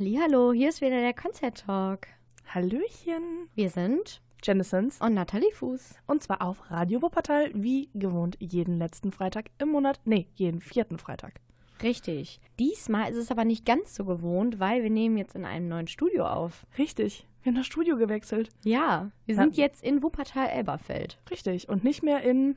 Hallo, 0.00 0.52
hier 0.52 0.68
ist 0.68 0.80
wieder 0.80 1.00
der 1.00 1.12
Konzert 1.12 1.64
Talk. 1.66 2.06
Hallöchen. 2.54 3.48
Wir 3.56 3.68
sind 3.68 4.20
Janisons. 4.44 5.00
und 5.00 5.14
Nathalie 5.14 5.50
Fuß. 5.50 5.96
Und 6.06 6.22
zwar 6.22 6.40
auf 6.40 6.70
Radio 6.70 7.02
Wuppertal, 7.02 7.50
wie 7.52 7.88
gewohnt, 7.94 8.36
jeden 8.38 8.78
letzten 8.78 9.10
Freitag 9.10 9.46
im 9.58 9.70
Monat. 9.70 9.98
Nee, 10.04 10.28
jeden 10.36 10.60
vierten 10.60 10.98
Freitag. 10.98 11.40
Richtig. 11.82 12.40
Diesmal 12.60 13.10
ist 13.10 13.16
es 13.16 13.32
aber 13.32 13.44
nicht 13.44 13.64
ganz 13.66 13.96
so 13.96 14.04
gewohnt, 14.04 14.60
weil 14.60 14.84
wir 14.84 14.90
nehmen 14.90 15.18
jetzt 15.18 15.34
in 15.34 15.44
einem 15.44 15.66
neuen 15.66 15.88
Studio 15.88 16.26
auf. 16.26 16.64
Richtig. 16.78 17.26
Wir 17.42 17.50
haben 17.50 17.56
das 17.56 17.66
Studio 17.66 17.96
gewechselt. 17.96 18.50
Ja, 18.62 19.10
wir 19.26 19.34
sind 19.34 19.56
jetzt 19.56 19.82
in 19.82 20.04
Wuppertal-Elberfeld. 20.04 21.18
Richtig. 21.28 21.68
Und 21.68 21.82
nicht 21.82 22.04
mehr 22.04 22.22
in. 22.22 22.54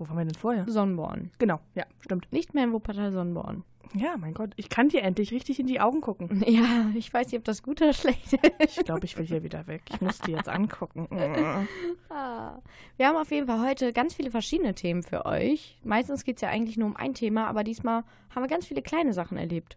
Wo 0.00 0.08
waren 0.08 0.16
wir 0.16 0.24
denn 0.24 0.34
vorher? 0.34 0.64
Sonnborn. 0.66 1.30
Genau, 1.38 1.60
ja, 1.74 1.84
stimmt. 2.00 2.32
Nicht 2.32 2.54
mehr 2.54 2.64
in 2.64 2.72
Wuppertal-Sonnborn. 2.72 3.64
Ja, 3.92 4.16
mein 4.16 4.32
Gott, 4.32 4.52
ich 4.56 4.70
kann 4.70 4.88
dir 4.88 5.02
endlich 5.02 5.30
richtig 5.30 5.60
in 5.60 5.66
die 5.66 5.78
Augen 5.78 6.00
gucken. 6.00 6.42
Ja, 6.46 6.86
ich 6.94 7.12
weiß 7.12 7.26
nicht, 7.26 7.36
ob 7.38 7.44
das 7.44 7.62
gut 7.62 7.82
oder 7.82 7.92
schlecht 7.92 8.32
ist. 8.32 8.78
Ich 8.78 8.84
glaube, 8.84 9.04
ich 9.04 9.18
will 9.18 9.26
hier 9.26 9.42
wieder 9.42 9.66
weg. 9.66 9.82
Ich 9.90 10.00
muss 10.00 10.18
die 10.20 10.30
jetzt 10.32 10.48
angucken. 10.48 11.06
Ah. 12.08 12.60
Wir 12.96 13.08
haben 13.08 13.16
auf 13.16 13.30
jeden 13.30 13.46
Fall 13.46 13.60
heute 13.60 13.92
ganz 13.92 14.14
viele 14.14 14.30
verschiedene 14.30 14.74
Themen 14.74 15.02
für 15.02 15.26
euch. 15.26 15.78
Meistens 15.84 16.24
geht 16.24 16.36
es 16.36 16.40
ja 16.42 16.48
eigentlich 16.48 16.76
nur 16.78 16.88
um 16.88 16.96
ein 16.96 17.12
Thema, 17.14 17.46
aber 17.46 17.62
diesmal 17.62 18.04
haben 18.34 18.42
wir 18.42 18.48
ganz 18.48 18.66
viele 18.66 18.80
kleine 18.82 19.12
Sachen 19.12 19.36
erlebt. 19.36 19.76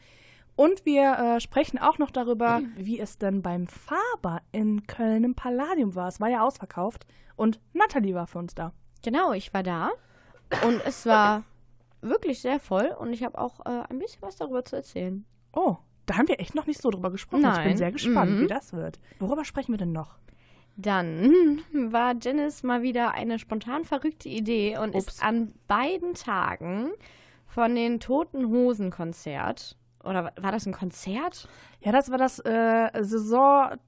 Und 0.55 0.85
wir 0.85 1.13
äh, 1.17 1.39
sprechen 1.39 1.79
auch 1.79 1.97
noch 1.97 2.11
darüber, 2.11 2.61
wie 2.75 2.99
es 2.99 3.17
denn 3.17 3.41
beim 3.41 3.67
Faber 3.67 4.41
in 4.51 4.85
Köln 4.87 5.23
im 5.23 5.33
Palladium 5.35 5.95
war. 5.95 6.07
Es 6.07 6.19
war 6.19 6.29
ja 6.29 6.41
ausverkauft 6.41 7.05
und 7.35 7.59
Nathalie 7.73 8.13
war 8.13 8.27
für 8.27 8.37
uns 8.39 8.53
da. 8.53 8.71
Genau, 9.03 9.33
ich 9.33 9.51
war 9.53 9.63
da 9.63 9.89
und 10.65 10.79
es 10.85 11.05
war 11.07 11.43
wirklich 12.03 12.41
sehr 12.41 12.59
voll 12.59 12.87
und 12.99 13.11
ich 13.13 13.23
habe 13.23 13.37
auch 13.37 13.59
äh, 13.65 13.83
ein 13.89 13.99
bisschen 13.99 14.21
was 14.21 14.35
darüber 14.35 14.63
zu 14.65 14.75
erzählen. 14.75 15.25
Oh, 15.53 15.77
da 16.05 16.17
haben 16.17 16.27
wir 16.27 16.39
echt 16.39 16.53
noch 16.55 16.67
nicht 16.67 16.81
so 16.81 16.89
drüber 16.89 17.11
gesprochen. 17.11 17.41
Ich 17.41 17.47
Nein. 17.47 17.67
bin 17.69 17.77
sehr 17.77 17.91
gespannt, 17.91 18.31
Mhm. 18.31 18.41
wie 18.41 18.47
das 18.47 18.73
wird. 18.73 18.99
Worüber 19.19 19.45
sprechen 19.45 19.71
wir 19.73 19.77
denn 19.77 19.91
noch? 19.93 20.17
Dann 20.75 21.59
war 21.73 22.15
Janice 22.21 22.63
mal 22.63 22.81
wieder 22.81 23.11
eine 23.11 23.39
spontan 23.39 23.85
verrückte 23.85 24.27
Idee 24.29 24.77
und 24.77 24.95
Ups. 24.95 25.07
ist 25.15 25.23
an 25.23 25.53
beiden 25.67 26.13
Tagen 26.15 26.89
von 27.47 27.75
den 27.75 27.99
Toten 27.99 28.47
Hosen 28.49 28.89
Konzert 28.91 29.77
oder 30.03 30.25
wa- 30.25 30.31
war 30.41 30.51
das 30.51 30.65
ein 30.65 30.73
Konzert? 30.73 31.47
Ja, 31.81 31.91
das 31.91 32.09
war 32.11 32.17
das 32.17 32.39
äh, 32.39 32.89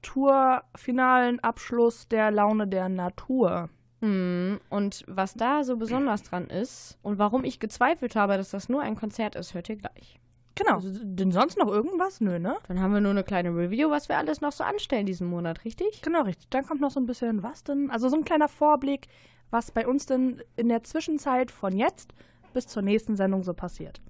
Saison-Tour-finalen 0.06 1.40
Abschluss 1.40 2.08
der 2.08 2.30
Laune 2.30 2.66
der 2.68 2.88
Natur. 2.88 3.68
Hm, 4.00 4.60
Und 4.68 5.04
was 5.06 5.34
da 5.34 5.64
so 5.64 5.76
besonders 5.76 6.22
dran 6.22 6.48
ist 6.48 6.98
und 7.02 7.18
warum 7.18 7.44
ich 7.44 7.60
gezweifelt 7.60 8.14
habe, 8.16 8.36
dass 8.36 8.50
das 8.50 8.68
nur 8.68 8.82
ein 8.82 8.94
Konzert 8.96 9.34
ist, 9.36 9.54
hört 9.54 9.68
ihr 9.68 9.76
gleich. 9.76 10.20
Genau. 10.54 10.80
Denn 10.82 11.32
sonst 11.32 11.58
noch 11.58 11.68
irgendwas? 11.68 12.20
Nö, 12.20 12.38
ne? 12.38 12.56
Dann 12.68 12.80
haben 12.80 12.92
wir 12.94 13.00
nur 13.00 13.10
eine 13.10 13.24
kleine 13.24 13.50
Review, 13.50 13.90
was 13.90 14.08
wir 14.08 14.16
alles 14.16 14.40
noch 14.40 14.52
so 14.52 14.64
anstellen 14.64 15.04
diesen 15.06 15.28
Monat, 15.28 15.64
richtig? 15.64 16.00
Genau, 16.02 16.22
richtig. 16.22 16.48
Dann 16.50 16.66
kommt 16.66 16.80
noch 16.80 16.90
so 16.90 16.98
ein 17.00 17.06
bisschen 17.06 17.42
was 17.42 17.62
denn? 17.62 17.90
Also 17.90 18.08
so 18.08 18.16
ein 18.16 18.24
kleiner 18.24 18.48
Vorblick, 18.48 19.08
was 19.50 19.70
bei 19.70 19.86
uns 19.86 20.06
denn 20.06 20.42
in 20.56 20.68
der 20.68 20.82
Zwischenzeit 20.82 21.50
von 21.50 21.76
jetzt 21.76 22.14
bis 22.54 22.66
zur 22.66 22.82
nächsten 22.82 23.16
Sendung 23.16 23.42
so 23.42 23.52
passiert. 23.52 24.00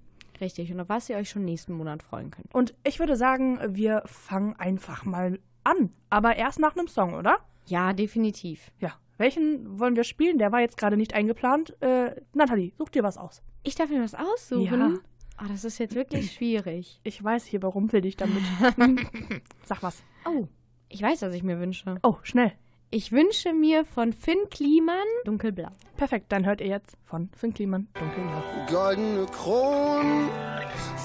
Richtig, 0.40 0.72
und 0.72 0.80
auf 0.80 0.88
was 0.88 1.08
ihr 1.08 1.16
euch 1.16 1.30
schon 1.30 1.44
nächsten 1.44 1.72
Monat 1.72 2.02
freuen 2.02 2.30
könnt. 2.30 2.54
Und 2.54 2.74
ich 2.84 3.00
würde 3.00 3.16
sagen, 3.16 3.58
wir 3.68 4.02
fangen 4.06 4.54
einfach 4.56 5.04
mal 5.04 5.40
an. 5.64 5.90
Aber 6.10 6.36
erst 6.36 6.60
nach 6.60 6.76
einem 6.76 6.86
Song, 6.88 7.14
oder? 7.14 7.38
Ja, 7.66 7.92
definitiv. 7.92 8.70
Ja. 8.78 8.92
Welchen 9.18 9.78
wollen 9.78 9.96
wir 9.96 10.04
spielen? 10.04 10.38
Der 10.38 10.52
war 10.52 10.60
jetzt 10.60 10.76
gerade 10.76 10.96
nicht 10.96 11.14
eingeplant. 11.14 11.80
Äh, 11.80 12.20
Nathalie, 12.34 12.72
such 12.76 12.90
dir 12.90 13.02
was 13.02 13.16
aus. 13.16 13.42
Ich 13.62 13.74
darf 13.74 13.88
mir 13.90 14.02
was 14.02 14.14
aussuchen. 14.14 14.80
Ja. 14.80 14.92
Ah, 15.38 15.46
das 15.48 15.64
ist 15.64 15.78
jetzt 15.78 15.94
wirklich 15.94 16.32
schwierig. 16.32 17.00
Ich 17.04 17.22
weiß, 17.22 17.44
hier 17.44 17.58
überrumpel 17.58 18.00
dich 18.00 18.16
damit. 18.16 18.42
Sag 19.64 19.82
was. 19.82 20.02
Oh, 20.26 20.46
ich 20.88 21.02
weiß, 21.02 21.22
was 21.22 21.34
ich 21.34 21.42
mir 21.42 21.58
wünsche. 21.60 21.96
Oh, 22.02 22.16
schnell. 22.22 22.52
Ich 22.90 23.10
wünsche 23.10 23.52
mir 23.52 23.84
von 23.84 24.12
Finn 24.12 24.38
Kliman 24.50 24.96
Dunkelblau. 25.24 25.70
Perfekt, 25.96 26.30
dann 26.30 26.46
hört 26.46 26.60
ihr 26.60 26.68
jetzt 26.68 26.96
von 27.04 27.28
Finn 27.36 27.52
Kliman 27.52 27.88
Dunkelblau. 27.94 28.42
Goldene 28.70 29.26
Kronen 29.26 30.28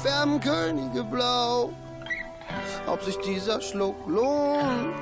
färben 0.03 0.39
Könige 0.39 1.03
blau. 1.03 1.73
Ob 2.87 3.01
sich 3.01 3.17
dieser 3.17 3.61
Schluck 3.61 3.95
lohnt, 4.07 4.95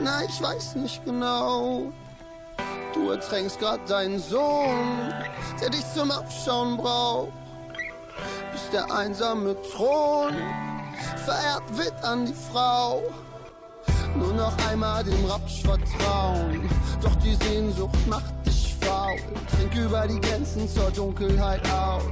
na, 0.00 0.24
ich 0.24 0.42
weiß 0.42 0.76
nicht 0.76 1.04
genau. 1.04 1.92
Du 2.92 3.10
ertränkst 3.10 3.60
grad 3.60 3.88
deinen 3.88 4.18
Sohn, 4.18 5.14
der 5.60 5.70
dich 5.70 5.84
zum 5.94 6.10
Abschauen 6.10 6.76
braucht. 6.76 7.32
Bis 8.52 8.68
der 8.72 8.92
einsame 8.92 9.56
Thron 9.62 10.34
verehrt 11.24 11.62
wird 11.76 11.94
an 12.02 12.26
die 12.26 12.34
Frau. 12.52 13.02
Nur 14.16 14.32
noch 14.34 14.52
einmal 14.68 15.04
dem 15.04 15.24
Rapsch 15.24 15.62
vertrauen. 15.62 16.68
Doch 17.00 17.14
die 17.16 17.36
Sehnsucht 17.46 18.06
macht 18.08 18.34
dich 18.44 18.74
faul. 18.80 19.16
Trink 19.54 19.74
über 19.76 20.08
die 20.08 20.20
Grenzen 20.20 20.68
zur 20.68 20.90
Dunkelheit 20.90 21.62
aus. 21.70 22.02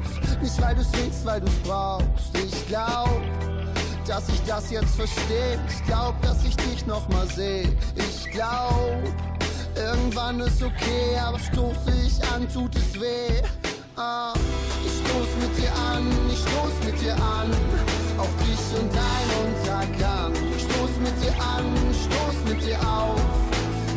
Nicht 0.41 0.63
weil 0.63 0.77
du's 0.77 0.93
willst, 0.93 1.25
weil 1.27 1.41
du's 1.41 1.59
brauchst. 1.65 2.37
Ich 2.37 2.69
glaub, 2.69 3.21
dass 4.07 4.29
ich 4.29 4.41
das 4.47 4.71
jetzt 4.71 4.95
verstehe. 4.95 5.59
Ich 5.69 5.85
glaub, 5.87 6.21
dass 6.23 6.45
ich 6.45 6.57
dich 6.57 6.87
noch 6.87 7.09
mal 7.09 7.27
sehe. 7.27 7.77
Ich 7.97 8.31
glaub, 8.31 9.03
irgendwann 9.79 10.41
ist 10.41 10.63
okay, 10.63 11.17
aber 11.19 11.39
stoße 11.39 11.93
ich 12.05 12.23
an, 12.33 12.49
tut 12.53 12.75
es 12.77 13.01
weh. 13.01 13.43
Ah, 13.97 14.33
ich 14.85 14.93
stoß 14.93 15.29
mit 15.41 15.59
dir 15.59 15.73
an, 15.93 16.07
ich 16.31 16.39
stoß 16.39 16.75
mit 16.85 17.01
dir 17.01 17.15
an. 17.15 17.51
Auf 18.19 18.31
dich 18.43 18.81
und 18.81 18.91
dein 18.93 19.29
Untergang. 19.45 20.33
Ich 20.57 20.63
stoß 20.63 20.93
mit 21.01 21.15
dir 21.23 21.35
an, 21.43 21.65
stoß 21.95 22.37
mit 22.49 22.65
dir 22.67 22.79
auf. 22.81 23.21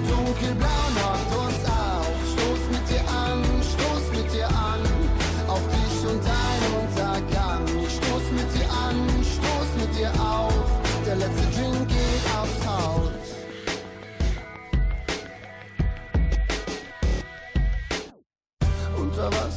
Dunkelblau 0.08 0.84
macht 0.96 1.32
uns 1.44 1.66
auf. 1.66 2.14
Stoß 2.34 2.62
mit 2.72 2.90
dir 2.90 3.04
an, 3.10 3.44
stoß 3.74 4.18
mit 4.18 4.34
dir 4.34 4.48
an. 4.48 4.82
Auf 5.48 5.62
dich 5.68 6.10
und 6.10 6.24
dein 6.24 6.51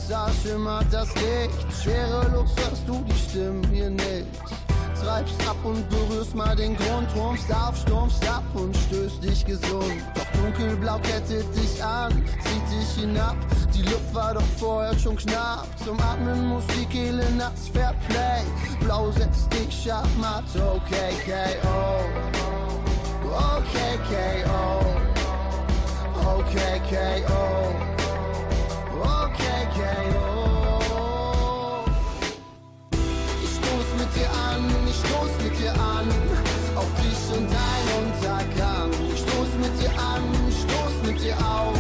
Wasser 0.09 0.31
schimmert 0.43 0.87
das 0.91 1.09
Licht. 1.15 1.83
Schwerelos 1.83 2.51
hörst 2.57 2.87
du 2.87 3.03
die 3.09 3.31
Stimmen 3.31 3.65
hier 3.73 3.89
nicht. 3.91 4.27
treibst 5.03 5.49
ab 5.49 5.57
und 5.65 5.89
berührst 5.89 6.35
mal 6.35 6.55
den 6.57 6.77
Grund, 6.77 7.09
rumpfst 7.17 7.53
auf, 7.53 7.77
stumpfst 7.77 8.27
ab 8.29 8.45
und 8.55 8.77
stößt 8.77 9.23
dich 9.23 9.45
gesund. 9.47 10.03
Doch 10.15 10.27
dunkelblau 10.41 10.99
kettet 10.99 11.47
dich 11.57 11.83
an, 11.83 12.13
zieht 12.43 12.71
dich 12.71 13.03
hinab. 13.03 13.37
Die 13.75 13.83
Luft 13.83 14.15
war 14.15 14.35
doch 14.35 14.43
vorher 14.59 14.99
schon 14.99 15.17
knapp. 15.17 15.67
Zum 15.83 15.99
Atmen 16.01 16.49
muss 16.49 16.65
die 16.79 16.87
Kehle 16.87 17.25
nass, 17.33 17.69
Fairplay. 17.73 18.43
Blau 18.81 19.11
setzt 19.13 19.53
dich 19.53 19.85
Schachmatt, 19.85 20.45
okay, 20.55 21.15
KO. 21.25 22.05
Okay, 23.57 23.99
KO. 24.09 24.81
Okay, 26.39 26.81
KO. 26.91 27.95
Okay, 29.03 29.44
dir 34.15 34.31
an, 34.31 34.65
ich 34.89 34.97
stoß 34.97 35.33
mit 35.43 35.59
dir 35.59 35.73
an. 35.73 36.07
Auf 36.77 36.91
dich 37.03 37.23
und 37.37 37.49
dein 37.51 37.87
Untergang. 38.01 38.91
Ich 39.13 39.21
stoß 39.21 39.51
mit 39.61 39.75
dir 39.81 39.93
an, 39.99 40.23
stoß 40.63 40.95
mit 41.07 41.21
dir 41.23 41.37
auf. 41.39 41.79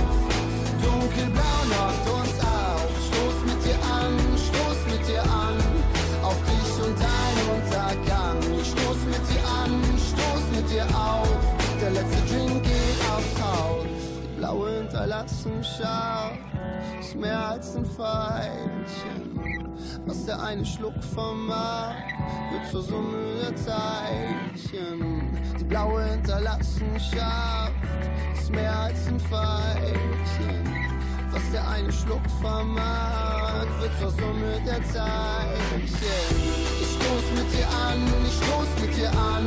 Dunkelblau 0.83 1.59
macht 1.71 2.05
uns 2.17 2.37
auf. 2.41 2.89
Stoß 3.09 3.37
mit 3.49 3.61
dir 3.65 3.79
an, 3.99 4.15
stoß 4.49 4.79
mit 4.91 5.03
dir 5.09 5.23
an. 5.23 5.57
Auf 6.23 6.39
dich 6.49 6.71
und 6.85 6.97
dein 6.99 7.37
Untergang. 7.55 8.39
Ich 8.61 8.71
stoß 8.71 9.01
mit 9.13 9.25
dir 9.31 9.45
an, 9.63 9.73
stoß 10.11 10.45
mit 10.57 10.71
dir 10.71 10.87
auf. 10.97 11.39
Der 11.81 11.91
letzte 11.91 12.21
Drink 12.29 12.63
geht 12.63 13.01
aufs 13.15 13.35
Haus. 13.43 13.87
Die 14.23 14.39
blaue 14.39 14.79
hinterlassen 14.79 15.63
scharf. 15.63 16.39
Ist 17.01 17.15
mehr 17.15 17.49
als 17.49 17.77
ein 17.77 17.85
Pfeilchen. 17.85 18.74
Was 20.07 20.27
der 20.27 20.43
eine 20.43 20.65
Schluck 20.67 21.03
vermag, 21.15 21.95
wird 22.53 22.71
zur 22.71 22.83
Summe 22.83 23.37
der 23.41 23.55
Teilchen. 23.55 25.23
Die 25.59 25.65
blaue 25.65 26.05
hinterlassen 26.05 27.01
scharf, 27.01 27.73
ist 28.39 28.51
mehr 28.51 28.79
als 28.81 29.07
ein 29.07 29.19
Pfeilchen. 29.19 30.69
Was 31.31 31.43
der 31.53 31.67
eine 31.69 31.91
Schluck 31.91 32.21
vermag, 32.43 33.67
wird 33.81 33.99
zur 33.99 34.11
Summe 34.11 34.61
der 34.67 34.83
Teilchen. 34.93 35.89
Ich 36.83 36.93
stoß 36.97 37.27
mit 37.37 37.53
dir 37.53 37.69
an, 37.89 37.99
ich 38.27 38.37
stoß 38.45 38.69
mit 38.83 38.97
dir 38.97 39.11
an, 39.11 39.47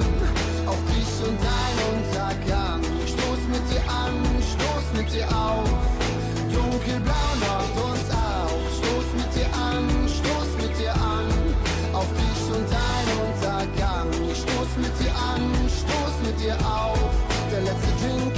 auf 0.66 0.80
dich 0.86 1.28
und 1.28 1.38
dein 1.40 1.78
Untergang. 1.94 2.82
Ich 3.06 3.12
stoß 3.12 3.42
mit 3.52 3.64
dir 3.70 3.84
an, 3.92 4.14
stoß 4.42 5.02
mit 5.02 5.14
dir 5.14 5.28
auf, 5.38 5.70
dunkelblau 6.52 7.14
macht 7.42 7.87
auf 11.98 12.08
dich 12.14 12.56
und 12.56 12.68
dein 12.70 13.08
Untergang. 13.26 14.08
Ich 14.32 14.38
stoß 14.38 14.72
mit 14.78 14.94
dir 15.00 15.14
an, 15.16 15.42
stoß 15.82 16.14
mit 16.26 16.40
dir 16.40 16.58
auf, 16.66 17.12
der 17.52 17.62
letzte 17.62 17.92
Drink 18.02 18.37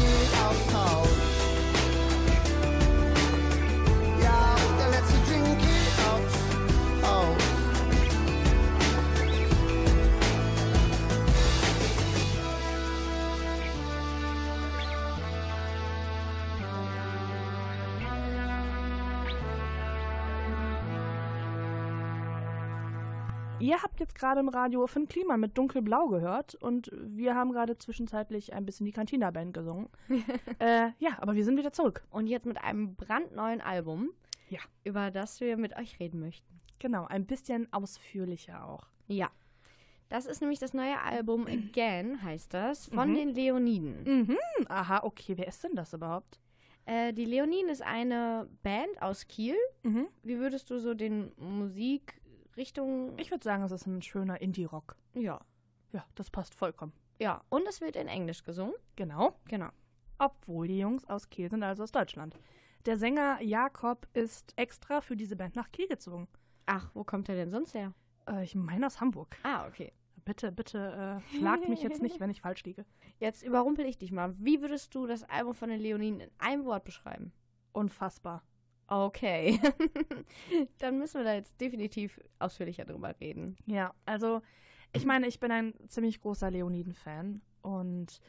Ihr 23.70 23.84
habt 23.84 24.00
jetzt 24.00 24.16
gerade 24.16 24.40
im 24.40 24.50
Radio 24.50 24.88
Finn 24.88 25.08
Kliman 25.08 25.40
mit 25.40 25.56
Dunkelblau 25.56 26.08
gehört 26.08 26.56
und 26.56 26.90
wir 26.92 27.36
haben 27.36 27.52
gerade 27.52 27.78
zwischenzeitlich 27.78 28.52
ein 28.54 28.66
bisschen 28.66 28.88
die 28.88 28.92
Cantina-Band 28.92 29.54
gesungen. 29.54 29.90
äh, 30.60 30.90
ja, 30.98 31.12
aber 31.20 31.36
wir 31.36 31.46
sind 31.46 31.56
wieder 31.56 31.72
zurück. 31.72 32.04
Und 32.10 32.26
jetzt 32.26 32.48
mit 32.48 32.60
einem 32.60 32.96
brandneuen 32.96 33.62
Album, 33.62 34.10
Ja. 34.50 34.60
über 34.84 35.12
das 35.12 35.40
wir 35.40 35.56
mit 35.56 35.78
euch 35.78 36.00
reden 36.00 36.20
möchten. 36.20 36.60
Genau, 36.80 37.06
ein 37.06 37.28
bisschen 37.28 37.72
ausführlicher 37.72 38.66
auch. 38.66 38.88
Ja. 39.08 39.30
Das 40.08 40.26
ist 40.26 40.42
nämlich 40.42 40.58
das 40.58 40.74
neue 40.74 41.00
Album 41.04 41.46
Again, 41.46 42.24
heißt 42.24 42.52
das, 42.56 42.88
von 42.88 43.12
Mhm. 43.12 43.16
den 43.16 43.30
Leoniden. 43.36 44.04
Mhm, 44.26 44.38
aha, 44.68 45.02
okay, 45.04 45.38
wer 45.38 45.48
ist 45.48 45.64
denn 45.64 45.76
das 45.76 45.94
überhaupt? 45.94 46.40
Äh, 46.86 47.14
die 47.14 47.26
Leoniden 47.26 47.70
ist 47.70 47.84
eine 47.84 48.50
Band 48.64 49.00
aus 49.00 49.28
Kiel. 49.28 49.56
Mhm. 49.84 50.08
Wie 50.24 50.40
würdest 50.40 50.72
du 50.72 50.80
so 50.80 50.96
den 50.96 51.32
Musikrichtung. 52.60 53.14
Ich 53.18 53.32
würde 53.32 53.44
sagen, 53.44 53.64
es 53.64 53.72
ist 53.72 53.88
ein 53.88 54.02
schöner 54.02 54.42
Indie-Rock. 54.42 54.98
Ja. 55.14 55.40
Ja, 55.94 56.06
das 56.16 56.30
passt 56.30 56.54
vollkommen. 56.54 56.92
Ja. 57.18 57.42
Und 57.50 57.66
es 57.68 57.80
wird 57.80 57.96
in 57.96 58.08
Englisch 58.08 58.44
gesungen. 58.44 58.74
Genau. 58.98 59.34
Genau. 59.48 59.70
Obwohl 60.18 60.68
die 60.68 60.80
Jungs 60.80 61.06
aus 61.06 61.30
Kiel 61.30 61.50
sind, 61.50 61.64
also 61.64 61.84
aus 61.84 61.94
Deutschland. 61.94 62.36
Der 62.86 62.98
Sänger 62.98 63.42
Jakob 63.42 64.08
ist 64.14 64.54
extra 64.58 65.00
für 65.00 65.16
diese 65.16 65.38
Band 65.38 65.56
nach 65.56 65.72
Kiel 65.72 65.88
gezogen. 65.88 66.28
Ach, 66.66 66.92
wo 66.94 67.06
kommt 67.06 67.30
er 67.30 67.36
denn 67.36 67.50
sonst 67.50 67.74
her? 67.74 67.94
Äh, 68.28 68.44
ich 68.44 68.56
meine 68.56 68.86
aus 68.86 69.00
Hamburg. 69.00 69.38
Ah, 69.44 69.66
okay. 69.66 69.94
Bitte, 70.26 70.52
bitte, 70.52 71.22
äh, 71.24 71.38
schlag 71.38 71.68
mich 71.70 71.82
jetzt 71.82 72.02
nicht, 72.02 72.20
wenn 72.20 72.30
ich 72.30 72.42
falsch 72.42 72.64
liege. 72.64 72.86
Jetzt 73.20 73.42
überrumpel 73.42 73.86
ich 73.86 73.98
dich 73.98 74.12
mal. 74.12 74.36
Wie 74.38 74.62
würdest 74.62 74.94
du 74.94 75.08
das 75.08 75.24
Album 75.24 75.56
von 75.56 75.70
den 75.70 75.80
Leoniden 75.80 76.20
in 76.20 76.32
einem 76.40 76.66
Wort 76.66 76.84
beschreiben? 76.84 77.32
Unfassbar. 77.72 78.44
Okay. 78.90 79.60
Dann 80.80 80.98
müssen 80.98 81.20
wir 81.20 81.24
da 81.24 81.34
jetzt 81.36 81.60
definitiv 81.62 82.20
ausführlicher 82.40 82.86
drüber 82.86 83.14
reden. 83.22 83.56
Ja, 83.66 83.94
also 84.06 84.42
ich 84.94 85.06
meine, 85.06 85.28
ich 85.28 85.40
bin 85.40 85.52
ein 85.52 85.74
ziemlich 85.88 86.20
großer 86.22 86.50
Leoniden-Fan 86.50 87.42
und 87.62 88.20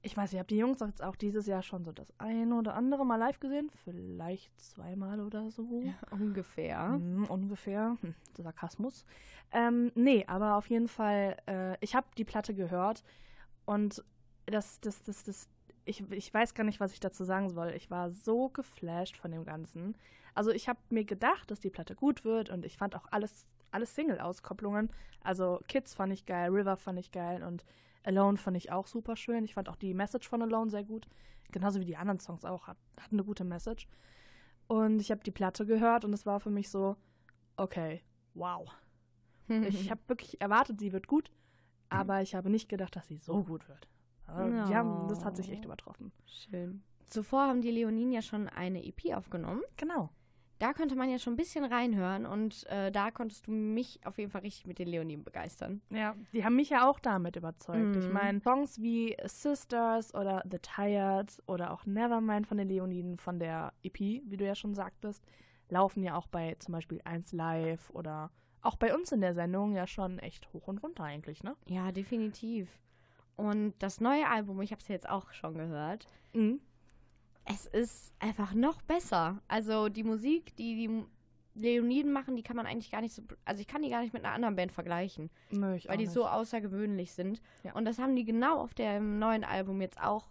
ich 0.00 0.16
weiß, 0.16 0.32
ihr 0.32 0.38
habt 0.38 0.50
die 0.50 0.56
Jungs 0.56 0.80
jetzt 0.80 1.02
auch 1.02 1.16
dieses 1.16 1.46
Jahr 1.46 1.62
schon 1.62 1.84
so 1.84 1.92
das 1.92 2.12
eine 2.18 2.54
oder 2.54 2.74
andere 2.74 3.04
Mal 3.04 3.16
live 3.16 3.40
gesehen. 3.40 3.70
Vielleicht 3.84 4.58
zweimal 4.60 5.20
oder 5.20 5.50
so. 5.50 5.82
Ungefähr. 6.10 6.92
Hm, 6.92 7.24
ungefähr. 7.24 7.96
Hm, 8.00 8.14
Sarkasmus. 8.36 9.04
Ähm, 9.52 9.92
nee, 9.94 10.24
aber 10.26 10.56
auf 10.56 10.70
jeden 10.70 10.88
Fall, 10.88 11.36
äh, 11.46 11.76
ich 11.80 11.94
habe 11.94 12.06
die 12.16 12.24
Platte 12.24 12.54
gehört 12.54 13.02
und 13.66 14.04
das, 14.46 14.80
das, 14.80 15.02
das, 15.02 15.24
das, 15.24 15.48
ich, 15.88 16.10
ich 16.10 16.32
weiß 16.32 16.54
gar 16.54 16.64
nicht, 16.64 16.80
was 16.80 16.92
ich 16.92 17.00
dazu 17.00 17.24
sagen 17.24 17.50
soll. 17.50 17.70
Ich 17.70 17.90
war 17.90 18.10
so 18.10 18.48
geflasht 18.50 19.16
von 19.16 19.30
dem 19.30 19.44
Ganzen. 19.44 19.96
Also 20.34 20.50
ich 20.50 20.68
habe 20.68 20.78
mir 20.90 21.04
gedacht, 21.04 21.50
dass 21.50 21.60
die 21.60 21.70
Platte 21.70 21.94
gut 21.94 22.24
wird 22.24 22.50
und 22.50 22.64
ich 22.64 22.76
fand 22.76 22.94
auch 22.94 23.06
alles, 23.10 23.46
alles 23.70 23.94
Single-Auskopplungen. 23.94 24.90
Also 25.22 25.60
Kids 25.66 25.94
fand 25.94 26.12
ich 26.12 26.26
geil, 26.26 26.50
River 26.50 26.76
fand 26.76 26.98
ich 26.98 27.10
geil 27.10 27.42
und 27.42 27.64
Alone 28.04 28.36
fand 28.36 28.56
ich 28.56 28.70
auch 28.70 28.86
super 28.86 29.16
schön. 29.16 29.44
Ich 29.44 29.54
fand 29.54 29.68
auch 29.68 29.76
die 29.76 29.94
Message 29.94 30.28
von 30.28 30.42
Alone 30.42 30.70
sehr 30.70 30.84
gut. 30.84 31.08
Genauso 31.50 31.80
wie 31.80 31.86
die 31.86 31.96
anderen 31.96 32.20
Songs 32.20 32.44
auch. 32.44 32.66
Hat, 32.66 32.76
hat 33.00 33.12
eine 33.12 33.24
gute 33.24 33.44
Message. 33.44 33.88
Und 34.66 35.00
ich 35.00 35.10
habe 35.10 35.22
die 35.22 35.30
Platte 35.30 35.64
gehört 35.64 36.04
und 36.04 36.12
es 36.12 36.26
war 36.26 36.40
für 36.40 36.50
mich 36.50 36.70
so, 36.70 36.96
okay, 37.56 38.02
wow. 38.34 38.70
Ich 39.48 39.90
habe 39.90 40.02
wirklich 40.08 40.42
erwartet, 40.42 40.78
sie 40.78 40.92
wird 40.92 41.06
gut, 41.06 41.30
aber 41.88 42.20
ich 42.20 42.34
habe 42.34 42.50
nicht 42.50 42.68
gedacht, 42.68 42.94
dass 42.94 43.08
sie 43.08 43.16
so 43.16 43.42
gut 43.44 43.66
wird. 43.66 43.88
Die 44.28 44.74
haben, 44.74 45.08
das 45.08 45.24
hat 45.24 45.36
sich 45.36 45.50
echt 45.50 45.64
übertroffen. 45.64 46.12
Schön. 46.26 46.82
Zuvor 47.06 47.46
haben 47.48 47.62
die 47.62 47.70
Leoninen 47.70 48.12
ja 48.12 48.22
schon 48.22 48.48
eine 48.48 48.84
EP 48.84 49.14
aufgenommen. 49.16 49.62
Genau. 49.76 50.10
Da 50.58 50.72
konnte 50.72 50.96
man 50.96 51.08
ja 51.08 51.18
schon 51.20 51.34
ein 51.34 51.36
bisschen 51.36 51.64
reinhören 51.64 52.26
und 52.26 52.66
äh, 52.66 52.90
da 52.90 53.12
konntest 53.12 53.46
du 53.46 53.52
mich 53.52 54.00
auf 54.04 54.18
jeden 54.18 54.30
Fall 54.32 54.40
richtig 54.40 54.66
mit 54.66 54.80
den 54.80 54.88
Leoninen 54.88 55.22
begeistern. 55.24 55.80
Ja, 55.88 56.16
die 56.32 56.44
haben 56.44 56.56
mich 56.56 56.70
ja 56.70 56.88
auch 56.90 56.98
damit 56.98 57.36
überzeugt. 57.36 57.94
Ich 57.94 58.08
Mhm. 58.08 58.12
meine, 58.12 58.40
Songs 58.40 58.80
wie 58.82 59.16
Sisters 59.24 60.12
oder 60.14 60.42
The 60.50 60.58
Tired 60.58 61.40
oder 61.46 61.72
auch 61.72 61.86
Nevermind 61.86 62.48
von 62.48 62.58
den 62.58 62.68
Leoniden 62.68 63.18
von 63.18 63.38
der 63.38 63.72
EP, 63.84 64.00
wie 64.00 64.36
du 64.36 64.44
ja 64.44 64.56
schon 64.56 64.74
sagtest, 64.74 65.24
laufen 65.68 66.02
ja 66.02 66.16
auch 66.16 66.26
bei 66.26 66.56
zum 66.58 66.72
Beispiel 66.72 67.00
1 67.04 67.32
Live 67.32 67.90
oder 67.90 68.32
auch 68.60 68.74
bei 68.76 68.92
uns 68.92 69.12
in 69.12 69.20
der 69.20 69.34
Sendung 69.34 69.76
ja 69.76 69.86
schon 69.86 70.18
echt 70.18 70.52
hoch 70.52 70.66
und 70.66 70.78
runter 70.82 71.04
eigentlich, 71.04 71.44
ne? 71.44 71.54
Ja, 71.68 71.92
definitiv. 71.92 72.68
Und 73.38 73.72
das 73.78 74.00
neue 74.00 74.28
Album, 74.28 74.60
ich 74.60 74.72
habe 74.72 74.82
es 74.82 74.88
jetzt 74.88 75.08
auch 75.08 75.32
schon 75.32 75.54
gehört, 75.54 76.06
Mhm. 76.34 76.60
es 77.44 77.64
ist 77.66 78.12
einfach 78.18 78.52
noch 78.52 78.82
besser. 78.82 79.40
Also 79.48 79.88
die 79.88 80.02
Musik, 80.04 80.54
die 80.56 80.74
die 80.74 81.04
Leoniden 81.54 82.12
machen, 82.12 82.36
die 82.36 82.42
kann 82.42 82.56
man 82.56 82.66
eigentlich 82.66 82.90
gar 82.90 83.00
nicht 83.00 83.14
so, 83.14 83.22
also 83.44 83.60
ich 83.60 83.66
kann 83.66 83.82
die 83.82 83.88
gar 83.90 84.02
nicht 84.02 84.12
mit 84.12 84.24
einer 84.24 84.34
anderen 84.34 84.54
Band 84.56 84.70
vergleichen, 84.72 85.30
ich 85.50 85.88
weil 85.88 85.96
die 85.96 86.04
nicht. 86.04 86.12
so 86.12 86.26
außergewöhnlich 86.26 87.12
sind. 87.12 87.40
Ja. 87.64 87.72
Und 87.74 87.84
das 87.84 87.98
haben 87.98 88.14
die 88.14 88.24
genau 88.24 88.58
auf 88.60 88.74
dem 88.74 89.18
neuen 89.18 89.44
Album 89.44 89.80
jetzt 89.80 90.00
auch. 90.00 90.28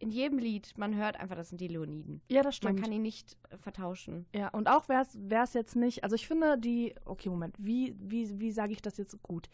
In 0.00 0.10
jedem 0.10 0.38
Lied, 0.38 0.72
man 0.78 0.94
hört 0.94 1.18
einfach, 1.18 1.34
das 1.36 1.48
sind 1.48 1.60
die 1.60 1.66
Leoniden. 1.68 2.20
Ja, 2.30 2.42
das 2.42 2.54
stimmt. 2.56 2.74
Man 2.74 2.82
kann 2.82 2.92
die 2.92 2.98
nicht 3.00 3.36
äh, 3.50 3.56
vertauschen. 3.58 4.26
Ja, 4.34 4.48
und 4.50 4.68
auch 4.68 4.88
wäre 4.88 5.04
es 5.42 5.54
jetzt 5.54 5.74
nicht, 5.74 6.02
also 6.04 6.14
ich 6.14 6.26
finde 6.28 6.56
die, 6.56 6.94
okay, 7.04 7.28
Moment, 7.28 7.54
wie, 7.58 7.94
wie, 7.98 8.38
wie 8.38 8.52
sage 8.52 8.72
ich 8.72 8.80
das 8.80 8.96
jetzt 8.96 9.20
gut? 9.22 9.48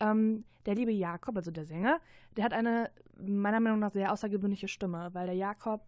Ähm, 0.00 0.44
der 0.66 0.74
liebe 0.74 0.92
Jakob, 0.92 1.36
also 1.36 1.50
der 1.50 1.64
Sänger, 1.64 2.00
der 2.36 2.44
hat 2.44 2.52
eine 2.52 2.90
meiner 3.16 3.60
Meinung 3.60 3.78
nach 3.78 3.92
sehr 3.92 4.12
außergewöhnliche 4.12 4.68
Stimme, 4.68 5.10
weil 5.12 5.26
der 5.26 5.36
Jakob 5.36 5.82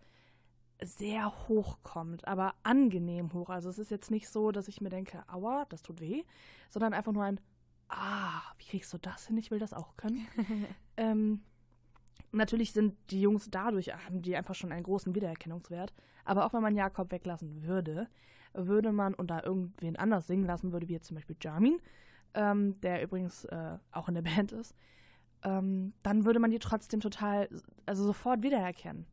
sehr 0.83 1.49
hoch 1.49 1.79
kommt, 1.83 2.27
aber 2.27 2.55
angenehm 2.63 3.33
hoch. 3.33 3.51
Also 3.51 3.69
es 3.69 3.79
ist 3.79 3.91
jetzt 3.91 4.11
nicht 4.11 4.29
so, 4.29 4.51
dass 4.51 4.69
ich 4.69 4.81
mir 4.81 4.89
denke, 4.89 5.23
aua, 5.29 5.65
das 5.69 5.83
tut 5.83 6.01
weh, 6.01 6.25
sondern 6.69 6.93
einfach 6.93 7.13
nur 7.13 7.25
ein 7.25 7.41
ah, 7.93 8.43
wie 8.59 8.65
kriegst 8.65 8.93
du 8.93 8.99
das 8.99 9.27
hin? 9.27 9.37
Ich 9.37 9.51
will 9.51 9.59
das 9.59 9.73
auch 9.73 9.97
können. 9.97 10.27
ähm, 10.97 11.41
natürlich 12.33 12.73
sind 12.73 12.97
die 13.11 13.21
Jungs 13.21 13.51
dadurch, 13.51 13.95
haben 13.95 14.23
die 14.23 14.37
einfach 14.37 14.55
schon 14.55 14.73
einen 14.73 14.83
großen 14.83 15.15
Wiedererkennungswert. 15.15 15.93
Aber 16.25 16.47
auch 16.47 16.53
wenn 16.53 16.63
man 16.63 16.77
Jakob 16.77 17.11
weglassen 17.11 17.63
würde, 17.63 18.09
würde 18.55 18.93
man 18.93 19.15
und 19.15 19.31
da 19.31 19.43
irgendwen 19.43 19.97
anders 19.97 20.27
singen 20.27 20.45
lassen 20.45 20.73
würde, 20.73 20.89
wie 20.89 20.95
jetzt 20.95 21.07
zum 21.07 21.17
Beispiel 21.17 21.37
Jamin, 21.41 21.81
ähm, 22.35 22.81
der 22.81 23.03
übrigens 23.03 23.45
äh, 23.47 23.79
auch 23.91 24.09
in 24.09 24.15
der 24.15 24.23
Band 24.37 24.53
ist, 24.53 24.75
ähm, 25.45 25.93
dann 26.03 26.25
würde 26.25 26.39
man 26.39 26.51
die 26.51 26.59
trotzdem 26.59 27.01
total, 27.01 27.49
also 27.87 28.05
sofort 28.05 28.43
wiedererkennen. 28.43 29.07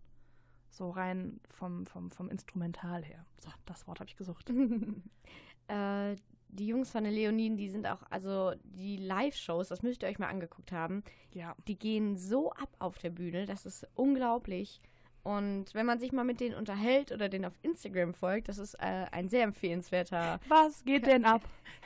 So 0.70 0.92
rein 0.92 1.40
vom, 1.50 1.86
vom, 1.86 2.12
vom 2.12 2.30
Instrumental 2.30 3.04
her. 3.04 3.26
So, 3.40 3.50
das 3.66 3.88
Wort 3.88 4.00
habe 4.00 4.10
ich 4.10 4.16
gesucht. 4.16 4.50
äh, 5.68 6.16
die 6.52 6.68
Jungs 6.68 6.92
von 6.92 7.04
den 7.04 7.14
Leoniden, 7.14 7.58
die 7.58 7.70
sind 7.70 7.88
auch, 7.88 8.02
also 8.10 8.54
die 8.64 8.98
Live-Shows, 8.98 9.68
das 9.70 9.84
müsst 9.84 10.04
ihr 10.04 10.10
euch 10.10 10.20
mal 10.20 10.30
angeguckt 10.30 10.72
haben. 10.72 11.04
Ja. 11.34 11.56
Die 11.68 11.78
gehen 11.78 12.18
so 12.18 12.52
ab 12.52 12.70
auf 12.80 12.98
der 12.98 13.12
Bühne, 13.12 13.46
das 13.46 13.66
ist 13.66 13.88
unglaublich. 13.96 14.82
Und 15.22 15.74
wenn 15.74 15.86
man 15.86 16.00
sich 16.00 16.12
mal 16.12 16.24
mit 16.24 16.40
denen 16.40 16.56
unterhält 16.56 17.12
oder 17.12 17.30
den 17.30 17.46
auf 17.46 17.54
Instagram 17.62 18.14
folgt, 18.14 18.48
das 18.48 18.58
ist 18.58 18.76
äh, 18.76 19.06
ein 19.12 19.30
sehr 19.30 19.44
empfehlenswerter. 19.44 20.40
Was 20.48 20.84
geht 20.86 21.06
denn 21.06 21.26
ab? 21.26 21.44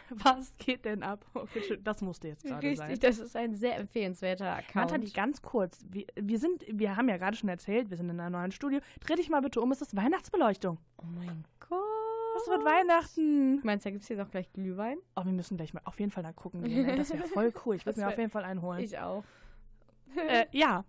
Was 0.23 0.55
geht 0.57 0.85
denn 0.85 1.03
ab? 1.03 1.25
Okay, 1.33 1.61
schön. 1.67 1.83
das 1.83 2.01
musste 2.01 2.27
jetzt 2.27 2.43
gerade 2.43 2.75
sein. 2.75 2.89
Richtig, 2.89 2.99
das 2.99 3.19
ist 3.19 3.35
ein 3.35 3.55
sehr 3.55 3.77
empfehlenswerter 3.77 4.57
Account. 4.57 4.75
Nathalie, 4.91 5.11
ganz 5.11 5.41
kurz. 5.41 5.85
Wir, 5.89 6.05
wir, 6.15 6.39
sind, 6.39 6.65
wir 6.67 6.95
haben 6.95 7.09
ja 7.09 7.17
gerade 7.17 7.37
schon 7.37 7.49
erzählt, 7.49 7.89
wir 7.89 7.97
sind 7.97 8.09
in 8.09 8.19
einem 8.19 8.33
neuen 8.33 8.51
Studio. 8.51 8.79
Dreh 9.05 9.15
dich 9.15 9.29
mal 9.29 9.41
bitte 9.41 9.61
um, 9.61 9.71
es 9.71 9.81
ist 9.81 9.95
Weihnachtsbeleuchtung. 9.95 10.77
Oh 10.97 11.05
mein 11.15 11.45
Gott. 11.59 11.79
Was 12.35 12.47
wird 12.47 12.65
Weihnachten? 12.65 13.59
Meinst 13.63 13.85
du, 13.85 13.89
da 13.89 13.91
gibt 13.91 14.03
es 14.03 14.09
jetzt 14.09 14.19
auch 14.19 14.29
gleich 14.29 14.51
Glühwein? 14.53 14.97
Oh, 15.15 15.23
wir 15.23 15.31
müssen 15.31 15.55
gleich 15.55 15.73
mal 15.73 15.81
auf 15.85 15.99
jeden 15.99 16.11
Fall 16.11 16.23
da 16.23 16.33
gucken. 16.33 16.63
Gehen. 16.63 16.97
Das 16.97 17.11
wäre 17.11 17.23
voll 17.23 17.53
cool. 17.65 17.75
Ich 17.75 17.85
würde 17.85 17.99
mir 17.99 18.07
auf 18.07 18.17
jeden 18.17 18.31
Fall 18.31 18.43
einen 18.43 18.61
holen. 18.61 18.79
Ich 18.79 18.97
auch. 18.97 19.23
Äh, 20.15 20.45
ja. 20.51 20.83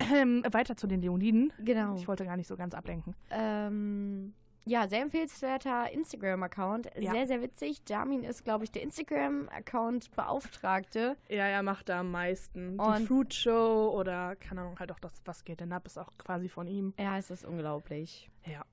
Ähm, 0.00 0.42
weiter 0.50 0.76
zu 0.76 0.86
den 0.86 1.00
Leoniden. 1.00 1.52
Genau. 1.58 1.96
Ich 1.96 2.08
wollte 2.08 2.24
gar 2.24 2.36
nicht 2.36 2.46
so 2.46 2.56
ganz 2.56 2.74
ablenken. 2.74 3.14
Ähm, 3.30 4.34
ja, 4.68 4.88
sehr 4.88 5.02
empfehlenswerter 5.02 5.90
Instagram-Account. 5.90 6.90
Ja. 6.98 7.12
Sehr, 7.12 7.26
sehr 7.26 7.42
witzig. 7.42 7.82
Jamin 7.88 8.22
ist, 8.22 8.44
glaube 8.44 8.64
ich, 8.64 8.70
der 8.70 8.82
Instagram-Account-Beauftragte. 8.82 11.16
Ja, 11.28 11.46
er 11.46 11.62
macht 11.62 11.88
da 11.88 12.00
am 12.00 12.10
meisten. 12.10 12.78
Und 12.78 13.00
die 13.00 13.06
Fruit 13.06 13.32
Show 13.34 13.90
oder, 13.94 14.36
keine 14.36 14.60
Ahnung, 14.62 14.78
halt 14.78 14.92
auch 14.92 15.00
das 15.00 15.22
Was 15.24 15.44
geht 15.44 15.60
denn 15.60 15.72
ab, 15.72 15.86
ist 15.86 15.98
auch 15.98 16.12
quasi 16.18 16.48
von 16.48 16.66
ihm. 16.66 16.94
Ja, 16.98 17.18
es 17.18 17.30
ist 17.30 17.44
unglaublich. 17.44 18.30
Ja. 18.44 18.64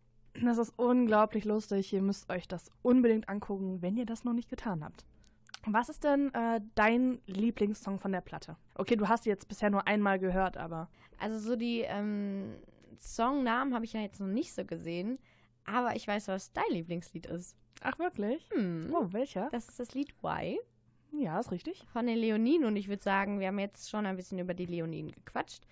Das 0.43 0.57
ist 0.57 0.73
unglaublich 0.77 1.45
lustig. 1.45 1.93
Ihr 1.93 2.01
müsst 2.01 2.29
euch 2.29 2.47
das 2.47 2.69
unbedingt 2.81 3.29
angucken, 3.29 3.81
wenn 3.81 3.95
ihr 3.95 4.05
das 4.05 4.25
noch 4.25 4.33
nicht 4.33 4.49
getan 4.49 4.83
habt. 4.83 5.05
Was 5.67 5.89
ist 5.89 6.03
denn 6.03 6.33
äh, 6.33 6.61
dein 6.75 7.19
Lieblingssong 7.25 7.99
von 7.99 8.11
der 8.11 8.21
Platte? 8.21 8.57
Okay, 8.75 8.95
du 8.95 9.07
hast 9.07 9.23
sie 9.23 9.29
jetzt 9.29 9.47
bisher 9.47 9.69
nur 9.69 9.87
einmal 9.87 10.19
gehört, 10.19 10.57
aber. 10.57 10.89
Also 11.17 11.39
so 11.39 11.55
die 11.55 11.81
ähm, 11.81 12.55
Songnamen 12.99 13.73
habe 13.73 13.85
ich 13.85 13.93
ja 13.93 14.01
jetzt 14.01 14.19
noch 14.19 14.27
nicht 14.27 14.53
so 14.53 14.65
gesehen, 14.65 15.17
aber 15.65 15.95
ich 15.95 16.07
weiß, 16.07 16.27
was 16.27 16.53
dein 16.53 16.69
Lieblingslied 16.71 17.25
ist. 17.25 17.55
Ach 17.81 17.99
wirklich? 17.99 18.47
Hm. 18.51 18.93
Oh, 18.95 19.07
welcher? 19.11 19.49
Das 19.51 19.69
ist 19.69 19.79
das 19.79 19.93
Lied 19.93 20.13
Why. 20.23 20.59
Ja, 21.11 21.39
ist 21.39 21.51
richtig. 21.51 21.85
Von 21.91 22.07
den 22.07 22.17
Leoninen 22.17 22.65
und 22.65 22.75
ich 22.75 22.87
würde 22.87 23.03
sagen, 23.03 23.39
wir 23.39 23.47
haben 23.47 23.59
jetzt 23.59 23.89
schon 23.89 24.05
ein 24.05 24.15
bisschen 24.15 24.39
über 24.39 24.53
die 24.53 24.65
Leoninen 24.65 25.11
gequatscht. 25.11 25.65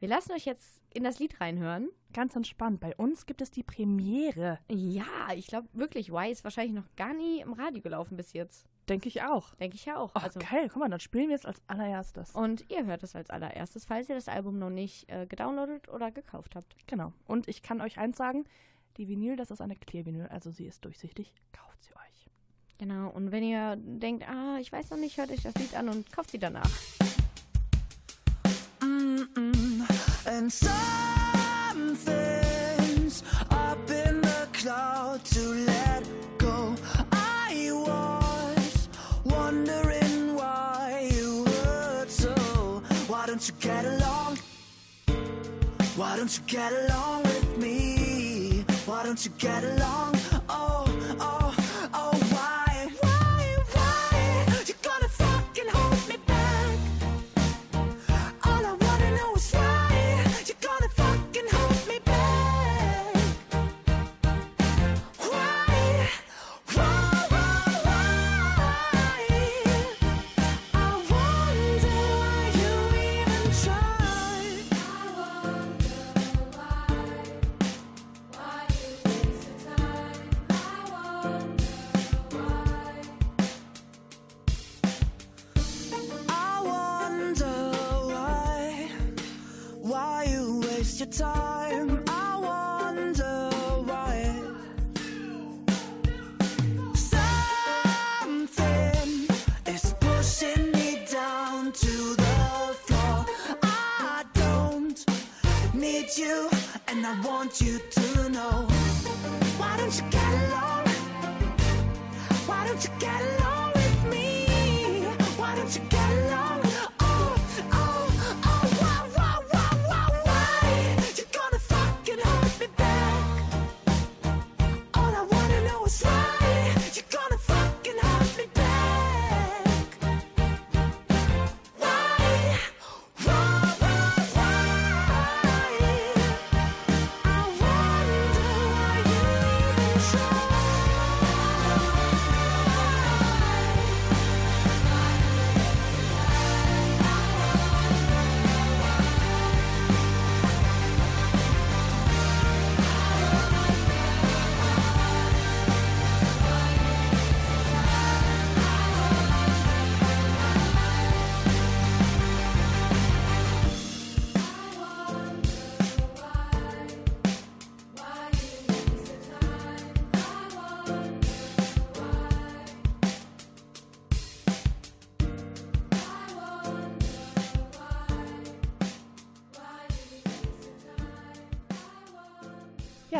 Wir 0.00 0.08
lassen 0.08 0.32
euch 0.32 0.46
jetzt 0.46 0.80
in 0.94 1.04
das 1.04 1.18
Lied 1.18 1.40
reinhören. 1.40 1.90
Ganz 2.14 2.34
entspannt. 2.34 2.80
Bei 2.80 2.96
uns 2.96 3.26
gibt 3.26 3.42
es 3.42 3.50
die 3.50 3.62
Premiere. 3.62 4.58
Ja, 4.70 5.04
ich 5.34 5.46
glaube 5.46 5.68
wirklich, 5.74 6.10
Why 6.10 6.32
ist 6.32 6.42
wahrscheinlich 6.42 6.74
noch 6.74 6.88
gar 6.96 7.12
nie 7.12 7.40
im 7.40 7.52
Radio 7.52 7.82
gelaufen 7.82 8.16
bis 8.16 8.32
jetzt. 8.32 8.66
Denke 8.88 9.08
ich 9.08 9.22
auch. 9.22 9.54
Denke 9.56 9.76
ich 9.76 9.84
ja 9.84 9.98
auch. 9.98 10.10
Oh, 10.14 10.20
also, 10.20 10.40
geil, 10.40 10.68
guck 10.72 10.80
mal, 10.80 10.88
dann 10.88 11.00
spielen 11.00 11.28
wir 11.28 11.36
es 11.36 11.44
als 11.44 11.62
allererstes. 11.68 12.32
Und 12.32 12.64
ihr 12.70 12.86
hört 12.86 13.02
es 13.02 13.14
als 13.14 13.28
allererstes, 13.30 13.84
falls 13.84 14.08
ihr 14.08 14.14
das 14.14 14.26
Album 14.26 14.58
noch 14.58 14.70
nicht 14.70 15.08
äh, 15.10 15.26
gedownloadet 15.26 15.88
oder 15.90 16.10
gekauft 16.10 16.56
habt. 16.56 16.74
Genau. 16.86 17.12
Und 17.26 17.46
ich 17.46 17.62
kann 17.62 17.82
euch 17.82 17.98
eins 17.98 18.16
sagen, 18.16 18.46
die 19.00 19.08
Vinyl, 19.08 19.34
das 19.34 19.50
ist 19.50 19.62
eine 19.62 19.76
Clear-Vinyl, 19.76 20.26
also 20.26 20.50
sie 20.50 20.66
ist 20.66 20.84
durchsichtig. 20.84 21.32
Kauft 21.52 21.82
sie 21.82 21.92
euch. 21.94 22.30
Genau. 22.76 23.08
Und 23.08 23.32
wenn 23.32 23.42
ihr 23.42 23.76
denkt, 23.76 24.28
ah, 24.28 24.58
ich 24.60 24.70
weiß 24.70 24.90
noch 24.90 24.98
nicht, 24.98 25.16
hört 25.16 25.30
euch 25.30 25.42
das 25.42 25.54
Lied 25.54 25.74
an 25.74 25.88
und 25.88 26.12
kauft 26.12 26.30
sie 26.30 26.38
danach. 26.38 26.70
Mm 28.82 29.26
-mm. 29.34 29.86
And 30.26 30.52
some 30.52 31.96
things 31.96 33.24
up 33.50 33.78
in 33.88 34.20
the 34.20 34.46
cloud 34.52 35.24
to 35.24 35.40
let 35.64 36.04
go. 36.36 36.74
I 37.10 37.70
was 37.72 38.90
wondering 39.24 40.36
why 40.36 41.08
you 41.10 41.46
hurt 41.64 42.10
so. 42.10 42.34
Why 43.08 43.26
don't 43.26 43.42
you 43.48 43.54
get 43.60 43.86
along? 43.86 44.38
Why 45.96 46.18
don't 46.18 46.36
you 46.36 46.44
get 46.46 46.72
along 46.72 47.29
don't 49.02 49.24
you 49.24 49.32
get 49.38 49.64
along? 49.64 50.19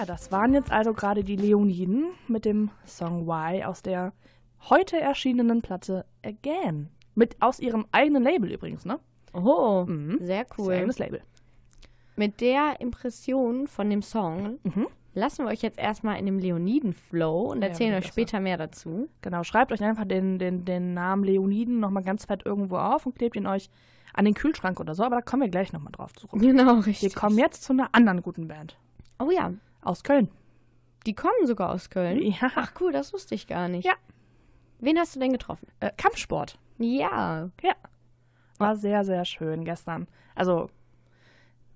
Ja, 0.01 0.07
das 0.07 0.33
waren 0.33 0.55
jetzt 0.55 0.73
also 0.73 0.95
gerade 0.95 1.23
die 1.25 1.37
Leoniden 1.37 2.07
mit 2.27 2.47
dem 2.47 2.71
Song 2.87 3.27
Why 3.27 3.65
aus 3.65 3.83
der 3.83 4.15
heute 4.71 4.99
erschienenen 4.99 5.61
Platte 5.61 6.07
Again. 6.25 6.89
Mit 7.15 7.37
aus 7.43 7.61
ihrem 7.61 7.85
eigenen 7.93 8.23
Label 8.23 8.51
übrigens, 8.51 8.87
ne? 8.87 8.99
Oh, 9.35 9.85
Mhm. 9.87 10.17
sehr 10.23 10.47
cool. 10.57 10.73
eigenes 10.73 10.99
Label. 10.99 11.21
Mit 12.17 12.41
der 12.41 12.81
Impression 12.81 13.67
von 13.67 13.91
dem 13.91 14.01
Song 14.01 14.59
Mhm. 14.63 14.87
lassen 15.13 15.45
wir 15.45 15.51
euch 15.51 15.61
jetzt 15.61 15.79
erstmal 15.79 16.19
in 16.19 16.25
dem 16.25 16.39
Leoniden-Flow 16.39 17.51
und 17.53 17.61
Ja, 17.61 17.69
erzählen 17.69 17.91
würde 17.93 18.07
euch 18.07 18.11
später 18.11 18.41
mehr 18.41 18.57
dazu. 18.57 19.11
Genau, 19.21 19.43
schreibt 19.43 19.71
euch 19.71 19.83
einfach 19.85 20.07
den, 20.07 20.39
den, 20.39 20.65
den 20.65 20.95
Namen 20.95 21.25
Leoniden 21.25 21.79
nochmal 21.79 22.05
ganz 22.05 22.25
fett 22.25 22.47
irgendwo 22.47 22.79
auf 22.79 23.05
und 23.05 23.17
klebt 23.17 23.37
ihn 23.37 23.47
euch 23.47 23.69
an 24.15 24.25
den 24.25 24.33
Kühlschrank 24.33 24.81
oder 24.81 24.95
so, 24.95 25.05
aber 25.05 25.17
da 25.17 25.21
kommen 25.23 25.43
wir 25.43 25.51
gleich 25.51 25.75
nochmal 25.75 25.93
drauf 25.93 26.15
zurück. 26.15 26.41
Genau, 26.41 26.77
Wir 26.79 26.87
richtig. 26.87 27.15
kommen 27.15 27.37
jetzt 27.37 27.65
zu 27.65 27.75
einer 27.75 27.91
anderen 27.93 28.23
guten 28.23 28.49
Band 28.49 28.79
Oh 29.23 29.31
ja, 29.31 29.53
aus 29.83 30.03
Köln. 30.03 30.29
die 31.07 31.15
kommen 31.15 31.47
sogar 31.47 31.71
aus 31.73 31.89
Köln. 31.91 32.21
Ja. 32.23 32.51
Ach 32.55 32.73
cool, 32.81 32.93
das 32.93 33.13
wusste 33.13 33.35
ich 33.35 33.47
gar 33.47 33.69
nicht. 33.69 33.85
Ja. 33.87 33.95
Wen 34.81 34.99
hast 34.99 35.15
du 35.17 35.21
denn 35.21 35.33
getroffen? 35.33 35.67
Äh, 35.81 35.91
Kampfsport. 35.97 36.59
Ja. 36.79 37.51
Ja. 37.63 37.75
War 38.59 38.77
sehr, 38.77 39.05
sehr 39.05 39.25
schön 39.25 39.65
gestern. 39.65 40.07
Also, 40.35 40.71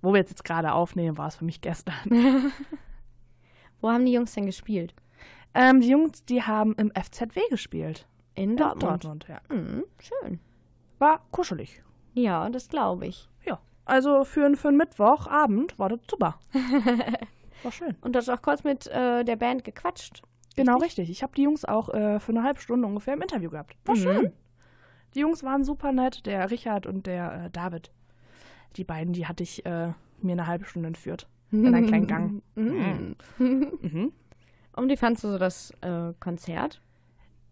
wo 0.02 0.12
wir 0.12 0.18
jetzt, 0.20 0.44
gerade 0.44 0.72
aufnehmen, 0.72 1.16
war 1.18 1.28
es 1.28 1.36
für 1.36 1.44
mich 1.44 1.60
gestern. 1.60 1.94
Wo 3.80 3.90
haben 3.90 4.04
die 4.06 4.12
Jungs 4.12 4.32
denn 4.34 4.46
gespielt? 4.46 4.94
ähm, 5.54 5.80
die 5.80 5.88
Jungs, 5.88 6.24
die 6.24 6.42
haben 6.42 6.74
im 6.76 6.90
FZW 6.94 7.40
gespielt. 7.50 8.06
In 8.34 8.50
In 8.52 8.56
Dortmund. 8.56 9.04
Dortmund, 9.04 9.26
ja. 9.28 9.40
Mhm, 9.54 9.84
schön. 9.98 10.40
War 10.98 11.20
kuschelig. 11.30 11.82
Ja, 12.14 12.48
das 12.50 12.68
glaube 12.68 13.06
ich. 13.06 13.28
Ja. 13.44 13.60
Also 13.84 14.24
für, 14.24 14.44
einen- 14.46 14.56
für 14.56 14.68
einen 14.68 14.76
Mittwochabend 14.78 15.78
war 15.78 15.88
das 15.90 16.00
super. 16.10 16.38
War 17.64 17.72
schön. 17.72 17.96
Und 18.02 18.12
du 18.14 18.18
hast 18.18 18.28
auch 18.28 18.42
kurz 18.42 18.62
mit 18.62 18.86
äh, 18.86 19.24
der 19.24 19.36
Band 19.36 19.64
gequatscht. 19.64 20.22
Genau, 20.56 20.78
richtig. 20.78 21.10
Ich 21.10 21.22
habe 21.24 21.34
die 21.34 21.42
Jungs 21.42 21.64
auch 21.64 21.88
äh, 21.88 22.20
für 22.20 22.30
eine 22.30 22.44
halbe 22.44 22.60
Stunde 22.60 22.86
ungefähr 22.86 23.14
im 23.14 23.22
Interview 23.22 23.50
gehabt. 23.50 23.74
War 23.84 23.96
Mhm. 23.96 24.00
schön. 24.00 24.32
Die 25.14 25.20
Jungs 25.20 25.42
waren 25.42 25.64
super 25.64 25.90
nett, 25.92 26.26
der 26.26 26.50
Richard 26.50 26.86
und 26.86 27.06
der 27.06 27.44
äh, 27.46 27.50
David. 27.50 27.90
Die 28.76 28.84
beiden, 28.84 29.12
die 29.12 29.26
hatte 29.26 29.42
ich 29.42 29.64
äh, 29.66 29.92
mir 30.20 30.32
eine 30.32 30.46
halbe 30.46 30.64
Stunde 30.64 30.88
entführt. 30.88 31.28
In 31.50 31.74
einen 31.74 31.86
kleinen 31.86 32.06
Gang. 32.06 32.42
Mhm. 32.56 33.16
Mhm. 33.38 34.12
Und 34.76 34.88
wie 34.88 34.96
fandst 34.96 35.22
du 35.22 35.28
so 35.30 35.38
das 35.38 35.70
äh, 35.82 36.12
Konzert? 36.18 36.80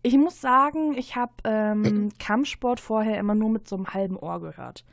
Ich 0.02 0.16
muss 0.16 0.40
sagen, 0.40 0.92
ich 0.98 1.14
habe 1.14 1.32
ähm, 1.44 2.08
Kampfsport 2.18 2.80
vorher 2.80 3.16
immer 3.20 3.36
nur 3.36 3.48
mit 3.48 3.68
so 3.68 3.76
einem 3.76 3.94
halben 3.94 4.16
Ohr 4.16 4.40
gehört. 4.40 4.84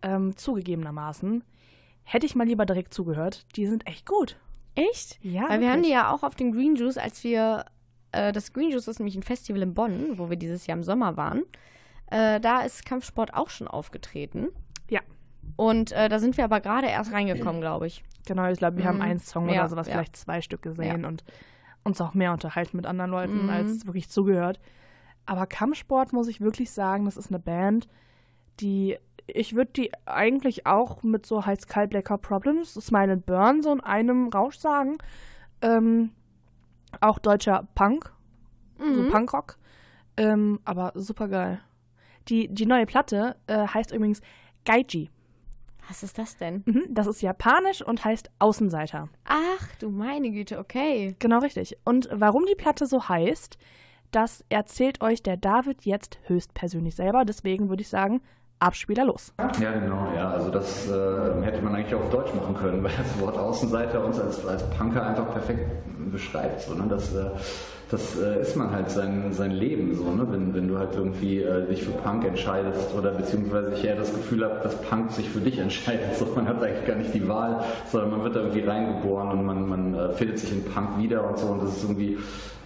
Ähm, 0.00 0.34
zugegebenermaßen. 0.36 1.44
Hätte 2.04 2.24
ich 2.24 2.34
mal 2.34 2.46
lieber 2.46 2.64
direkt 2.64 2.94
zugehört. 2.94 3.44
Die 3.56 3.66
sind 3.66 3.86
echt 3.86 4.06
gut. 4.06 4.38
Echt? 4.74 5.18
Ja, 5.22 5.48
Weil 5.48 5.60
wir 5.60 5.68
haben 5.70 5.82
die 5.82 5.88
wirklich. 5.88 5.92
ja 5.92 6.12
auch 6.12 6.22
auf 6.22 6.34
den 6.34 6.52
Green 6.52 6.76
Juice, 6.76 6.98
als 6.98 7.24
wir, 7.24 7.64
äh, 8.12 8.32
das 8.32 8.52
Green 8.52 8.70
Juice 8.70 8.88
ist 8.88 8.98
nämlich 9.00 9.16
ein 9.16 9.22
Festival 9.22 9.62
in 9.62 9.74
Bonn, 9.74 10.18
wo 10.18 10.30
wir 10.30 10.36
dieses 10.36 10.66
Jahr 10.66 10.76
im 10.76 10.84
Sommer 10.84 11.16
waren. 11.16 11.42
Äh, 12.10 12.40
da 12.40 12.60
ist 12.62 12.84
Kampfsport 12.86 13.34
auch 13.34 13.50
schon 13.50 13.68
aufgetreten. 13.68 14.48
Ja. 14.88 15.00
Und 15.56 15.92
äh, 15.92 16.08
da 16.08 16.18
sind 16.18 16.36
wir 16.36 16.44
aber 16.44 16.60
gerade 16.60 16.86
erst 16.86 17.12
reingekommen, 17.12 17.60
glaube 17.60 17.86
ich. 17.86 18.04
Genau, 18.26 18.48
ich 18.50 18.58
glaube, 18.58 18.76
wir 18.78 18.84
haben 18.84 18.96
Mhm. 18.96 19.02
einen 19.02 19.18
Song 19.20 19.48
Ja, 19.48 19.60
oder 19.62 19.68
sowas, 19.68 19.86
ja. 19.88 19.94
vielleicht 19.94 20.16
zwei 20.16 20.40
Stück 20.40 20.62
gesehen 20.62 21.04
und 21.04 21.24
uns 21.84 22.00
auch 22.00 22.14
mehr 22.14 22.32
unterhalten 22.32 22.76
mit 22.76 22.86
anderen 22.86 23.10
Leuten 23.10 23.44
Mhm. 23.44 23.50
als 23.50 23.86
wirklich 23.86 24.08
zugehört. 24.08 24.60
Aber 25.26 25.46
Kampfsport 25.46 26.12
muss 26.12 26.28
ich 26.28 26.40
wirklich 26.40 26.70
sagen, 26.70 27.04
das 27.06 27.16
ist 27.16 27.28
eine 27.30 27.38
Band, 27.38 27.88
die 28.60 28.96
ich 29.28 29.54
würde 29.54 29.70
die 29.72 29.92
eigentlich 30.06 30.66
auch 30.66 31.02
mit 31.02 31.26
so 31.26 31.44
heiß 31.44 31.66
kalt 31.66 31.92
lecker 31.92 32.18
Problems, 32.18 32.74
Smile 32.74 33.12
and 33.12 33.26
Burn 33.26 33.62
so 33.62 33.72
in 33.72 33.80
einem 33.80 34.28
Rausch 34.28 34.58
sagen. 34.58 34.98
Ähm, 35.62 36.10
auch 37.00 37.18
deutscher 37.18 37.68
Punk, 37.74 38.12
so 38.78 39.02
Mhm. 39.02 39.10
Punkrock, 39.10 39.58
ähm, 40.16 40.60
aber 40.64 40.92
super 40.94 41.28
geil. 41.28 41.60
Die, 42.28 42.48
die 42.48 42.66
neue 42.66 42.86
Platte 42.86 43.36
äh, 43.46 43.66
heißt 43.66 43.92
übrigens 43.92 44.20
Gaiji. 44.64 45.10
Was 45.88 46.02
ist 46.02 46.18
das 46.18 46.36
denn? 46.36 46.62
Mhm, 46.66 46.84
das 46.90 47.06
ist 47.06 47.22
japanisch 47.22 47.80
und 47.82 48.04
heißt 48.04 48.30
Außenseiter. 48.38 49.08
Ach, 49.24 49.74
du 49.78 49.90
meine 49.90 50.30
Güte, 50.30 50.58
okay. 50.58 51.16
Genau 51.18 51.38
richtig. 51.38 51.78
Und 51.84 52.08
warum 52.12 52.44
die 52.44 52.54
Platte 52.54 52.86
so 52.86 53.08
heißt, 53.08 53.56
das 54.10 54.44
erzählt 54.50 55.00
euch 55.00 55.22
der 55.22 55.38
David 55.38 55.84
jetzt 55.86 56.18
höchstpersönlich 56.24 56.94
selber. 56.94 57.24
Deswegen 57.24 57.68
würde 57.70 57.82
ich 57.82 57.88
sagen, 57.88 58.20
Abspieler 58.60 59.04
los. 59.04 59.32
Ja, 59.38 59.72
genau, 59.72 60.12
ja. 60.16 60.30
Also 60.30 60.50
das 60.50 60.88
äh, 60.88 61.42
hätte 61.42 61.62
man 61.62 61.74
eigentlich 61.74 61.94
auf 61.94 62.10
Deutsch 62.10 62.34
machen 62.34 62.54
können, 62.56 62.82
weil 62.84 62.92
das 62.96 63.20
Wort 63.20 63.36
Außenseiter 63.36 64.04
uns 64.04 64.18
als, 64.18 64.44
als 64.46 64.68
Punker 64.70 65.06
einfach 65.06 65.30
perfekt 65.32 65.66
beschreibt. 66.10 66.62
So, 66.62 66.74
ne? 66.74 66.84
Das, 66.88 67.14
äh, 67.14 67.30
das 67.90 68.18
äh, 68.20 68.42
ist 68.42 68.54
man 68.54 68.70
halt 68.70 68.90
sein, 68.90 69.32
sein 69.32 69.50
Leben 69.50 69.94
so, 69.94 70.04
ne? 70.10 70.26
wenn, 70.30 70.52
wenn 70.52 70.68
du 70.68 70.78
halt 70.78 70.90
irgendwie 70.94 71.42
äh, 71.42 71.66
dich 71.66 71.82
für 71.82 71.92
Punk 71.92 72.24
entscheidest 72.24 72.94
oder 72.96 73.12
beziehungsweise 73.12 73.72
ich 73.74 73.84
eher 73.84 73.96
das 73.96 74.12
Gefühl 74.12 74.44
habe, 74.44 74.60
dass 74.62 74.80
Punk 74.82 75.10
sich 75.12 75.28
für 75.28 75.40
dich 75.40 75.58
entscheidet. 75.58 76.16
So, 76.16 76.26
man 76.34 76.46
hat 76.46 76.62
eigentlich 76.62 76.86
gar 76.86 76.96
nicht 76.96 77.14
die 77.14 77.26
Wahl, 77.26 77.64
sondern 77.90 78.10
man 78.10 78.24
wird 78.24 78.36
da 78.36 78.40
irgendwie 78.40 78.60
reingeboren 78.60 79.30
und 79.30 79.44
man, 79.46 79.68
man 79.68 79.94
äh, 79.94 80.12
findet 80.12 80.38
sich 80.38 80.52
in 80.52 80.64
Punk 80.64 80.98
wieder 80.98 81.26
und 81.26 81.38
so 81.38 81.46
und 81.46 81.62
das 81.62 81.76
ist 81.78 81.84
irgendwie, 81.84 82.18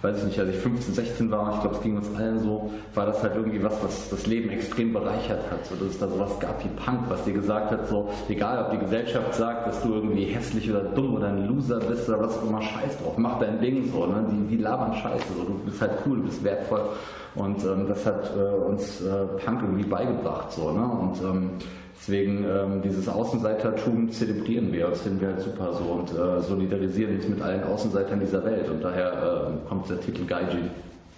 weiß 0.03 0.17
ich 0.17 0.23
nicht, 0.25 0.39
als 0.39 0.49
ich 0.49 0.57
15, 0.57 0.93
16 0.93 1.31
war, 1.31 1.53
ich 1.53 1.61
glaube, 1.61 1.77
es 1.77 1.81
ging 1.81 1.95
uns 1.95 2.13
allen 2.17 2.39
so, 2.39 2.69
war 2.93 3.05
das 3.05 3.23
halt 3.23 3.35
irgendwie 3.37 3.63
was, 3.63 3.81
was 3.81 4.09
das 4.09 4.27
Leben 4.27 4.49
extrem 4.49 4.91
bereichert 4.91 5.49
hat. 5.49 5.65
So, 5.65 5.75
dass 5.75 5.93
es 5.93 5.99
da 5.99 6.09
sowas 6.09 6.37
gab 6.41 6.61
wie 6.61 6.67
Punk, 6.83 6.99
was 7.07 7.23
dir 7.23 7.31
gesagt 7.31 7.71
hat, 7.71 7.87
so, 7.87 8.09
egal 8.27 8.65
ob 8.65 8.71
die 8.71 8.79
Gesellschaft 8.79 9.33
sagt, 9.33 9.67
dass 9.67 9.81
du 9.81 9.93
irgendwie 9.93 10.25
hässlich 10.25 10.69
oder 10.69 10.81
dumm 10.81 11.15
oder 11.15 11.29
ein 11.29 11.47
Loser 11.47 11.79
bist 11.79 12.09
oder 12.09 12.19
was 12.19 12.37
auch 12.37 12.43
immer, 12.49 12.61
scheiß 12.61 12.97
drauf, 13.01 13.17
mach 13.17 13.39
dein 13.39 13.61
Ding 13.61 13.89
so, 13.93 14.05
ne? 14.05 14.25
die, 14.29 14.57
die 14.57 14.61
labern 14.61 14.93
scheiße, 15.19 15.33
so, 15.35 15.43
du 15.43 15.53
bist 15.65 15.81
halt 15.81 15.91
cool, 16.05 16.17
du 16.17 16.23
bist 16.23 16.43
wertvoll 16.43 16.89
und 17.35 17.63
ähm, 17.63 17.87
das 17.87 18.05
hat 18.05 18.31
äh, 18.35 18.39
uns 18.39 19.01
äh, 19.01 19.25
Punk 19.43 19.61
irgendwie 19.61 19.83
beigebracht, 19.83 20.51
so, 20.51 20.71
ne? 20.71 20.83
und 20.83 21.21
ähm, 21.21 21.49
Deswegen 21.95 22.43
ähm, 22.43 22.81
dieses 22.81 23.07
Außenseitertum 23.07 24.11
zelebrieren 24.11 24.73
wir, 24.73 24.89
das 24.89 25.03
finden 25.03 25.21
wir 25.21 25.29
halt 25.29 25.39
super 25.39 25.73
so 25.73 25.83
und 25.85 26.11
äh, 26.11 26.41
solidarisieren 26.41 27.15
uns 27.15 27.29
mit 27.29 27.41
allen 27.41 27.63
Außenseitern 27.63 28.19
dieser 28.19 28.43
Welt 28.43 28.67
und 28.67 28.81
daher 28.81 29.53
äh, 29.63 29.69
kommt 29.69 29.89
der 29.89 30.01
Titel 30.01 30.25
Gaiji. 30.25 30.69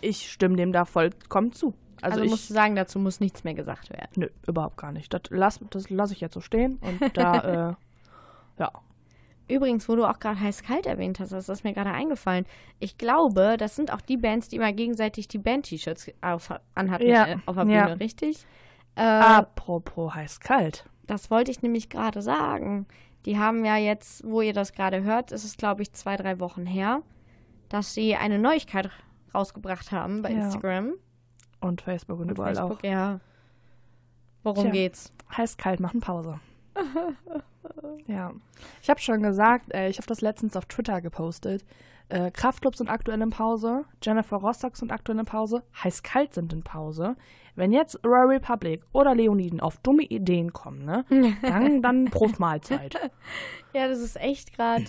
Ich 0.01 0.31
stimme 0.31 0.58
dem 0.58 0.71
da 0.71 0.86
vollkommen 0.86 1.53
zu. 1.53 1.73
Also, 2.03 2.19
Also, 2.19 2.29
musst 2.29 2.43
ich. 2.43 2.47
du 2.49 2.53
sagen, 2.53 2.75
dazu 2.75 2.99
muss 2.99 3.19
nichts 3.19 3.43
mehr 3.43 3.55
gesagt 3.55 3.89
werden. 3.89 4.10
Nö, 4.15 4.27
überhaupt 4.47 4.77
gar 4.77 4.91
nicht. 4.91 5.12
Das 5.12 5.21
lasse 5.29 5.65
das 5.71 5.89
lass 5.89 6.12
ich 6.12 6.21
jetzt 6.21 6.36
so 6.36 6.41
stehen. 6.41 6.79
Und 6.81 7.17
da, 7.17 7.39
äh, 8.60 8.62
ja. 8.62 8.71
Übrigens, 9.47 9.88
wo 9.88 9.95
du 9.95 10.05
auch 10.10 10.19
gerade 10.19 10.39
heiß-kalt 10.39 10.86
erwähnt 10.88 11.19
hast, 11.19 11.31
das 11.31 11.49
ist 11.49 11.63
mir 11.63 11.73
gerade 11.73 11.91
eingefallen. 11.91 12.45
Ich 12.79 12.97
glaube, 12.97 13.58
das 13.58 13.75
sind 13.75 13.93
auch 13.93 14.01
die 14.01 14.17
Bands, 14.17 14.47
die 14.49 14.55
immer 14.55 14.73
gegenseitig 14.73 15.27
die 15.27 15.38
Band-T-Shirts 15.38 16.12
anhatten 16.21 17.08
Ja, 17.08 17.27
äh, 17.27 17.38
auf 17.45 17.55
der 17.55 17.65
ja. 17.67 17.84
Bühne, 17.86 17.99
richtig? 17.99 18.45
Äh, 18.95 19.01
Apropos 19.01 20.15
heiß-kalt. 20.15 20.86
Das 21.05 21.29
wollte 21.29 21.51
ich 21.51 21.62
nämlich 21.62 21.89
gerade 21.89 22.21
sagen. 22.21 22.88
Die 23.25 23.38
haben 23.38 23.65
ja 23.65 23.77
jetzt, 23.77 24.23
wo 24.25 24.41
ihr 24.41 24.53
das 24.53 24.73
gerade 24.73 25.03
hört, 25.03 25.31
ist 25.31 25.43
es, 25.43 25.58
glaube 25.58 25.81
ich, 25.84 25.91
zwei, 25.93 26.15
drei 26.15 26.39
Wochen 26.39 26.65
her, 26.65 27.01
dass 27.69 27.93
sie 27.93 28.15
eine 28.15 28.39
Neuigkeit 28.39 28.89
rausgebracht 29.34 29.91
haben 29.91 30.21
bei 30.21 30.31
Ja. 30.31 30.38
Instagram. 30.38 30.93
Und 31.62 31.81
Facebook 31.81 32.19
und 32.19 32.29
Und 32.29 32.31
überall 32.38 32.55
Facebook, 32.55 32.79
auch. 32.79 32.84
ja. 32.84 33.19
Worum 34.43 34.63
Tja. 34.65 34.71
geht's? 34.71 35.12
Heiß-kalt 35.36 35.79
machen 35.79 35.99
Pause. 36.01 36.39
ja. 38.08 38.32
Ich 38.82 38.90
habe 38.90 39.00
schon 39.00 39.22
gesagt, 39.22 39.74
äh, 39.74 39.90
ich 39.90 39.98
habe 39.98 40.08
das 40.08 40.22
letztens 40.22 40.56
auf 40.56 40.66
Twitter 40.66 41.02
gepostet. 41.02 41.66
Äh, 42.10 42.30
Kraftclub 42.30 42.76
sind 42.76 42.90
aktuell 42.90 43.22
in 43.22 43.32
Pause, 43.32 43.86
Jennifer 44.02 44.38
Rostock 44.38 44.78
sind 44.78 44.92
aktuell 44.92 45.18
in 45.18 45.26
Pause, 45.26 45.64
Heiß-Kalt 45.84 46.36
sind 46.36 46.54
in 46.54 46.64
Pause. 46.64 47.16
Wenn 47.56 47.72
jetzt 47.72 48.00
Royal 48.06 48.28
Republic 48.28 48.84
oder 48.92 49.16
Leoniden 49.16 49.60
auf 49.60 49.78
dumme 49.78 50.04
Ideen 50.04 50.54
kommen, 50.54 50.86
ne, 50.86 51.06
dann, 51.42 51.82
dann 51.82 52.06
Prof 52.06 52.38
Mahlzeit. 52.38 52.96
Ja, 53.74 53.88
das 53.88 54.00
ist 54.00 54.18
echt 54.18 54.54
gerade 54.54 54.86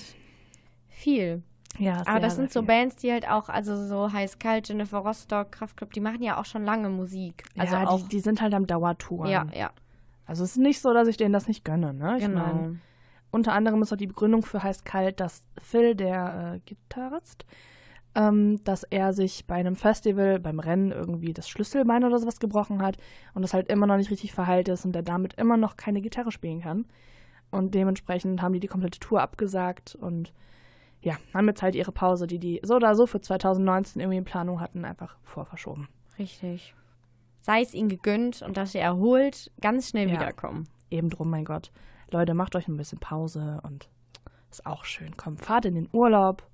viel. 0.88 1.42
Ja, 1.78 2.02
Aber 2.06 2.20
das 2.20 2.36
sind 2.36 2.52
so 2.52 2.62
Bands, 2.62 2.96
die 2.96 3.12
halt 3.12 3.28
auch, 3.28 3.48
also 3.48 3.86
so 3.86 4.12
heiß-kalt, 4.12 4.68
Jennifer 4.68 4.98
Rostock, 4.98 5.52
Kraftclub, 5.52 5.92
die 5.92 6.00
machen 6.00 6.22
ja 6.22 6.38
auch 6.40 6.44
schon 6.44 6.64
lange 6.64 6.88
Musik. 6.88 7.44
Also 7.56 7.76
ja, 7.76 7.86
auch. 7.86 8.02
die, 8.02 8.08
die 8.08 8.20
sind 8.20 8.40
halt 8.40 8.54
am 8.54 8.66
Dauertouren. 8.66 9.30
ja, 9.30 9.46
ja, 9.54 9.70
Also 10.26 10.44
es 10.44 10.52
ist 10.52 10.58
nicht 10.58 10.80
so, 10.80 10.92
dass 10.92 11.08
ich 11.08 11.16
denen 11.16 11.32
das 11.32 11.48
nicht 11.48 11.64
gönne, 11.64 11.94
ne? 11.94 12.16
Ich 12.18 12.24
genau. 12.24 12.40
mein, 12.40 12.80
Unter 13.30 13.52
anderem 13.52 13.80
ist 13.82 13.92
auch 13.92 13.96
die 13.96 14.08
Begründung 14.08 14.42
für 14.42 14.62
heiß 14.62 14.84
kalt, 14.84 15.20
dass 15.20 15.46
Phil, 15.58 15.94
der 15.94 16.54
äh, 16.56 16.60
Gitarrist, 16.66 17.46
ähm, 18.16 18.62
dass 18.64 18.82
er 18.82 19.12
sich 19.12 19.46
bei 19.46 19.54
einem 19.54 19.76
Festival, 19.76 20.40
beim 20.40 20.58
Rennen 20.58 20.90
irgendwie 20.90 21.32
das 21.32 21.48
Schlüsselbein 21.48 22.04
oder 22.04 22.18
sowas 22.18 22.40
gebrochen 22.40 22.82
hat 22.82 22.96
und 23.34 23.42
das 23.42 23.54
halt 23.54 23.68
immer 23.68 23.86
noch 23.86 23.96
nicht 23.96 24.10
richtig 24.10 24.32
verheilt 24.32 24.68
ist 24.68 24.84
und 24.84 24.96
er 24.96 25.02
damit 25.02 25.34
immer 25.34 25.56
noch 25.56 25.76
keine 25.76 26.00
Gitarre 26.00 26.32
spielen 26.32 26.62
kann. 26.62 26.86
Und 27.50 27.74
dementsprechend 27.74 28.42
haben 28.42 28.54
die 28.54 28.60
die 28.60 28.66
komplette 28.66 28.98
Tour 28.98 29.20
abgesagt 29.20 29.94
und 29.94 30.32
ja, 31.00 31.16
haben 31.32 31.46
jetzt 31.46 31.62
halt 31.62 31.74
ihre 31.74 31.92
Pause, 31.92 32.26
die 32.26 32.38
die 32.38 32.60
so 32.64 32.76
oder 32.76 32.94
so 32.96 33.06
für 33.06 33.20
2019 33.20 34.00
irgendwie 34.00 34.18
in 34.18 34.24
Planung 34.24 34.60
hatten, 34.60 34.84
einfach 34.84 35.16
vorverschoben. 35.22 35.88
Richtig. 36.18 36.74
Sei 37.46 37.62
es 37.62 37.74
ihnen 37.74 37.88
gegönnt 37.88 38.42
und 38.42 38.56
dass 38.56 38.72
sie 38.72 38.78
erholt 38.78 39.52
ganz 39.60 39.90
schnell 39.90 40.08
Ja. 40.08 40.14
wiederkommen. 40.14 40.68
Eben 40.90 41.10
drum, 41.10 41.30
mein 41.30 41.44
Gott. 41.44 41.70
Leute, 42.10 42.34
macht 42.34 42.56
euch 42.56 42.66
ein 42.66 42.76
bisschen 42.76 42.98
Pause 42.98 43.60
und 43.62 43.88
ist 44.50 44.66
auch 44.66 44.84
schön. 44.84 45.16
Kommt, 45.16 45.44
fahrt 45.44 45.64
in 45.64 45.76
den 45.76 45.88
Urlaub. 45.92 46.44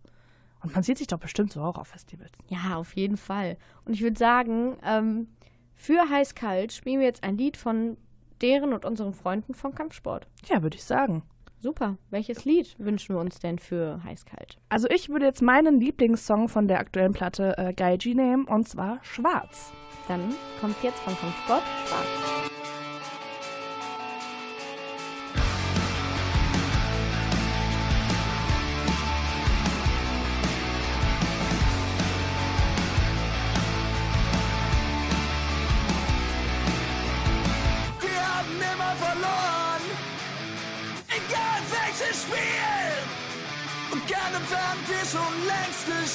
Und 0.62 0.74
man 0.74 0.82
sieht 0.82 0.98
sich 0.98 1.06
doch 1.06 1.18
bestimmt 1.18 1.50
so 1.50 1.62
auch 1.62 1.78
auf 1.78 1.88
Festivals. 1.88 2.32
Ja, 2.48 2.76
auf 2.76 2.94
jeden 2.94 3.16
Fall. 3.16 3.56
Und 3.86 3.94
ich 3.94 4.02
würde 4.02 4.18
sagen, 4.18 4.76
ähm, 4.84 5.28
Für 5.74 6.10
Heiß-Kalt 6.10 6.72
spielen 6.74 7.00
wir 7.00 7.06
jetzt 7.06 7.24
ein 7.24 7.38
Lied 7.38 7.56
von 7.56 7.96
deren 8.42 8.74
und 8.74 8.84
unseren 8.84 9.14
Freunden 9.14 9.54
von 9.54 9.74
Kampfsport. 9.74 10.28
Ja, 10.46 10.62
würde 10.62 10.76
ich 10.76 10.84
sagen. 10.84 11.22
Super. 11.62 11.96
Welches 12.10 12.44
Lied 12.44 12.74
wünschen 12.78 13.14
wir 13.14 13.20
uns 13.20 13.38
denn 13.38 13.60
für 13.60 14.02
Heiß-Kalt? 14.02 14.58
Also 14.68 14.88
ich 14.90 15.10
würde 15.10 15.26
jetzt 15.26 15.42
meinen 15.42 15.78
Lieblingssong 15.78 16.48
von 16.48 16.66
der 16.66 16.80
aktuellen 16.80 17.12
Platte 17.12 17.56
äh, 17.56 17.72
Gaiji 17.72 18.16
nehmen 18.16 18.46
und 18.46 18.68
zwar 18.68 18.98
Schwarz. 19.02 19.72
Dann 20.08 20.34
kommt 20.60 20.74
jetzt 20.82 20.98
von 20.98 21.16
Kampfsport 21.16 21.62
Schwarz. 21.86 22.51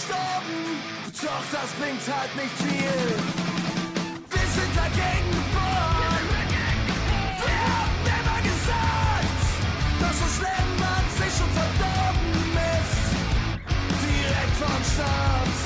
Gestorben, 0.08 0.80
doch 1.22 1.46
das 1.52 1.70
bringt 1.80 2.06
halt 2.08 2.34
nicht 2.36 2.56
viel. 2.64 3.08
Wir 4.32 4.48
sind 4.56 4.74
dagegen 4.76 5.30
geboren. 5.32 6.26
Wir 7.44 7.60
haben 7.68 8.00
immer 8.18 8.40
gesagt, 8.42 9.44
dass 10.00 10.18
das 10.24 10.36
Leben 10.48 10.80
an 10.96 11.06
sich 11.20 11.34
schon 11.38 11.52
verdorben 11.52 12.56
ist. 12.80 13.08
Direkt 14.04 14.56
vom 14.64 14.82
Start. 14.94 15.58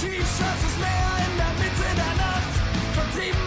Tiefschwarzes 0.00 0.76
Meer 0.82 1.12
in 1.26 1.34
der 1.40 1.52
Mitte 1.62 1.88
der 1.94 2.14
Nacht. 2.24 2.54
Vertrieben 2.94 3.45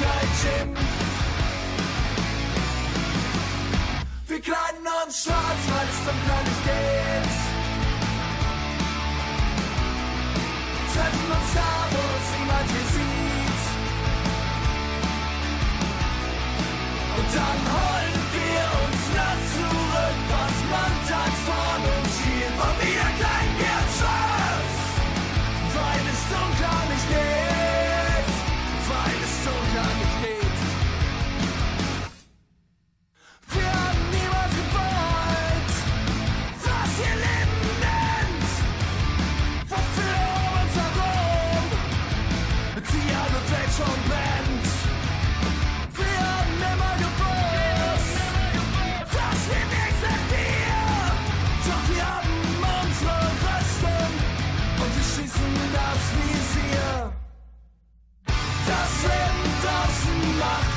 kein 0.00 0.30
Gym. 0.40 0.74
Wir 4.26 4.40
kleiden 4.40 4.86
uns 5.04 5.22
schwarz, 5.22 5.62
weil 5.68 5.88
es 5.88 5.98
dunkler 6.04 6.42
nicht 6.44 6.64
geht. 6.64 7.54
treffen 10.94 11.30
uns 11.36 11.54
da, 11.54 11.70
wo 11.90 12.00
uns 12.14 12.28
niemand 12.38 12.70
hier 12.70 12.83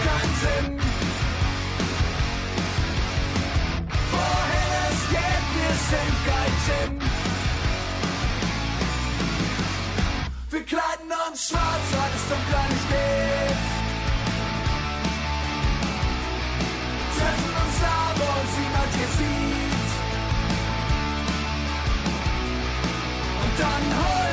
keinen 0.05 0.35
Sinn. 0.43 0.79
Wohin 4.11 4.71
es 4.89 4.99
geht, 5.09 5.45
wir 5.57 5.73
sind 5.91 6.15
kein 6.29 6.53
Gym. 6.65 6.93
Wir 10.49 10.63
kleiden 10.63 11.11
uns 11.29 11.39
schwarz, 11.49 11.85
weil 11.91 12.11
es 12.17 12.23
dunkler 12.29 12.65
nicht 12.69 12.87
geht. 12.89 13.61
Treffen 17.17 17.53
uns 17.63 17.77
da, 17.81 17.97
wo 18.17 18.25
uns 18.41 18.53
niemand 18.59 18.91
hier 18.97 19.11
sieht. 19.17 19.91
Und 23.43 23.53
dann 23.59 23.85
holen 23.99 24.26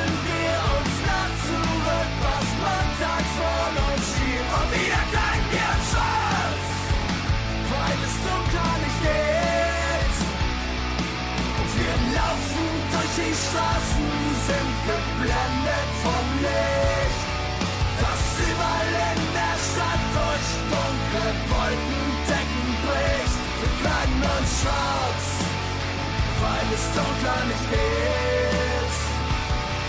weil 26.75 26.81
es 26.81 26.93
dunkler 26.93 27.45
nicht 27.47 27.69
geht. 27.71 28.95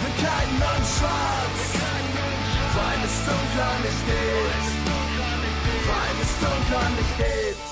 Wir 0.02 0.12
kleiden 0.22 0.62
uns 0.78 0.98
schwarz, 0.98 1.60
weil 2.76 3.00
es 3.04 3.16
dunkler 3.26 3.74
nicht 3.82 4.02
geht. 4.06 4.66
Weil 5.88 6.16
es 6.22 6.32
dunkler 6.40 6.88
nicht 6.90 7.18
geht. 7.18 7.66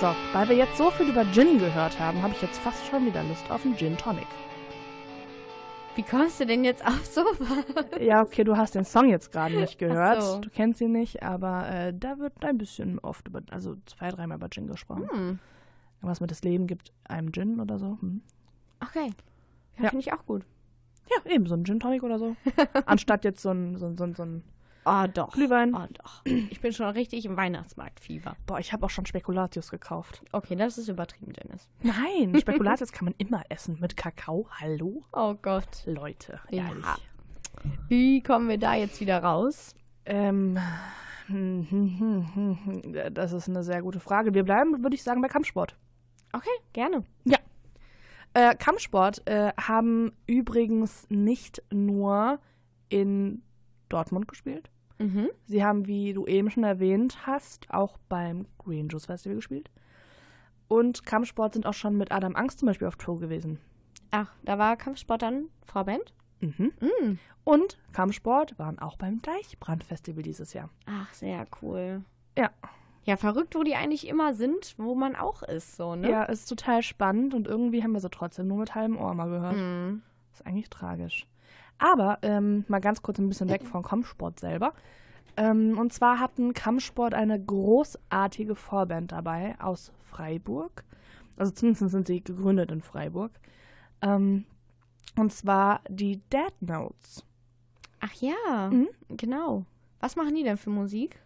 So, 0.00 0.14
weil 0.32 0.48
wir 0.48 0.56
jetzt 0.56 0.76
so 0.76 0.90
viel 0.90 1.08
über 1.08 1.24
Gin 1.32 1.58
gehört 1.58 1.98
haben, 1.98 2.22
habe 2.22 2.34
ich 2.34 2.42
jetzt 2.42 2.58
fast 2.58 2.86
schon 2.90 3.06
wieder 3.06 3.22
Lust 3.22 3.50
auf 3.50 3.64
einen 3.64 3.76
Gin 3.76 3.96
Tonic. 3.96 4.26
Wie 5.96 6.02
kommst 6.02 6.38
du 6.40 6.46
denn 6.46 6.62
jetzt 6.64 6.86
auf 6.86 7.04
sowas? 7.06 7.38
Ja, 8.00 8.22
okay, 8.22 8.44
du 8.44 8.56
hast 8.56 8.74
den 8.74 8.84
Song 8.84 9.08
jetzt 9.08 9.32
gerade 9.32 9.56
nicht 9.58 9.78
gehört. 9.78 10.22
so. 10.22 10.40
Du 10.40 10.50
kennst 10.50 10.80
ihn 10.80 10.92
nicht, 10.92 11.22
aber 11.22 11.68
äh, 11.68 11.94
da 11.98 12.18
wird 12.18 12.44
ein 12.44 12.58
bisschen 12.58 12.98
oft 12.98 13.26
über, 13.28 13.40
also 13.50 13.76
zwei, 13.86 14.10
dreimal 14.10 14.36
über 14.36 14.48
Gin 14.50 14.66
gesprochen. 14.66 15.08
Hm. 15.10 15.38
Was 16.02 16.20
mit 16.20 16.30
das 16.30 16.42
Leben 16.42 16.66
gibt 16.66 16.92
einem 17.04 17.32
Gin 17.32 17.58
oder 17.60 17.78
so. 17.78 17.98
Hm. 18.00 18.20
Okay. 18.80 19.10
Ja, 19.78 19.84
Ja. 19.84 19.90
finde 19.90 20.00
ich 20.04 20.12
auch 20.12 20.24
gut. 20.26 20.44
Ja, 21.08 21.30
eben 21.30 21.46
so 21.46 21.54
ein 21.54 21.64
Gin 21.64 21.80
Tonic 21.80 22.02
oder 22.02 22.18
so. 22.18 22.36
Anstatt 22.86 23.24
jetzt 23.24 23.40
so 23.40 23.50
ein, 23.50 23.76
so 23.76 23.86
ein, 23.86 23.96
so 23.96 24.04
ein, 24.04 24.14
so 24.14 24.22
ein 24.24 24.42
Oh, 24.88 25.04
doch. 25.12 25.32
Glühwein. 25.32 25.74
Oh, 25.74 25.84
doch. 25.92 26.24
Ich 26.24 26.60
bin 26.60 26.72
schon 26.72 26.86
richtig 26.86 27.24
im 27.24 27.36
Weihnachtsmarktfieber. 27.36 28.36
Boah, 28.46 28.60
ich 28.60 28.72
habe 28.72 28.86
auch 28.86 28.90
schon 28.90 29.04
Spekulatius 29.04 29.70
gekauft. 29.72 30.22
Okay, 30.30 30.54
das 30.54 30.78
ist 30.78 30.86
übertrieben, 30.88 31.32
Dennis. 31.32 31.68
Nein, 31.82 32.34
Spekulatius 32.40 32.92
kann 32.92 33.06
man 33.06 33.14
immer 33.18 33.42
essen 33.48 33.78
mit 33.80 33.96
Kakao. 33.96 34.46
Hallo? 34.60 35.02
Oh 35.12 35.34
Gott. 35.42 35.82
Leute, 35.86 36.38
Ja. 36.50 36.68
ehrlich. 36.68 36.84
Wie 37.88 38.22
kommen 38.22 38.48
wir 38.48 38.58
da 38.58 38.74
jetzt 38.74 39.00
wieder 39.00 39.20
raus? 39.24 39.74
Ähm, 40.04 40.56
hm, 41.26 41.66
hm, 41.68 41.98
hm, 41.98 42.34
hm, 42.34 42.58
hm, 42.84 43.14
das 43.14 43.32
ist 43.32 43.48
eine 43.48 43.64
sehr 43.64 43.82
gute 43.82 43.98
Frage. 43.98 44.34
Wir 44.34 44.44
bleiben, 44.44 44.84
würde 44.84 44.94
ich 44.94 45.02
sagen, 45.02 45.20
bei 45.20 45.26
Kampfsport. 45.28 45.74
Okay, 46.32 46.48
gerne. 46.72 47.02
Ja. 47.24 47.38
Äh, 48.34 48.54
Kampfsport 48.54 49.26
äh, 49.26 49.52
haben 49.60 50.12
übrigens 50.26 51.06
nicht 51.08 51.60
nur 51.72 52.38
in 52.88 53.42
Dortmund 53.88 54.28
gespielt. 54.28 54.70
Mhm. 54.98 55.30
Sie 55.46 55.64
haben, 55.64 55.86
wie 55.86 56.12
du 56.12 56.26
eben 56.26 56.50
schon 56.50 56.64
erwähnt 56.64 57.26
hast, 57.26 57.66
auch 57.70 57.98
beim 58.08 58.46
Green 58.58 58.88
Juice 58.88 59.06
Festival 59.06 59.36
gespielt. 59.36 59.70
Und 60.68 61.04
Kampfsport 61.06 61.54
sind 61.54 61.66
auch 61.66 61.74
schon 61.74 61.96
mit 61.96 62.12
Adam 62.12 62.34
Angst 62.34 62.58
zum 62.58 62.66
Beispiel 62.66 62.88
auf 62.88 62.96
Tour 62.96 63.20
gewesen. 63.20 63.58
Ach, 64.10 64.32
da 64.44 64.58
war 64.58 64.76
Kampfsport 64.76 65.22
dann 65.22 65.48
Vorband? 65.64 66.12
Mhm. 66.40 66.72
Mhm. 66.80 67.18
Und 67.44 67.78
Kampfsport 67.92 68.58
waren 68.58 68.78
auch 68.78 68.96
beim 68.96 69.22
Deichbrand-Festival 69.22 70.22
dieses 70.22 70.52
Jahr. 70.52 70.70
Ach, 70.86 71.12
sehr 71.14 71.46
cool. 71.62 72.02
Ja. 72.36 72.50
Ja, 73.04 73.16
verrückt, 73.16 73.54
wo 73.54 73.62
die 73.62 73.76
eigentlich 73.76 74.08
immer 74.08 74.34
sind, 74.34 74.74
wo 74.78 74.96
man 74.96 75.14
auch 75.14 75.44
ist, 75.44 75.76
so, 75.76 75.94
ne? 75.94 76.10
Ja, 76.10 76.24
ist 76.24 76.48
total 76.48 76.82
spannend 76.82 77.34
und 77.34 77.46
irgendwie 77.46 77.84
haben 77.84 77.92
wir 77.92 78.00
sie 78.00 78.10
trotzdem 78.10 78.48
nur 78.48 78.58
mit 78.58 78.74
halbem 78.74 78.98
Ohr 78.98 79.14
mal 79.14 79.28
gehört. 79.28 79.56
Mhm. 79.56 80.02
Ist 80.32 80.44
eigentlich 80.44 80.68
tragisch. 80.68 81.28
Aber 81.78 82.18
ähm, 82.22 82.64
mal 82.68 82.80
ganz 82.80 83.02
kurz 83.02 83.18
ein 83.18 83.28
bisschen 83.28 83.48
weg 83.50 83.64
von 83.64 83.82
Kampfsport 83.82 84.40
selber. 84.40 84.72
Ähm, 85.36 85.76
und 85.78 85.92
zwar 85.92 86.18
hatten 86.18 86.54
Kampfsport 86.54 87.12
eine 87.12 87.38
großartige 87.38 88.54
Vorband 88.54 89.12
dabei 89.12 89.54
aus 89.60 89.92
Freiburg. 90.04 90.84
Also 91.36 91.52
zumindest 91.52 91.90
sind 91.90 92.06
sie 92.06 92.22
gegründet 92.22 92.70
in 92.70 92.80
Freiburg. 92.80 93.32
Ähm, 94.00 94.44
und 95.18 95.32
zwar 95.32 95.80
die 95.88 96.22
Dead 96.32 96.52
Notes. 96.60 97.24
Ach 98.00 98.12
ja, 98.14 98.70
Mhm. 98.70 98.88
genau. 99.08 99.64
Was 100.00 100.16
machen 100.16 100.34
die 100.34 100.42
denn 100.42 100.56
für 100.56 100.70
Musik? 100.70 101.20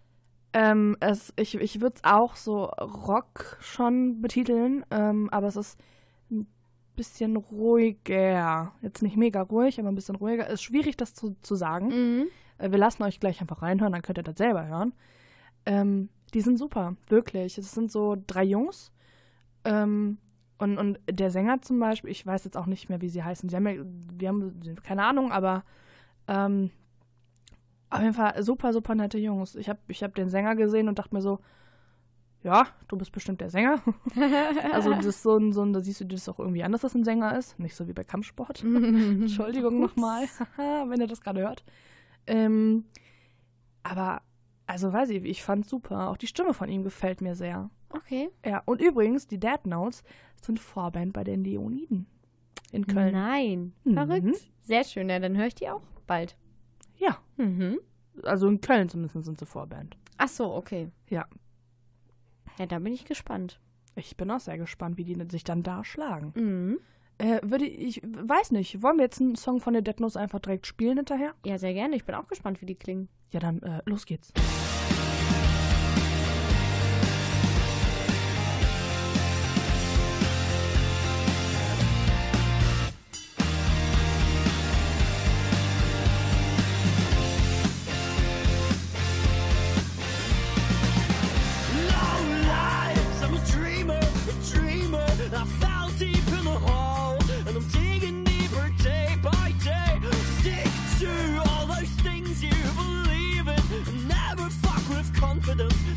Ähm, 0.52 0.96
es, 0.98 1.32
ich 1.36 1.54
ich 1.56 1.80
würde 1.80 1.96
es 1.96 2.04
auch 2.04 2.34
so 2.34 2.64
Rock 2.64 3.56
schon 3.60 4.20
betiteln, 4.20 4.84
ähm, 4.90 5.28
aber 5.30 5.46
es 5.46 5.54
ist 5.56 5.78
bisschen 7.00 7.36
ruhiger. 7.36 8.72
Jetzt 8.82 9.00
nicht 9.02 9.16
mega 9.16 9.40
ruhig, 9.40 9.80
aber 9.80 9.88
ein 9.88 9.94
bisschen 9.94 10.16
ruhiger. 10.16 10.46
Ist 10.48 10.62
schwierig, 10.62 10.98
das 10.98 11.14
zu, 11.14 11.34
zu 11.40 11.54
sagen. 11.54 11.86
Mhm. 11.88 12.26
Äh, 12.58 12.70
Wir 12.70 12.78
lassen 12.78 13.02
euch 13.04 13.20
gleich 13.20 13.40
einfach 13.40 13.62
reinhören, 13.62 13.92
dann 13.92 14.02
könnt 14.02 14.18
ihr 14.18 14.22
das 14.22 14.36
selber 14.36 14.66
hören. 14.66 14.92
Ähm, 15.64 16.10
die 16.34 16.42
sind 16.42 16.58
super, 16.58 16.96
wirklich. 17.08 17.56
Es 17.56 17.72
sind 17.72 17.90
so 17.90 18.18
drei 18.26 18.44
Jungs. 18.44 18.92
Ähm, 19.64 20.18
und, 20.58 20.76
und 20.76 20.98
der 21.10 21.30
Sänger 21.30 21.62
zum 21.62 21.80
Beispiel, 21.80 22.10
ich 22.10 22.26
weiß 22.26 22.44
jetzt 22.44 22.58
auch 22.58 22.66
nicht 22.66 22.90
mehr, 22.90 23.00
wie 23.00 23.08
sie 23.08 23.24
heißen. 23.24 23.48
Sie 23.48 23.56
haben 23.56 23.66
ja, 23.66 23.82
wir 24.18 24.28
haben 24.28 24.76
keine 24.82 25.04
Ahnung, 25.04 25.32
aber 25.32 25.64
ähm, 26.28 26.70
auf 27.88 28.02
jeden 28.02 28.12
Fall 28.12 28.42
super, 28.42 28.74
super 28.74 28.94
nette 28.94 29.16
Jungs. 29.18 29.54
Ich 29.56 29.70
habe 29.70 29.80
ich 29.88 30.02
hab 30.02 30.14
den 30.14 30.28
Sänger 30.28 30.54
gesehen 30.54 30.88
und 30.88 30.98
dachte 30.98 31.14
mir 31.14 31.22
so, 31.22 31.38
ja, 32.42 32.66
du 32.88 32.96
bist 32.96 33.12
bestimmt 33.12 33.40
der 33.40 33.50
Sänger. 33.50 33.82
also 34.72 34.90
das 34.94 35.04
ist 35.06 35.22
so 35.22 35.36
ein, 35.36 35.52
so 35.52 35.62
ein, 35.62 35.72
da 35.72 35.80
siehst 35.80 36.00
du 36.00 36.06
das 36.06 36.28
auch 36.28 36.38
irgendwie 36.38 36.62
an, 36.62 36.72
dass 36.72 36.80
das 36.80 36.94
ein 36.94 37.04
Sänger 37.04 37.36
ist. 37.36 37.58
Nicht 37.58 37.74
so 37.74 37.86
wie 37.86 37.92
bei 37.92 38.04
Kampfsport. 38.04 38.62
Entschuldigung 38.64 39.80
nochmal, 39.80 40.24
wenn 40.56 41.00
ihr 41.00 41.06
das 41.06 41.20
gerade 41.20 41.40
hört. 41.42 41.64
Ähm, 42.26 42.84
aber, 43.82 44.22
also 44.66 44.92
weiß 44.92 45.10
ich, 45.10 45.24
ich 45.24 45.42
fand 45.42 45.68
super. 45.68 46.08
Auch 46.10 46.16
die 46.16 46.26
Stimme 46.26 46.54
von 46.54 46.68
ihm 46.68 46.82
gefällt 46.82 47.20
mir 47.20 47.34
sehr. 47.34 47.70
Okay. 47.90 48.30
Ja, 48.44 48.62
und 48.66 48.80
übrigens, 48.80 49.26
die 49.26 49.38
Dead 49.40 49.64
Notes 49.66 50.02
sind 50.40 50.58
Vorband 50.60 51.12
bei 51.12 51.24
den 51.24 51.44
Leoniden 51.44 52.06
in 52.72 52.86
Köln. 52.86 53.12
Nein. 53.12 53.72
Mhm. 53.84 53.94
Verrückt. 53.94 54.50
Sehr 54.62 54.84
schön. 54.84 55.08
Ja, 55.10 55.18
dann 55.18 55.36
höre 55.36 55.46
ich 55.46 55.54
die 55.56 55.68
auch 55.68 55.82
bald. 56.06 56.36
Ja, 56.96 57.18
Mhm. 57.36 57.80
also 58.22 58.46
in 58.48 58.60
Köln 58.60 58.88
zumindest 58.88 59.24
sind 59.24 59.38
sie 59.38 59.46
Vorband. 59.46 59.96
Ach 60.18 60.28
so, 60.28 60.54
okay. 60.54 60.90
Ja, 61.08 61.26
Ja, 62.60 62.66
da 62.66 62.78
bin 62.78 62.92
ich 62.92 63.06
gespannt. 63.06 63.58
ich 63.96 64.18
bin 64.18 64.30
auch 64.30 64.38
sehr 64.38 64.58
gespannt, 64.58 64.98
wie 64.98 65.04
die 65.04 65.16
sich 65.30 65.44
dann 65.44 65.62
da 65.62 65.82
schlagen. 65.82 66.34
Mhm. 66.36 66.78
Äh, 67.16 67.40
würde 67.42 67.64
ich, 67.64 68.02
weiß 68.02 68.50
nicht, 68.50 68.82
wollen 68.82 68.98
wir 68.98 69.04
jetzt 69.04 69.18
einen 69.18 69.34
Song 69.34 69.60
von 69.60 69.72
den 69.72 69.82
Dead 69.82 69.98
Notes 69.98 70.16
einfach 70.18 70.40
direkt 70.40 70.66
spielen 70.66 70.98
hinterher? 70.98 71.32
Ja, 71.46 71.56
sehr 71.56 71.72
gerne. 71.72 71.96
Ich 71.96 72.04
bin 72.04 72.14
auch 72.14 72.28
gespannt, 72.28 72.60
wie 72.60 72.66
die 72.66 72.74
klingen. 72.74 73.08
Ja, 73.32 73.40
dann 73.40 73.62
äh, 73.62 73.80
los 73.86 74.04
geht's. 74.04 74.30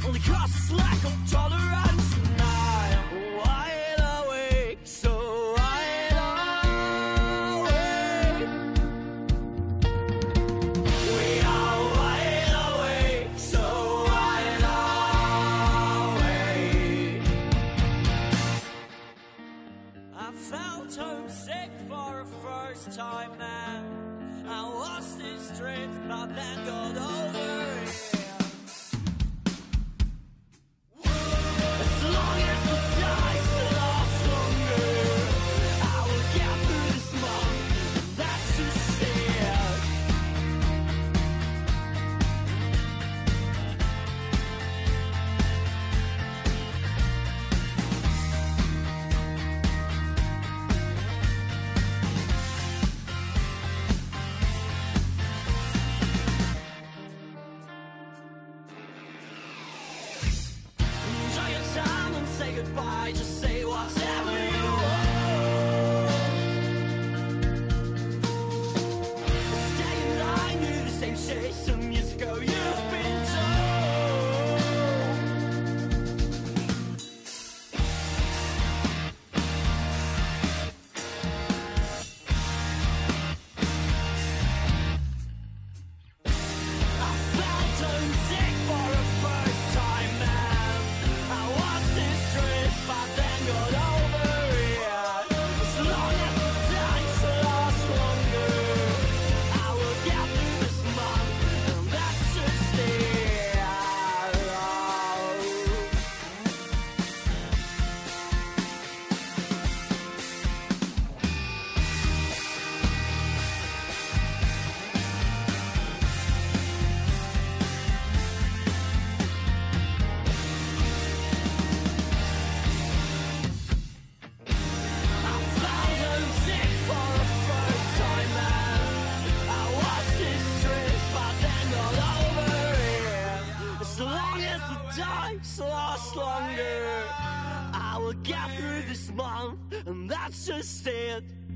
Only 0.05 0.19
causes 0.19 0.71
lack 0.71 1.03
of 1.05 1.13
tolerance. 1.29 1.42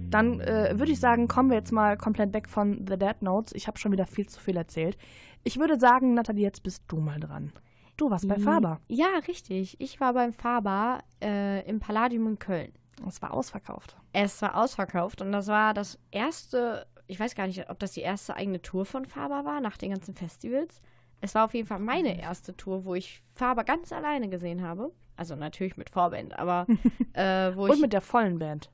Dann 0.09 0.39
äh, 0.39 0.77
würde 0.77 0.91
ich 0.91 0.99
sagen, 0.99 1.27
kommen 1.27 1.49
wir 1.49 1.57
jetzt 1.57 1.71
mal 1.71 1.97
komplett 1.97 2.33
weg 2.33 2.49
von 2.49 2.85
The 2.87 2.97
Dead 2.97 3.21
Notes. 3.21 3.53
Ich 3.53 3.67
habe 3.67 3.77
schon 3.77 3.91
wieder 3.91 4.05
viel 4.05 4.27
zu 4.27 4.39
viel 4.39 4.57
erzählt. 4.57 4.97
Ich 5.43 5.59
würde 5.59 5.79
sagen, 5.79 6.13
Nathalie, 6.13 6.43
jetzt 6.43 6.63
bist 6.63 6.83
du 6.87 6.97
mal 6.97 7.19
dran. 7.19 7.51
Du 7.97 8.11
warst 8.11 8.27
bei 8.27 8.37
Faber. 8.37 8.79
Ja, 8.87 9.07
richtig. 9.27 9.79
Ich 9.79 9.99
war 9.99 10.13
beim 10.13 10.31
Faber 10.31 10.99
äh, 11.21 11.67
im 11.67 11.79
Palladium 11.79 12.27
in 12.27 12.39
Köln. 12.39 12.71
Es 13.07 13.21
war 13.21 13.33
ausverkauft. 13.33 13.97
Es 14.13 14.41
war 14.41 14.55
ausverkauft 14.55 15.21
und 15.21 15.31
das 15.31 15.47
war 15.47 15.73
das 15.73 15.99
erste, 16.11 16.85
ich 17.07 17.19
weiß 17.19 17.35
gar 17.35 17.47
nicht, 17.47 17.69
ob 17.69 17.79
das 17.79 17.93
die 17.93 18.01
erste 18.01 18.35
eigene 18.35 18.61
Tour 18.61 18.85
von 18.85 19.05
Faber 19.05 19.45
war, 19.45 19.61
nach 19.61 19.77
den 19.77 19.91
ganzen 19.91 20.15
Festivals. 20.15 20.81
Es 21.21 21.33
war 21.35 21.45
auf 21.45 21.53
jeden 21.53 21.67
Fall 21.67 21.79
meine 21.79 22.19
erste 22.19 22.55
Tour, 22.55 22.85
wo 22.85 22.95
ich 22.95 23.23
Faber 23.33 23.63
ganz 23.63 23.91
alleine 23.91 24.29
gesehen 24.29 24.61
habe. 24.61 24.91
Also 25.15 25.35
natürlich 25.35 25.77
mit 25.77 25.89
Vorband, 25.89 26.37
aber 26.37 26.67
äh, 27.13 27.55
wo 27.55 27.65
Und 27.65 27.73
ich. 27.73 27.81
mit 27.81 27.93
der 27.93 28.01
vollen 28.01 28.37
Band. 28.37 28.69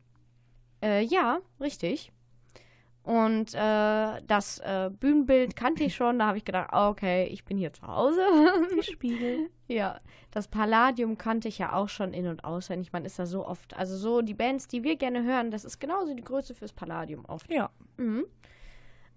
Äh, 0.84 1.02
ja, 1.04 1.39
richtig. 1.62 2.12
Und 3.04 3.54
äh, 3.54 4.22
das 4.28 4.60
äh, 4.60 4.89
Bühnenbild 4.98 5.56
kannte 5.56 5.84
ich 5.84 5.96
schon. 5.96 6.19
Da 6.19 6.28
habe 6.28 6.38
ich 6.38 6.46
gedacht, 6.46 6.69
ah, 6.72 6.89
okay, 6.89 7.26
ich 7.26 7.43
bin 7.43 7.58
hier 7.58 7.74
zu 7.74 7.86
Hause. 7.86 8.22
Spiegel. 8.82 9.50
ja, 9.67 10.00
das 10.32 10.48
Palladium 10.48 11.17
kannte 11.17 11.48
ich 11.48 11.58
ja 11.58 11.74
auch 11.74 11.89
schon 11.89 12.13
in- 12.13 12.28
und 12.28 12.43
auswendig. 12.46 12.93
Man 12.93 13.06
ist 13.06 13.19
da 13.19 13.26
so 13.26 13.46
oft. 13.46 13.76
Also 13.76 13.98
so 13.98 14.22
die 14.22 14.34
Bands, 14.34 14.67
die 14.67 14.84
wir 14.84 14.96
gerne 14.96 15.24
hören, 15.24 15.52
das 15.52 15.65
ist 15.65 15.80
genauso 15.80 16.13
die 16.13 16.24
Größe 16.24 16.54
fürs 16.54 16.74
Palladium 16.74 17.26
oft. 17.26 17.50
Ja. 17.52 17.69
Mhm. 17.98 18.26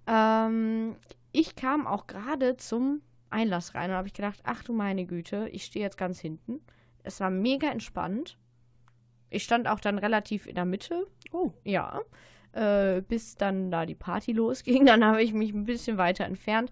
Ähm, 0.08 0.96
ich 1.32 1.54
kam 1.54 1.86
auch 1.86 2.06
gerade 2.06 2.56
zum 2.56 3.02
Einlass 3.30 3.74
rein 3.74 3.90
und 3.90 3.96
habe 3.96 4.08
ich 4.08 4.14
gedacht, 4.14 4.40
ach 4.44 4.62
du 4.64 4.72
meine 4.72 5.04
Güte, 5.04 5.48
ich 5.50 5.64
stehe 5.64 5.84
jetzt 5.84 5.98
ganz 5.98 6.18
hinten. 6.20 6.60
Es 7.04 7.20
war 7.20 7.30
mega 7.30 7.70
entspannt. 7.70 8.36
Ich 9.30 9.44
stand 9.44 9.68
auch 9.68 9.80
dann 9.80 9.98
relativ 9.98 10.46
in 10.46 10.54
der 10.54 10.64
Mitte. 10.64 11.06
Oh. 11.32 11.52
Ja. 11.64 12.00
Äh, 12.52 13.02
bis 13.02 13.36
dann 13.36 13.70
da 13.70 13.84
die 13.86 13.94
Party 13.94 14.32
losging. 14.34 14.86
Dann 14.86 15.04
habe 15.04 15.22
ich 15.22 15.32
mich 15.32 15.52
ein 15.52 15.64
bisschen 15.64 15.98
weiter 15.98 16.24
entfernt. 16.24 16.70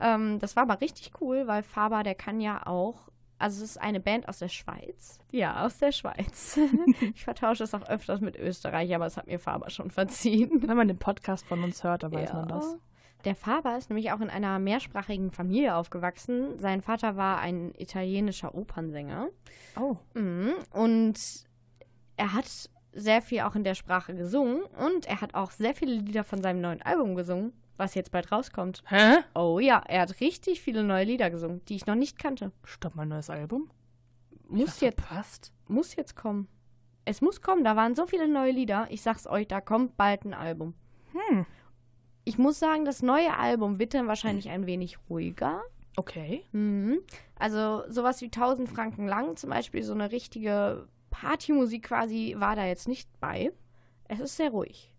Ähm, 0.00 0.38
das 0.38 0.56
war 0.56 0.64
aber 0.64 0.80
richtig 0.80 1.12
cool, 1.20 1.46
weil 1.46 1.62
Faber, 1.62 2.02
der 2.02 2.14
kann 2.14 2.40
ja 2.40 2.66
auch. 2.66 3.08
Also 3.38 3.64
es 3.64 3.70
ist 3.72 3.78
eine 3.78 4.00
Band 4.00 4.28
aus 4.28 4.38
der 4.38 4.48
Schweiz. 4.48 5.18
Ja, 5.32 5.64
aus 5.66 5.78
der 5.78 5.92
Schweiz. 5.92 6.58
ich 7.14 7.24
vertausche 7.24 7.64
es 7.64 7.74
auch 7.74 7.88
öfters 7.88 8.20
mit 8.20 8.36
Österreich, 8.36 8.94
aber 8.94 9.06
es 9.06 9.16
hat 9.16 9.26
mir 9.26 9.38
Faber 9.40 9.70
schon 9.70 9.90
verziehen. 9.90 10.62
Wenn 10.66 10.76
man 10.76 10.88
den 10.88 10.98
Podcast 10.98 11.44
von 11.46 11.62
uns 11.64 11.82
hört, 11.84 12.04
dann 12.04 12.12
weiß 12.12 12.30
Ja. 12.30 12.36
man 12.36 12.48
das. 12.48 12.76
Der 13.24 13.34
Faber 13.34 13.76
ist 13.78 13.88
nämlich 13.88 14.12
auch 14.12 14.20
in 14.20 14.28
einer 14.28 14.58
mehrsprachigen 14.58 15.30
Familie 15.32 15.74
aufgewachsen. 15.76 16.58
Sein 16.58 16.82
Vater 16.82 17.16
war 17.16 17.38
ein 17.38 17.72
italienischer 17.78 18.54
Opernsänger. 18.54 19.28
Oh. 19.80 19.96
Mhm. 20.12 20.52
Und 20.70 21.18
er 22.16 22.32
hat 22.32 22.70
sehr 22.92 23.22
viel 23.22 23.40
auch 23.40 23.54
in 23.54 23.64
der 23.64 23.74
Sprache 23.74 24.14
gesungen 24.14 24.62
und 24.62 25.06
er 25.06 25.20
hat 25.20 25.34
auch 25.34 25.50
sehr 25.50 25.74
viele 25.74 25.94
Lieder 25.94 26.24
von 26.24 26.40
seinem 26.42 26.60
neuen 26.60 26.82
Album 26.82 27.14
gesungen, 27.14 27.52
was 27.76 27.94
jetzt 27.94 28.12
bald 28.12 28.30
rauskommt. 28.30 28.82
Hä? 28.86 29.18
Oh 29.34 29.58
ja, 29.58 29.82
er 29.86 30.02
hat 30.02 30.20
richtig 30.20 30.60
viele 30.60 30.84
neue 30.84 31.04
Lieder 31.04 31.30
gesungen, 31.30 31.64
die 31.66 31.76
ich 31.76 31.86
noch 31.86 31.96
nicht 31.96 32.18
kannte. 32.18 32.52
Stopp 32.64 32.94
mal 32.94 33.02
ein 33.02 33.08
neues 33.08 33.30
Album. 33.30 33.70
Muss 34.48 34.80
jetzt, 34.80 35.00
verpasst? 35.00 35.52
muss 35.66 35.96
jetzt 35.96 36.14
kommen. 36.14 36.48
Es 37.04 37.20
muss 37.20 37.40
kommen, 37.40 37.64
da 37.64 37.76
waren 37.76 37.94
so 37.94 38.06
viele 38.06 38.28
neue 38.28 38.52
Lieder. 38.52 38.86
Ich 38.90 39.02
sag's 39.02 39.26
euch, 39.26 39.48
da 39.48 39.60
kommt 39.60 39.96
bald 39.96 40.24
ein 40.24 40.34
Album. 40.34 40.74
Hm. 41.12 41.44
Ich 42.24 42.38
muss 42.38 42.58
sagen, 42.58 42.84
das 42.84 43.02
neue 43.02 43.36
Album 43.36 43.78
wird 43.78 43.92
dann 43.92 44.06
wahrscheinlich 44.06 44.48
ein 44.48 44.66
wenig 44.66 44.98
ruhiger. 45.10 45.62
Okay. 45.96 46.44
Mhm. 46.52 47.00
Also 47.38 47.82
sowas 47.88 48.20
wie 48.22 48.26
1000 48.26 48.68
Franken 48.68 49.06
lang, 49.06 49.36
zum 49.36 49.50
Beispiel 49.50 49.82
so 49.82 49.92
eine 49.92 50.10
richtige 50.10 50.88
Partymusik 51.14 51.84
quasi, 51.84 52.34
war 52.38 52.56
da 52.56 52.66
jetzt 52.66 52.88
nicht 52.88 53.08
bei. 53.20 53.52
Es 54.08 54.18
ist 54.18 54.36
sehr 54.36 54.50
ruhig. 54.50 54.92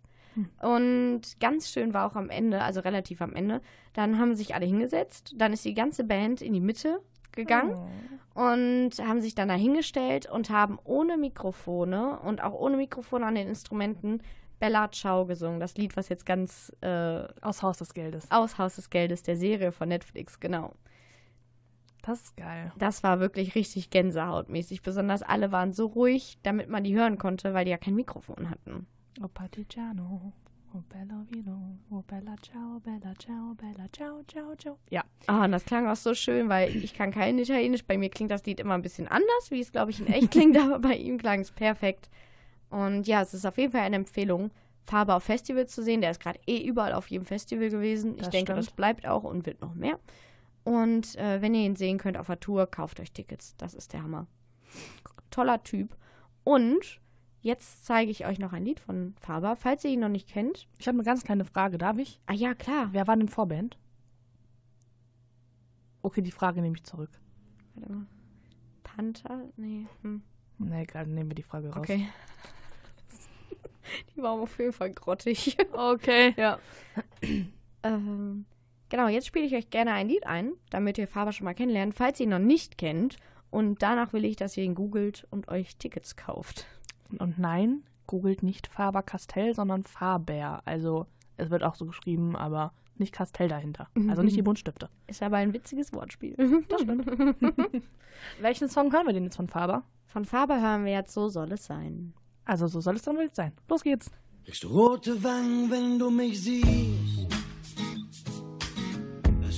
Und 0.62 1.21
ganz 1.39 1.69
schön 1.69 1.93
war 1.93 2.10
auch 2.10 2.15
am 2.15 2.30
Ende, 2.30 2.62
also 2.62 2.82
relativ 2.82 3.21
am 3.21 3.34
Ende, 3.34 3.62
dann 3.93 4.19
haben 4.19 4.36
sich 4.36 4.54
alle 4.54 4.65
hingesetzt, 4.65 5.34
dann 5.38 5.54
ist 5.54 5.63
die 5.63 5.73
ganze 5.73 6.04
Band 6.04 6.41
in 6.41 6.51
die 6.54 6.60
Mitte 6.60 6.99
gegangen 7.32 7.75
und 8.34 8.91
haben 8.99 9.21
sich 9.21 9.36
dann 9.36 9.47
da 9.47 9.54
hingestellt 9.54 10.30
und 10.30 10.49
haben 10.49 10.78
ohne 10.84 11.17
Mikrofone 11.17 12.19
und 12.19 12.43
auch 12.43 12.54
ohne 12.54 12.78
Mikrofone 12.78 13.25
an 13.25 13.36
den 13.36 13.47
Instrumenten 13.47 14.21
Bella 14.60 14.89
Ciao 14.91 15.25
gesungen. 15.25 15.60
Das 15.60 15.75
Lied, 15.75 15.95
was 15.95 16.10
jetzt 16.10 16.25
ganz 16.25 16.71
äh, 16.82 17.23
Aus 17.41 17.62
Haus 17.62 17.78
des 17.78 17.93
Geldes. 17.93 18.30
aus 18.32 18.58
Haus 18.58 18.75
des 18.75 18.89
Geldes, 18.89 19.23
der 19.23 19.38
Serie 19.38 19.71
von 19.71 19.89
Netflix, 19.89 20.39
genau. 20.39 20.73
Das 22.06 22.22
ist 22.22 22.38
geil. 22.38 22.72
Das 22.78 23.02
war 23.04 23.20
wirklich 23.20 23.56
richtig 23.56 23.89
gänsehautmäßig. 23.89 24.82
Besonders 24.84 25.24
alle 25.24 25.52
waren 25.52 25.74
so 25.74 25.88
ruhig, 25.88 26.38
damit 26.44 26.70
man 26.70 26.84
die 26.84 26.96
hören 26.96 27.18
konnte, 27.18 27.54
weil 27.54 27.65
die 27.65 27.72
ja 27.72 27.78
kein 27.78 27.96
Mikrofon 27.96 28.50
hatten. 28.50 28.86
Oh 29.24 29.28
partigiano, 29.28 30.34
oh 30.74 30.84
bello 30.89 31.26
vino, 31.30 31.80
oh 31.89 32.02
bella 32.02 32.36
ciao, 32.41 32.80
bella 32.84 33.13
ciao, 33.18 33.56
bella 33.56 33.88
ciao, 33.91 34.22
ciao, 34.28 34.56
ciao. 34.56 34.78
Ja. 34.89 35.04
Ah, 35.26 35.46
und 35.46 35.52
das 35.52 35.65
klang 35.65 35.88
auch 35.88 35.96
so 35.96 36.13
schön, 36.13 36.48
weil 36.50 36.76
ich 36.76 36.94
kann 36.94 37.12
kein 37.12 37.39
Italienisch. 37.39 37.86
Bei 37.86 37.98
mir 37.98 38.10
klingt 38.10 38.30
das 38.30 38.46
Lied 38.46 38.60
immer 38.60 38.76
ein 38.76 38.82
bisschen 38.84 39.08
anders, 39.08 39.50
wie 39.50 39.62
es, 39.62 39.72
glaube 39.72 39.91
ich, 39.91 40.00
in 40.00 40.08
echt 40.08 40.32
klingt, 40.32 40.58
aber 40.60 40.80
bei 40.80 40.96
ihm 40.96 41.18
klang 41.18 41.39
es 41.39 41.52
perfekt. 41.52 42.10
Und 42.70 43.08
ja, 43.08 43.22
es 43.22 43.34
ist 43.34 43.46
auf 43.46 43.58
jeden 43.58 43.72
Fall 43.72 43.82
eine 43.82 43.96
Empfehlung, 43.96 44.52
Farbe 44.84 45.15
auf 45.15 45.24
Festivals 45.24 45.74
zu 45.74 45.82
sehen. 45.82 46.02
Der 46.02 46.12
ist 46.12 46.20
gerade 46.22 46.39
eh 46.46 46.62
überall 46.62 46.94
auf 46.94 47.08
jedem 47.08 47.26
Festival 47.26 47.70
gewesen. 47.70 48.15
Ich 48.15 48.22
Das 48.24 48.30
denke, 48.30 48.54
das 48.54 48.65
stimmt. 48.65 48.76
bleibt 48.78 49.08
auch 49.08 49.24
und 49.24 49.46
wird 49.46 49.62
noch 49.62 49.74
mehr. 49.74 49.98
Und 50.65 51.15
äh, 51.15 51.41
wenn 51.41 51.54
ihr 51.54 51.65
ihn 51.65 51.75
sehen 51.75 51.99
könnt 51.99 52.17
auf 52.17 52.25
der 52.25 52.39
Tour, 52.39 52.65
kauft 52.65 52.99
euch 52.99 53.12
Tickets. 53.12 53.56
Das 53.56 53.73
ist 53.73 53.93
der 53.93 54.01
Hammer. 54.01 54.28
Toller 55.30 55.63
Typ. 55.63 55.95
Und 56.43 56.99
jetzt 57.41 57.86
zeige 57.86 58.10
ich 58.10 58.25
euch 58.25 58.39
noch 58.39 58.51
ein 58.51 58.65
Lied 58.65 58.80
von 58.80 59.13
Faber, 59.21 59.56
falls 59.56 59.86
ihr 59.86 59.91
ihn 59.91 59.99
noch 59.99 60.10
nicht 60.10 60.28
kennt. 60.28 60.67
Ich 60.80 60.88
habe 60.88 60.97
eine 60.97 61.06
ganz 61.06 61.23
kleine 61.23 61.45
Frage, 61.45 61.78
darf 61.78 61.99
ich? 61.99 62.19
Ah 62.25 62.34
ja, 62.34 62.56
klar. 62.56 62.89
Wer 62.91 63.08
war 63.08 63.15
denn 63.15 63.30
Vorband? 63.30 63.78
Okay, 66.01 66.21
die 66.21 66.32
Frage 66.32 66.62
nehme 66.62 66.75
ich 66.75 66.84
zurück. 66.84 67.12
Warte 67.75 67.93
mal. 67.93 68.08
Panther? 68.84 69.41
Nee. 69.58 69.86
Hm. 70.01 70.23
Nee, 70.58 70.82
egal, 70.82 71.06
nehmen 71.06 71.30
wir 71.30 71.36
die 71.36 71.43
Frage 71.43 71.69
raus. 71.69 71.78
Okay. 71.78 72.10
Die 74.15 74.21
war 74.21 74.32
auf 74.32 74.58
jeden 74.58 74.73
Fall 74.73 74.91
grottig. 74.91 75.58
Okay. 75.71 76.34
ja. 76.38 76.60
ähm, 77.84 78.45
genau, 78.96 79.10
jetzt 79.10 79.28
spiele 79.28 79.46
ich 79.46 79.54
euch 79.56 79.70
gerne 79.70 79.92
ein 79.92 80.08
Lied 80.08 80.26
ein, 80.26 80.54
damit 80.70 80.98
ihr 80.98 81.08
Faber 81.08 81.34
schon 81.34 81.46
mal 81.46 81.54
kennenlernt, 81.54 81.96
falls 81.96 82.20
ihr 82.20 82.26
ihn 82.26 82.30
noch 82.30 82.40
nicht 82.40 82.78
kennt. 82.78 83.18
Und 83.52 83.82
danach 83.82 84.14
will 84.14 84.26
ich, 84.26 84.36
dass 84.36 84.56
ihr 84.58 84.64
ihn 84.64 84.76
googelt 84.76 85.28
und 85.32 85.50
euch 85.50 85.76
Tickets 85.78 86.16
kauft. 86.16 86.66
Und 87.20 87.38
nein, 87.38 87.84
googelt 88.08 88.42
nicht 88.42 88.68
Faber-Castell, 88.68 89.54
sondern 89.54 89.84
Faber. 89.84 90.62
Also, 90.66 91.08
es 91.38 91.50
wird 91.50 91.64
auch 91.64 91.76
so 91.76 91.86
geschrieben, 91.86 92.36
aber 92.36 92.74
nicht 92.98 93.14
Castell 93.14 93.50
dahinter. 93.50 93.90
Also 94.08 94.24
nicht 94.24 94.38
die 94.38 94.42
Buntstifte. 94.44 94.90
Ist 95.08 95.22
aber 95.22 95.38
ein 95.38 95.54
witziges 95.54 95.92
Wortspiel. 95.94 96.36
Das 96.70 96.82
stimmt. 96.82 97.06
Welchen 98.40 98.70
Song 98.70 98.92
hören 98.94 99.06
wir 99.06 99.14
denn 99.14 99.26
jetzt 99.26 99.36
von 99.36 99.50
Faber? 99.50 99.84
Von 100.06 100.24
Faber 100.24 100.62
hören 100.62 100.86
wir 100.86 100.94
jetzt 100.94 101.14
So 101.14 101.28
soll 101.28 101.52
es 101.52 101.66
sein. 101.66 102.14
Also, 102.46 102.68
so 102.68 102.80
soll 102.80 102.96
es 102.96 103.02
dann 103.02 103.18
wohl 103.18 103.30
sein. 103.34 103.52
Los 103.68 103.84
geht's. 103.84 104.10
Kriegst 104.46 104.64
du 104.64 104.68
rote 104.70 105.22
Wangen, 105.22 105.70
wenn 105.70 106.00
du 106.00 106.10
mich 106.10 106.42
siehst? 106.42 107.25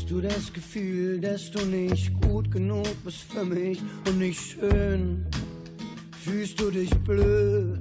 Hast 0.08 0.14
du 0.14 0.22
das 0.22 0.54
Gefühl, 0.54 1.20
dass 1.20 1.52
du 1.52 1.66
nicht 1.66 2.14
gut 2.22 2.50
genug 2.50 2.88
bist 3.04 3.24
für 3.30 3.44
mich 3.44 3.82
und 4.08 4.20
nicht 4.20 4.40
schön? 4.40 5.26
Fühlst 6.24 6.58
du 6.62 6.72
dich 6.72 6.90
blöd? 7.00 7.78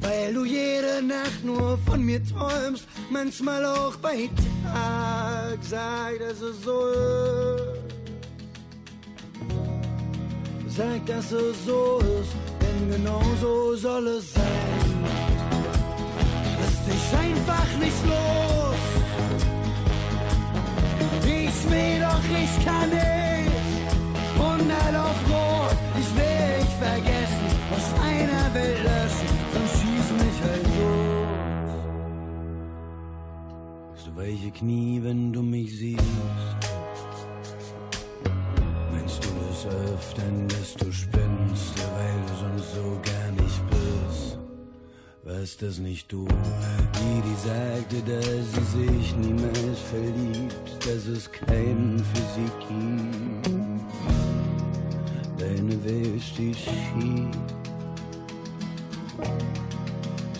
Weil 0.00 0.34
du 0.34 0.44
jede 0.44 1.02
Nacht 1.02 1.42
nur 1.42 1.78
von 1.86 2.04
mir 2.04 2.22
träumst, 2.22 2.86
manchmal 3.10 3.64
auch 3.64 3.96
bei 3.96 4.28
Tag, 4.62 5.58
sag, 5.62 6.18
dass 6.18 6.42
es 6.42 6.62
so 6.62 6.88
ist. 10.68 10.76
Sag, 10.76 11.06
dass 11.06 11.32
es 11.32 11.64
so 11.64 11.98
ist, 12.20 12.36
denn 12.60 12.90
genau 12.90 13.22
so 13.40 13.74
soll 13.76 14.06
es 14.06 14.34
sein. 14.34 14.44
Lass 16.60 16.84
dich 16.84 17.18
einfach 17.18 17.78
nicht 17.80 18.04
los. 18.04 18.71
Ich 21.64 21.70
will 21.70 22.00
doch, 22.00 22.24
ich 22.24 22.64
kann 22.64 22.90
nicht. 22.90 23.52
100 24.36 24.96
auf 24.96 25.20
Rot, 25.30 25.76
ich 26.00 26.10
will 26.16 26.58
dich 26.60 26.74
vergessen. 26.74 27.46
Aus 27.72 27.86
einer 28.02 28.46
Welt 28.54 28.82
löschen, 28.82 29.28
sonst 29.52 29.74
schieß 29.80 30.06
mich 30.18 30.38
halt 30.42 30.66
los. 30.66 31.22
Hast 33.94 34.06
du 34.08 34.10
weiche 34.16 34.50
Knie, 34.50 35.00
wenn 35.04 35.32
du 35.32 35.42
mich 35.42 35.78
siehst? 35.78 36.02
Meinst 38.92 39.24
du 39.24 39.28
es 39.52 39.66
öfter, 39.66 40.22
dass 40.48 40.74
du 40.74 40.92
spinnst, 40.92 41.78
weil 41.78 42.18
du 42.26 42.34
sonst 42.40 42.74
so 42.74 43.00
gar 43.04 43.30
nicht? 43.40 43.61
Warst 45.42 45.60
das 45.60 45.78
nicht 45.78 46.12
du, 46.12 46.24
die 46.24 47.20
die 47.26 47.38
sagte, 47.48 47.96
dass 48.06 48.46
sie 48.52 48.78
sich 48.78 49.16
niemals 49.16 49.80
verliebt, 49.90 50.86
dass 50.86 51.06
es 51.06 51.32
keinen 51.32 51.98
für 51.98 52.26
sie 52.36 52.50
gibt? 52.68 53.50
Deine 55.40 55.84
Welt 55.84 56.22
steht 56.22 56.56
schief. 56.56 57.26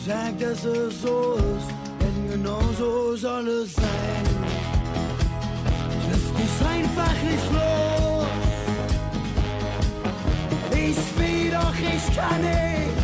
Sag, 0.06 0.38
dass 0.38 0.64
es 0.64 1.02
so 1.02 1.34
ist, 1.34 1.74
denn 2.00 2.30
genau 2.30 2.62
so 2.78 3.16
soll 3.16 3.48
es 3.48 3.74
sein. 3.74 4.26
Lass 6.10 6.26
dich 6.38 6.66
einfach 6.76 7.22
nicht 7.28 7.52
los. 7.52 8.26
Ich 10.70 11.18
will 11.18 11.50
doch, 11.50 11.74
ich 11.74 12.16
kann 12.16 12.40
nicht. 12.40 13.01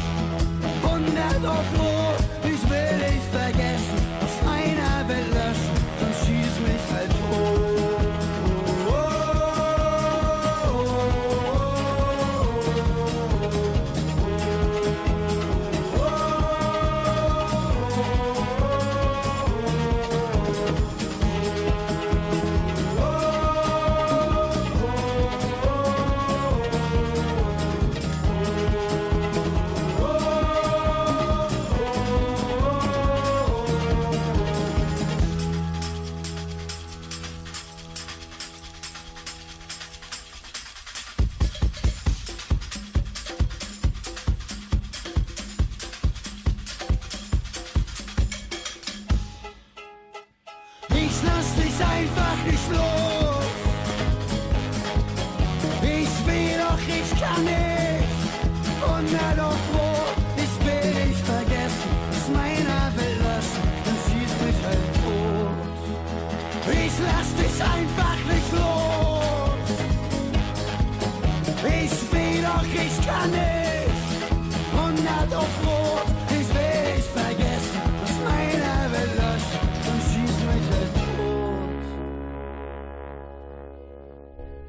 100 1.39 1.51
auf 1.51 1.79
Rot, 1.79 2.19
ich 2.43 2.71
will 2.71 2.99
dich 2.99 3.23
vergessen. 3.31 3.78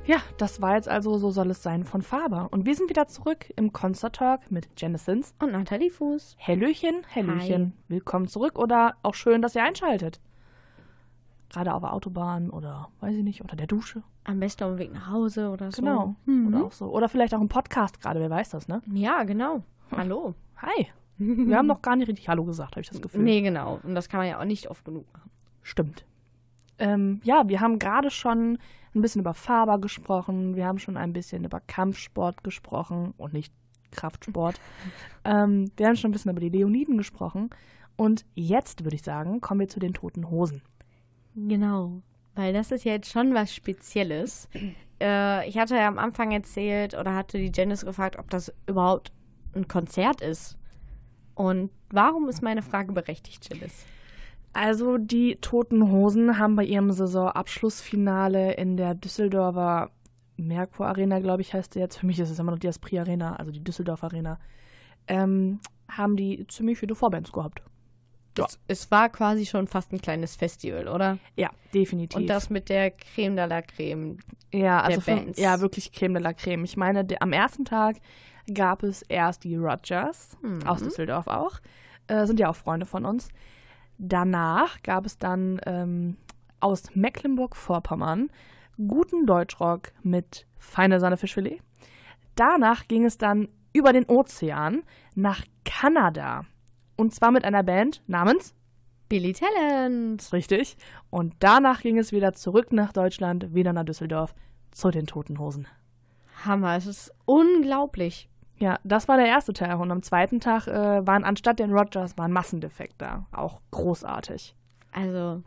Ja, 0.10 0.18
das 0.38 0.60
war 0.60 0.74
jetzt 0.74 0.90
also 0.90 1.20
So 1.20 1.30
soll 1.30 1.52
es 1.52 1.62
sein 1.62 1.84
von 1.84 2.02
Faber. 2.02 2.48
Und 2.50 2.66
wir 2.66 2.74
sind 2.74 2.90
wieder 2.90 3.06
zurück 3.06 3.54
im 3.56 3.72
Concert 3.74 4.16
Talk 4.16 4.50
mit 4.50 4.68
Janisons. 4.76 5.36
Und 5.38 5.52
Nathalie 5.52 5.92
Fuß. 5.92 6.36
Hallöchen, 6.40 7.04
Hallöchen. 7.14 7.74
Willkommen 7.90 8.28
zurück 8.28 8.58
oder 8.58 8.96
auch 9.04 9.14
schön, 9.14 9.44
dass 9.44 9.54
ihr 9.54 9.64
einschaltet. 9.64 10.20
Gerade 11.52 11.76
auf 11.76 11.84
der 11.84 11.94
Autobahn 11.94 12.50
oder, 12.50 12.90
weiß 13.02 13.18
ich 13.18 13.24
nicht, 13.24 13.42
unter 13.42 13.56
der 13.56 13.68
Dusche. 13.68 14.02
Am 14.24 14.40
besten 14.40 14.64
auf 14.64 14.72
dem 14.72 14.80
Weg 14.80 14.92
nach 14.92 15.12
Hause 15.12 15.52
oder 15.52 15.72
so. 15.72 15.84
Genau. 15.84 16.16
Mhm. 16.26 16.48
Oder 16.48 16.66
auch 16.66 16.72
so. 16.72 16.86
Oder 16.88 17.08
vielleicht 17.08 17.36
auch 17.36 17.42
im 17.42 17.48
Podcast 17.48 18.02
gerade, 18.02 18.20
wer 18.20 18.32
weiß 18.32 18.50
das, 18.50 18.68
ne? 18.68 18.82
Ja, 18.92 19.22
genau. 19.26 19.62
Hallo. 19.96 20.34
Hi. 20.58 20.88
Wir 21.20 21.56
haben 21.56 21.68
noch 21.68 21.84
gar 21.84 21.96
nicht 21.96 22.08
richtig 22.08 22.28
Hallo 22.28 22.46
gesagt, 22.46 22.72
habe 22.72 22.82
ich 22.82 22.90
das 22.90 23.00
Gefühl. 23.00 23.22
Nee, 23.22 23.42
genau. 23.42 23.80
Und 23.84 23.94
das 23.94 24.10
kann 24.10 24.22
man 24.22 24.28
ja 24.28 24.40
auch 24.40 24.46
nicht 24.46 24.72
oft 24.72 24.84
genug 24.84 25.06
machen. 25.14 25.30
Stimmt. 25.62 26.04
Ähm, 26.80 27.22
ja, 27.24 27.48
wir 27.48 27.60
haben 27.60 27.78
gerade 27.78 28.10
schon 28.10 28.58
ein 28.96 29.02
bisschen 29.02 29.22
über 29.22 29.34
Faber 29.34 29.80
gesprochen. 29.80 30.56
Wir 30.56 30.66
haben 30.66 30.80
schon 30.80 30.98
ein 30.98 31.14
bisschen 31.14 31.44
über 31.44 31.60
Kampfsport 31.60 32.44
gesprochen 32.44 33.14
und 33.18 33.34
nicht 33.34 33.54
Kraftsport. 33.92 34.60
ähm, 35.26 35.72
wir 35.78 35.88
haben 35.88 35.96
schon 35.96 36.10
ein 36.10 36.14
bisschen 36.14 36.32
über 36.32 36.42
die 36.42 36.50
Leoniden 36.50 36.98
gesprochen. 36.98 37.50
Und 37.96 38.26
jetzt 38.34 38.84
würde 38.84 38.96
ich 38.96 39.04
sagen, 39.04 39.42
kommen 39.42 39.62
wir 39.62 39.68
zu 39.68 39.80
den 39.80 39.94
toten 39.94 40.30
Hosen. 40.30 40.62
Genau. 41.36 42.02
Weil 42.36 42.54
das 42.54 42.72
ist 42.72 42.86
ja 42.86 42.94
jetzt 42.94 43.12
schon 43.12 43.34
was 43.34 43.54
Spezielles. 43.54 44.50
Äh, 45.02 45.48
ich 45.48 45.58
hatte 45.58 45.76
ja 45.76 45.88
am 45.88 45.98
Anfang 45.98 46.32
erzählt 46.32 46.94
oder 46.94 47.16
hatte 47.16 47.38
die 47.38 47.54
Janice 47.56 47.86
gefragt, 47.86 48.20
ob 48.20 48.30
das 48.30 48.54
überhaupt 48.68 49.14
ein 49.56 49.66
Konzert 49.70 50.20
ist. 50.20 50.58
Und 51.36 51.72
warum 51.90 52.28
ist 52.28 52.42
meine 52.42 52.62
Frage 52.62 52.92
berechtigt, 52.92 53.48
Janice? 53.50 53.86
Also 54.62 54.98
die 54.98 55.38
Toten 55.38 55.90
Hosen 55.90 56.38
haben 56.38 56.58
bei 56.58 56.66
ihrem 56.66 56.92
Saisonabschlussfinale 56.92 58.54
in 58.56 58.76
der 58.76 58.94
Düsseldorfer 58.94 59.90
Merkur 60.36 60.88
Arena, 60.88 61.20
glaube 61.20 61.42
ich, 61.42 61.54
heißt 61.54 61.74
sie 61.76 61.80
jetzt. 61.80 61.98
Für 61.98 62.06
mich 62.06 62.20
ist 62.20 62.30
es 62.30 62.40
immer 62.40 62.52
noch 62.52 62.60
die 62.60 62.68
Esprit 62.68 63.00
Arena, 63.00 63.38
also 63.38 63.52
die 63.52 63.64
Düsseldorf 63.64 64.04
Arena. 64.04 64.38
Ähm, 65.08 65.60
haben 65.90 66.18
die 66.18 66.46
ziemlich 66.48 66.78
viele 66.78 66.94
Vorbands 66.94 67.32
gehabt. 67.32 67.62
Ja. 68.38 68.46
Es, 68.46 68.60
es 68.68 68.92
war 68.92 69.08
quasi 69.08 69.46
schon 69.46 69.68
fast 69.68 69.94
ein 69.94 70.02
kleines 70.02 70.36
Festival, 70.36 70.90
oder? 70.90 71.20
Ja, 71.38 71.52
definitiv. 71.74 72.18
Und 72.20 72.28
das 72.28 72.50
mit 72.50 72.68
der 72.68 72.92
Creme 72.92 73.38
de 73.38 73.46
la 73.46 73.62
Creme. 73.62 74.18
ja, 74.54 74.82
also 74.82 75.00
Bands. 75.02 75.40
ja, 75.40 75.62
wirklich 75.62 75.94
Creme 75.94 76.16
de 76.16 76.24
la 76.24 76.34
Creme. 76.34 76.66
Ich 76.66 76.76
meine, 76.76 77.06
der, 77.06 77.22
am 77.22 77.32
ersten 77.32 77.64
Tag 77.64 77.96
gab 78.54 78.84
es 78.84 79.04
erst 79.04 79.46
die 79.46 79.56
Rogers, 79.56 80.38
Mhm. 80.42 80.68
aus 80.68 80.84
Düsseldorf 80.84 81.28
auch. 81.28 81.60
Äh, 82.08 82.26
sind 82.26 82.42
ja 82.42 82.50
auch 82.50 82.56
Freunde 82.58 82.86
von 82.86 83.06
uns. 83.06 83.30
Danach 84.00 84.82
gab 84.82 85.06
es 85.06 85.18
dann 85.18 85.60
ähm, 85.66 86.16
aus 86.62 86.96
Mecklenburg-Vorpommern 86.96 88.30
guten 88.88 89.26
Deutschrock 89.26 89.92
mit 90.04 90.48
feiner 90.58 91.02
Sahne 91.02 91.18
Fischfilet. 91.18 91.62
Danach 92.36 92.88
ging 92.88 93.06
es 93.06 93.18
dann 93.18 93.50
über 93.74 93.92
den 93.92 94.06
Ozean 94.06 94.84
nach 95.16 95.44
Kanada. 95.66 96.46
Und 96.96 97.14
zwar 97.14 97.32
mit 97.32 97.44
einer 97.44 97.64
Band 97.64 98.02
namens 98.08 98.56
Billy 99.10 99.34
Talent. 99.34 100.32
richtig. 100.32 100.78
Und 101.10 101.34
danach 101.40 101.82
ging 101.82 101.98
es 101.98 102.14
wieder 102.14 102.34
zurück 102.34 102.72
nach 102.72 102.94
Deutschland, 102.94 103.54
wieder 103.54 103.74
nach 103.74 103.84
Düsseldorf, 103.84 104.34
zu 104.72 104.92
den 104.92 105.08
Toten 105.08 105.40
Hosen. 105.40 105.68
Hammer, 106.46 106.78
es 106.78 106.86
ist 106.86 107.12
unglaublich. 107.26 108.30
Ja, 108.60 108.80
das 108.84 109.08
war 109.08 109.18
der 109.18 109.28
erste 109.28 109.54
Tag. 109.54 109.80
Und 109.80 109.92
am 109.92 110.04
zweiten 110.04 110.40
Tag 110.40 110.68
äh, 110.68 111.06
waren 111.08 111.24
anstatt 111.24 111.60
den 111.60 111.72
Rogers 111.74 112.18
waren 112.18 112.32
Massendefekt 112.32 112.96
da. 113.02 113.26
Auch 113.32 113.62
großartig. 113.72 114.56
Also, 114.92 115.44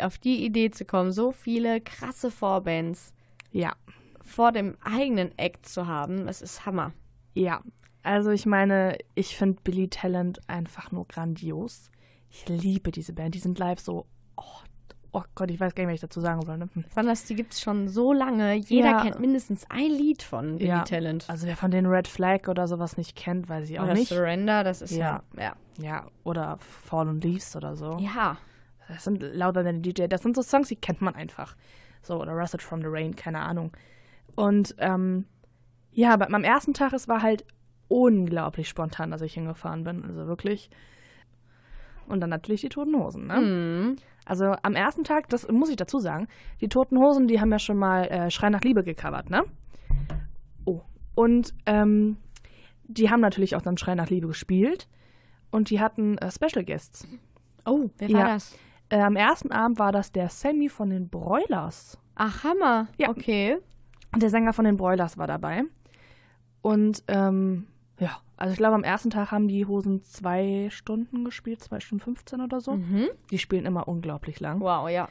auf 0.00 0.18
die 0.18 0.44
Idee 0.44 0.70
zu 0.70 0.84
kommen, 0.84 1.12
so 1.12 1.30
viele 1.32 1.80
krasse 1.80 2.30
Vorbands 2.30 3.12
Ja, 3.50 3.74
vor 4.22 4.52
dem 4.52 4.76
eigenen 4.82 5.36
Act 5.38 5.66
zu 5.66 5.86
haben, 5.86 6.26
es 6.28 6.42
ist 6.42 6.66
Hammer. 6.66 6.92
ja. 7.34 7.62
Also 8.06 8.32
ich 8.32 8.44
meine, 8.44 8.98
ich 9.14 9.34
finde 9.34 9.62
Billy 9.64 9.88
Talent 9.88 10.38
einfach 10.46 10.92
nur 10.92 11.06
grandios. 11.08 11.90
Ich 12.28 12.46
liebe 12.50 12.90
diese 12.90 13.14
Band. 13.14 13.34
Die 13.34 13.38
sind 13.38 13.58
live 13.58 13.80
so. 13.80 14.04
Oh, 14.36 14.42
oh 15.16 15.22
Gott, 15.34 15.50
ich 15.50 15.60
weiß 15.60 15.74
gar 15.74 15.84
nicht, 15.84 15.90
was 15.92 15.94
ich 15.94 16.00
dazu 16.00 16.20
sagen 16.20 16.42
soll. 16.42 16.58
Ne? 16.58 16.68
Hm. 16.74 16.82
Besonders 16.88 17.24
die 17.24 17.34
gibt 17.36 17.52
es 17.54 17.60
schon 17.60 17.88
so 17.88 18.12
lange. 18.12 18.54
Jeder 18.54 18.90
Ja. 18.90 19.02
kennt 19.02 19.20
mindestens 19.20 19.64
ein 19.70 19.90
Lied 19.90 20.22
von 20.22 20.56
Billy 20.58 20.68
Ja. 20.68 20.82
Talent. 20.82 21.24
Also 21.30 21.46
wer 21.46 21.56
von 21.56 21.70
den 21.70 21.86
Red 21.86 22.08
Flag 22.08 22.48
oder 22.48 22.66
sowas 22.68 22.96
nicht 22.96 23.14
kennt, 23.16 23.48
weiß 23.48 23.70
ich 23.70 23.78
auch 23.78 23.84
Oder 23.84 23.94
nicht. 23.94 24.08
Surrender, 24.08 24.64
das 24.64 24.82
ist 24.82 24.90
Ja. 24.90 25.22
ja. 25.38 25.54
Ja. 25.78 26.06
Oder 26.24 26.58
Fallen 26.58 27.20
Leaves 27.20 27.54
oder 27.56 27.76
so. 27.76 27.96
ja. 28.00 28.36
Das 28.88 29.04
sind 29.04 29.22
lauter 29.22 29.62
deine 29.62 29.80
DJ. 29.80 30.08
Das 30.08 30.22
sind 30.22 30.36
so 30.36 30.42
Songs, 30.42 30.68
die 30.68 30.76
kennt 30.76 31.00
man 31.00 31.14
einfach. 31.14 31.56
So, 32.02 32.20
oder 32.20 32.32
Rusted 32.32 32.60
from 32.60 32.82
the 32.82 32.88
Rain, 32.90 33.16
keine 33.16 33.40
Ahnung. 33.40 33.72
Und 34.34 34.74
ähm, 34.78 35.24
ja, 35.92 36.12
aber 36.12 36.26
am 36.32 36.44
ersten 36.44 36.74
Tag, 36.74 36.92
es 36.92 37.08
war 37.08 37.22
halt 37.22 37.46
unglaublich 37.88 38.68
spontan, 38.68 39.10
dass 39.10 39.22
ich 39.22 39.34
hingefahren 39.34 39.84
bin. 39.84 40.04
Also 40.04 40.26
wirklich. 40.26 40.68
Und 42.06 42.20
dann 42.20 42.28
natürlich 42.28 42.60
die 42.60 42.68
Toten 42.68 42.94
Hosen, 42.96 43.26
ne? 43.26 43.36
Mhm. 43.40 43.96
Also 44.24 44.54
am 44.62 44.74
ersten 44.74 45.04
Tag, 45.04 45.28
das 45.28 45.46
muss 45.48 45.68
ich 45.68 45.76
dazu 45.76 45.98
sagen, 45.98 46.28
die 46.60 46.68
Toten 46.68 46.98
Hosen, 46.98 47.28
die 47.28 47.40
haben 47.40 47.50
ja 47.52 47.58
schon 47.58 47.76
mal 47.76 48.04
äh, 48.06 48.30
Schrei 48.30 48.50
nach 48.50 48.62
Liebe 48.62 48.82
gecovert, 48.82 49.28
ne? 49.30 49.44
Oh. 50.64 50.80
Und 51.14 51.54
ähm, 51.66 52.16
die 52.84 53.10
haben 53.10 53.20
natürlich 53.20 53.54
auch 53.56 53.62
dann 53.62 53.76
Schrei 53.76 53.94
nach 53.94 54.08
Liebe 54.10 54.26
gespielt. 54.28 54.88
Und 55.50 55.70
die 55.70 55.80
hatten 55.80 56.18
äh, 56.18 56.30
Special 56.30 56.64
Guests. 56.64 57.06
Oh, 57.66 57.88
wer 57.98 58.08
war 58.12 58.20
Ja. 58.20 58.26
das? 58.34 58.56
Äh, 58.88 59.00
am 59.00 59.16
ersten 59.16 59.52
Abend 59.52 59.78
war 59.78 59.92
das 59.92 60.10
der 60.12 60.28
Sammy 60.28 60.68
von 60.68 60.90
den 60.90 61.08
Broilers. 61.08 61.98
Ach, 62.16 62.44
Hammer. 62.44 62.88
Ja. 62.98 63.08
Okay. 63.10 63.58
Und 64.12 64.22
der 64.22 64.30
Sänger 64.30 64.52
von 64.52 64.64
den 64.64 64.76
Broilers 64.76 65.16
war 65.18 65.26
dabei. 65.26 65.62
Und 66.62 67.02
ähm, 67.08 67.66
ja, 67.98 68.16
also 68.36 68.52
ich 68.52 68.58
glaube, 68.58 68.74
am 68.74 68.84
ersten 68.84 69.10
Tag 69.10 69.30
haben 69.30 69.48
die 69.48 69.66
Hosen 69.66 70.02
zwei 70.02 70.68
Stunden 70.70 71.24
gespielt, 71.24 71.62
zwei 71.62 71.80
Stunden 71.80 72.02
15 72.02 72.40
oder 72.40 72.60
so. 72.60 72.72
Mhm. 72.72 73.08
Die 73.30 73.38
spielen 73.38 73.66
immer 73.66 73.86
unglaublich 73.86 74.40
lang. 74.40 74.60
Wow, 74.60 74.88
ja. 74.88 75.08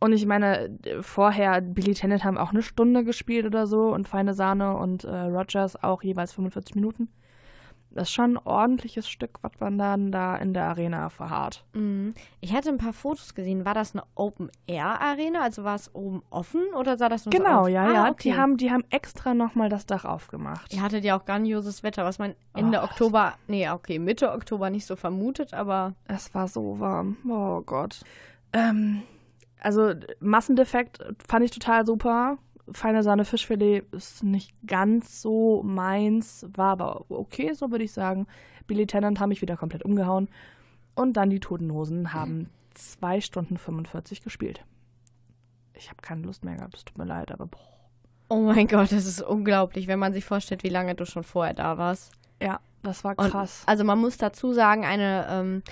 Und 0.00 0.12
ich 0.12 0.26
meine, 0.26 0.78
vorher, 1.00 1.60
Billy 1.60 1.94
Tennant 1.94 2.24
haben 2.24 2.38
auch 2.38 2.50
eine 2.50 2.62
Stunde 2.62 3.04
gespielt 3.04 3.46
oder 3.46 3.66
so 3.66 3.92
und 3.92 4.06
Feine 4.06 4.34
Sahne 4.34 4.76
und 4.76 5.04
äh, 5.04 5.10
Rogers 5.10 5.82
auch 5.82 6.02
jeweils 6.02 6.32
45 6.32 6.74
Minuten. 6.74 7.08
Das 7.94 8.08
ist 8.08 8.12
schon 8.14 8.36
ein 8.36 8.38
ordentliches 8.44 9.08
Stück, 9.08 9.38
was 9.42 9.52
man 9.60 9.78
dann 9.78 10.10
da 10.10 10.36
in 10.36 10.52
der 10.52 10.64
Arena 10.64 11.08
verharrt. 11.10 11.64
Mhm. 11.74 12.14
Ich 12.40 12.52
hatte 12.52 12.68
ein 12.70 12.78
paar 12.78 12.92
Fotos 12.92 13.34
gesehen. 13.34 13.64
War 13.64 13.72
das 13.74 13.94
eine 13.94 14.02
Open-Air-Arena? 14.16 15.40
Also 15.42 15.64
war 15.64 15.76
es 15.76 15.94
oben 15.94 16.22
offen 16.30 16.62
oder 16.78 16.96
sah 16.96 17.08
das 17.08 17.24
nur 17.26 17.32
so 17.32 17.38
Genau, 17.38 17.60
aus? 17.62 17.68
ja, 17.68 17.84
ah, 17.84 17.92
ja. 17.92 18.10
Okay. 18.10 18.30
Die, 18.30 18.36
haben, 18.36 18.56
die 18.56 18.70
haben 18.72 18.84
extra 18.90 19.34
nochmal 19.34 19.68
das 19.68 19.86
Dach 19.86 20.04
aufgemacht. 20.04 20.72
Ihr 20.74 20.82
hattet 20.82 21.04
ja 21.04 21.16
auch 21.18 21.24
grandioses 21.24 21.82
Wetter, 21.82 22.04
was 22.04 22.18
man 22.18 22.34
Ende 22.54 22.80
Oh. 22.80 22.84
Oktober, 22.84 23.34
nee, 23.46 23.68
okay, 23.70 23.98
Mitte 23.98 24.32
Oktober 24.32 24.70
nicht 24.70 24.86
so 24.86 24.96
vermutet, 24.96 25.54
aber 25.54 25.94
Es 26.08 26.34
war 26.34 26.48
so 26.48 26.80
warm. 26.80 27.16
Oh 27.28 27.60
Gott. 27.62 28.00
Ähm, 28.52 29.02
also 29.60 29.92
Massendefekt 30.20 30.98
fand 31.26 31.44
ich 31.44 31.50
total 31.50 31.86
super. 31.86 32.38
Feine 32.72 33.02
Sahne 33.02 33.24
Fischfilet 33.24 33.84
ist 33.92 34.22
nicht 34.22 34.54
ganz 34.66 35.20
so 35.20 35.62
meins, 35.62 36.46
war 36.54 36.70
aber 36.70 37.04
okay, 37.10 37.52
so 37.52 37.70
würde 37.70 37.84
ich 37.84 37.92
sagen. 37.92 38.26
Billy 38.66 38.86
Tennant 38.86 39.20
haben 39.20 39.28
mich 39.28 39.42
wieder 39.42 39.56
komplett 39.56 39.84
umgehauen. 39.84 40.28
Und 40.94 41.16
dann 41.16 41.30
die 41.30 41.40
Toten 41.40 41.72
Hosen 41.72 42.12
haben 42.12 42.48
2 42.74 43.20
Stunden 43.20 43.58
45 43.58 44.22
gespielt. 44.22 44.64
Ich 45.74 45.90
habe 45.90 46.00
keine 46.02 46.22
Lust 46.22 46.44
mehr 46.44 46.56
gehabt, 46.56 46.76
es 46.76 46.84
tut 46.84 46.98
mir 46.98 47.04
leid, 47.04 47.32
aber 47.32 47.46
boah. 47.46 47.60
oh 48.28 48.40
mein 48.40 48.68
Gott, 48.68 48.92
das 48.92 49.06
ist 49.06 49.20
unglaublich, 49.20 49.86
wenn 49.86 49.98
man 49.98 50.12
sich 50.12 50.24
vorstellt, 50.24 50.62
wie 50.62 50.68
lange 50.68 50.94
du 50.94 51.04
schon 51.04 51.24
vorher 51.24 51.54
da 51.54 51.78
warst. 51.78 52.12
Ja, 52.40 52.60
das 52.84 53.02
war 53.04 53.18
Und, 53.18 53.30
krass. 53.30 53.64
Also 53.66 53.82
man 53.84 53.98
muss 53.98 54.16
dazu 54.16 54.52
sagen, 54.52 54.84
eine 54.84 55.26
ähm, 55.28 55.62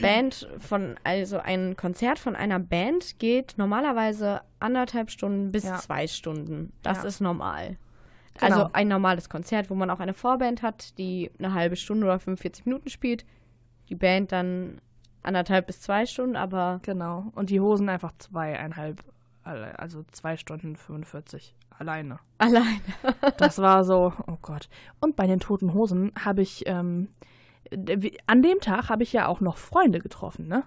Band 0.00 0.48
von, 0.58 0.94
also 1.02 1.38
ein 1.38 1.76
Konzert 1.76 2.18
von 2.20 2.36
einer 2.36 2.60
Band 2.60 3.18
geht 3.18 3.54
normalerweise 3.56 4.42
anderthalb 4.60 5.10
Stunden 5.10 5.50
bis 5.50 5.64
Ja. 5.64 5.78
zwei 5.78 6.06
Stunden. 6.06 6.72
Das 6.82 6.98
Ja. 6.98 7.04
ist 7.08 7.20
normal. 7.20 7.76
Genau. 8.38 8.46
Also 8.60 8.70
ein 8.72 8.86
normales 8.86 9.28
Konzert, 9.28 9.68
wo 9.70 9.74
man 9.74 9.90
auch 9.90 9.98
eine 9.98 10.14
Vorband 10.14 10.62
hat, 10.62 10.96
die 10.98 11.32
eine 11.40 11.54
halbe 11.54 11.74
Stunde 11.74 12.06
oder 12.06 12.20
45 12.20 12.66
Minuten 12.66 12.88
spielt. 12.88 13.24
Die 13.88 13.96
Band 13.96 14.30
dann 14.30 14.80
anderthalb 15.24 15.66
bis 15.66 15.80
zwei 15.80 16.06
Stunden, 16.06 16.36
aber 16.36 16.78
Genau. 16.82 17.32
Und 17.34 17.50
die 17.50 17.58
Hosen 17.60 17.88
einfach 17.88 18.12
zweieinhalb, 18.18 19.02
also 19.42 20.04
zwei 20.12 20.36
Stunden 20.36 20.76
45 20.76 21.56
alleine. 21.78 22.18
alleine. 22.38 22.80
Das 23.38 23.58
war 23.58 23.84
so, 23.84 24.12
oh 24.26 24.38
Gott. 24.42 24.68
Und 25.00 25.16
bei 25.16 25.26
den 25.26 25.40
toten 25.40 25.74
Hosen 25.74 26.12
habe 26.18 26.42
ich, 26.42 26.64
ähm, 26.66 27.08
an 28.26 28.42
dem 28.42 28.60
Tag 28.60 28.88
habe 28.88 29.02
ich 29.02 29.12
ja 29.12 29.26
auch 29.26 29.40
noch 29.40 29.56
Freunde 29.56 29.98
getroffen, 30.00 30.48
ne? 30.48 30.64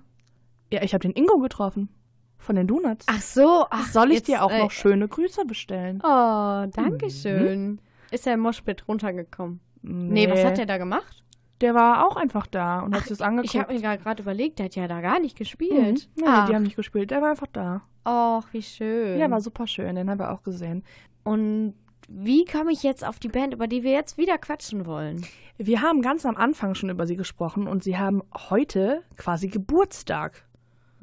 Ja, 0.72 0.84
ich 0.84 0.94
habe 0.94 1.02
den 1.02 1.12
Ingo 1.12 1.40
getroffen. 1.40 1.90
Von 2.38 2.56
den 2.56 2.66
Donuts. 2.66 3.06
Ach 3.08 3.22
so, 3.22 3.68
ach, 3.70 3.88
Soll 3.92 4.10
ich 4.10 4.16
jetzt, 4.16 4.28
dir 4.28 4.44
auch 4.44 4.52
äh, 4.52 4.58
noch 4.58 4.72
schöne 4.72 5.08
Grüße 5.08 5.46
bestellen? 5.46 6.02
Oh, 6.04 6.66
danke 6.74 7.12
schön. 7.12 7.80
Ist 8.10 8.26
er 8.26 8.34
im 8.34 8.40
Moshpit 8.40 8.88
runtergekommen? 8.88 9.60
Nee, 9.84 10.28
was 10.28 10.44
hat 10.44 10.58
der 10.58 10.66
da 10.66 10.80
gemacht? 10.80 11.24
Der 11.62 11.74
war 11.76 12.06
auch 12.08 12.16
einfach 12.16 12.48
da 12.48 12.80
und 12.80 12.94
hat 12.96 13.02
sich 13.04 13.10
das 13.10 13.22
angeguckt. 13.22 13.54
Ich 13.54 13.60
habe 13.62 13.74
mir 13.74 13.98
gerade 13.98 14.22
überlegt, 14.24 14.60
der 14.60 14.66
hat 14.66 14.76
ja 14.76 14.88
da 14.88 15.00
gar 15.02 15.20
nicht 15.20 15.36
Mhm. 15.36 15.40
gespielt. 15.40 16.10
Nee, 16.16 16.28
Ah. 16.28 16.46
die 16.48 16.56
haben 16.56 16.64
nicht 16.64 16.76
gespielt. 16.76 17.12
Der 17.12 17.22
war 17.22 17.30
einfach 17.32 17.48
da. 17.54 17.82
Och, 18.06 18.44
wie 18.52 18.64
schön. 18.64 19.20
Ja, 19.20 19.30
war 19.30 19.42
super 19.42 19.68
schön. 19.68 19.96
Den 19.96 20.10
haben 20.10 20.20
wir 20.20 20.32
auch 20.32 20.42
gesehen. 20.44 20.84
Und 21.24 21.76
wie 22.10 22.46
komme 22.46 22.72
ich 22.72 22.82
jetzt 22.84 23.06
auf 23.06 23.20
die 23.20 23.30
Band, 23.30 23.54
über 23.54 23.68
die 23.68 23.84
wir 23.84 23.92
jetzt 23.92 24.18
wieder 24.18 24.38
quatschen 24.38 24.86
wollen? 24.86 25.26
Wir 25.58 25.82
haben 25.82 26.02
ganz 26.02 26.26
am 26.26 26.36
Anfang 26.36 26.74
schon 26.76 26.90
über 26.90 27.06
sie 27.06 27.16
gesprochen 27.16 27.68
und 27.68 27.84
sie 27.84 27.98
haben 27.98 28.24
heute 28.50 29.04
quasi 29.18 29.48
Geburtstag. 29.48 30.44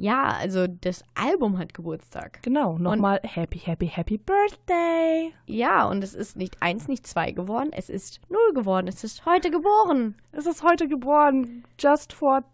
Ja, 0.00 0.28
also 0.38 0.68
das 0.68 1.02
Album 1.16 1.58
hat 1.58 1.74
Geburtstag. 1.74 2.40
Genau, 2.42 2.78
nochmal 2.78 3.20
Happy, 3.24 3.58
Happy, 3.58 3.88
Happy 3.88 4.16
Birthday. 4.16 5.32
Ja, 5.46 5.86
und 5.88 6.04
es 6.04 6.14
ist 6.14 6.36
nicht 6.36 6.62
eins, 6.62 6.86
nicht 6.86 7.04
zwei 7.04 7.32
geworden, 7.32 7.70
es 7.72 7.90
ist 7.90 8.20
null 8.28 8.54
geworden. 8.54 8.86
Es 8.86 9.02
ist 9.02 9.26
heute 9.26 9.50
geboren. 9.50 10.14
Es 10.30 10.46
ist 10.46 10.62
heute 10.62 10.86
geboren, 10.86 11.64
just 11.80 12.12
vor 12.12 12.44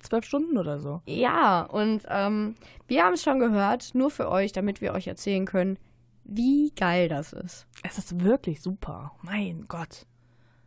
zwölf 0.00 0.26
Stunden 0.26 0.58
oder 0.58 0.80
so. 0.80 1.00
Ja, 1.06 1.62
und 1.62 2.02
ähm, 2.10 2.56
wir 2.88 3.04
haben 3.04 3.14
es 3.14 3.22
schon 3.22 3.38
gehört, 3.38 3.94
nur 3.94 4.10
für 4.10 4.28
euch, 4.30 4.52
damit 4.52 4.80
wir 4.82 4.92
euch 4.92 5.06
erzählen 5.06 5.46
können, 5.46 5.78
wie 6.24 6.72
geil 6.76 7.08
das 7.08 7.32
ist. 7.32 7.66
Es 7.82 7.96
ist 7.96 8.22
wirklich 8.22 8.60
super. 8.60 9.12
Mein 9.22 9.64
Gott. 9.66 10.06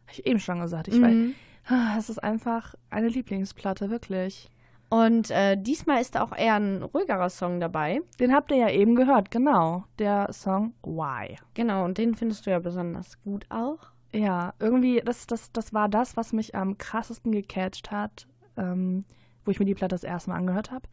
Hab 0.07 0.13
ich 0.13 0.25
eben 0.25 0.39
schon 0.39 0.59
gesagt. 0.59 0.87
Ich 0.87 0.95
Mhm. 0.95 1.35
weiß, 1.69 1.77
ah, 1.77 1.95
es 1.99 2.09
ist 2.09 2.23
einfach 2.23 2.73
eine 2.89 3.09
Lieblingsplatte, 3.09 3.89
wirklich. 3.91 4.49
Und 4.89 5.31
äh, 5.31 5.57
diesmal 5.57 6.01
ist 6.01 6.15
da 6.15 6.23
auch 6.23 6.35
eher 6.35 6.55
ein 6.55 6.83
ruhigerer 6.83 7.29
Song 7.29 7.59
dabei. 7.59 8.01
Den 8.19 8.33
habt 8.33 8.51
ihr 8.51 8.57
ja 8.57 8.69
eben 8.69 8.95
gehört, 8.95 9.31
genau. 9.31 9.83
Der 9.99 10.31
Song 10.31 10.73
Why. 10.83 11.37
Genau, 11.53 11.85
und 11.85 11.97
den 11.97 12.15
findest 12.15 12.45
du 12.45 12.51
ja 12.51 12.59
besonders 12.59 13.21
gut 13.23 13.45
auch. 13.49 13.79
Ja, 14.13 14.53
irgendwie, 14.59 15.01
das, 15.03 15.27
das, 15.27 15.51
das 15.51 15.73
war 15.73 15.89
das, 15.89 16.15
was 16.15 16.31
mich 16.31 16.55
am 16.55 16.77
krassesten 16.77 17.31
gecatcht 17.31 17.91
hat, 17.91 18.27
ähm, 18.55 19.03
wo 19.43 19.51
ich 19.51 19.59
mir 19.59 19.65
die 19.65 19.75
Platte 19.75 19.95
das 19.95 20.03
erste 20.03 20.29
Mal 20.29 20.37
angehört 20.37 20.71
habe. 20.71 20.87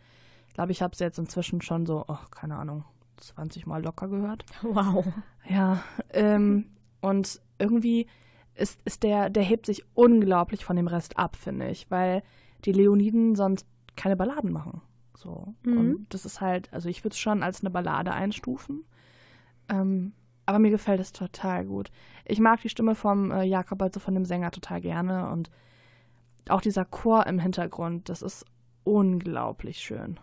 Ich 0.49 0.55
glaube, 0.55 0.73
ich 0.73 0.83
habe 0.83 0.97
sie 0.97 1.05
jetzt 1.05 1.19
inzwischen 1.19 1.63
schon 1.63 1.87
so, 1.87 2.05
oh, 2.09 2.19
keine 2.31 2.57
Ahnung, 2.57 2.85
20 3.19 3.67
Mal 3.67 3.83
locker 3.83 4.09
gehört. 4.09 4.45
Wow. 4.63 5.07
Ja, 5.49 5.83
ähm, 6.11 6.67
und 7.01 7.41
irgendwie 7.59 8.07
ist, 8.55 8.81
ist 8.85 9.03
der, 9.03 9.31
der 9.31 9.43
hebt 9.43 9.67
sich 9.67 9.85
unglaublich 9.95 10.65
von 10.65 10.77
dem 10.77 10.89
Rest 10.89 11.19
ab, 11.19 11.37
finde 11.37 11.69
ich, 11.69 11.91
weil 11.91 12.23
die 12.65 12.73
Leoniden 12.73 13.35
sonst 13.35 13.67
keine 13.97 14.17
Balladen 14.17 14.53
machen. 14.53 14.81
So. 15.15 15.55
Mhm. 15.63 15.79
Und 15.79 16.07
das 16.11 16.25
ist 16.25 16.41
halt, 16.41 16.73
also 16.73 16.89
ich 16.89 17.05
würde 17.05 17.13
es 17.13 17.19
schon 17.19 17.43
als 17.43 17.61
eine 17.61 17.71
Ballade 17.71 18.13
einstufen. 18.13 18.85
Ähm, 19.69 20.13
aber 20.47 20.59
mir 20.59 20.71
gefällt 20.71 21.01
es 21.01 21.13
total 21.13 21.65
gut. 21.65 21.91
Ich 22.25 22.41
mag 22.41 22.61
die 22.61 22.69
Stimme 22.69 22.95
vom 22.95 23.31
äh, 23.31 23.45
Jakob, 23.45 23.81
also 23.81 24.01
von 24.01 24.15
dem 24.15 24.25
Sänger, 24.25 24.51
total 24.51 24.81
gerne. 24.81 25.31
Und 25.31 25.51
auch 26.49 26.61
dieser 26.61 26.85
Chor 26.85 27.27
im 27.27 27.39
Hintergrund, 27.39 28.09
das 28.09 28.23
ist 28.23 28.45
unglaublich 28.85 29.79
schön. 29.79 30.19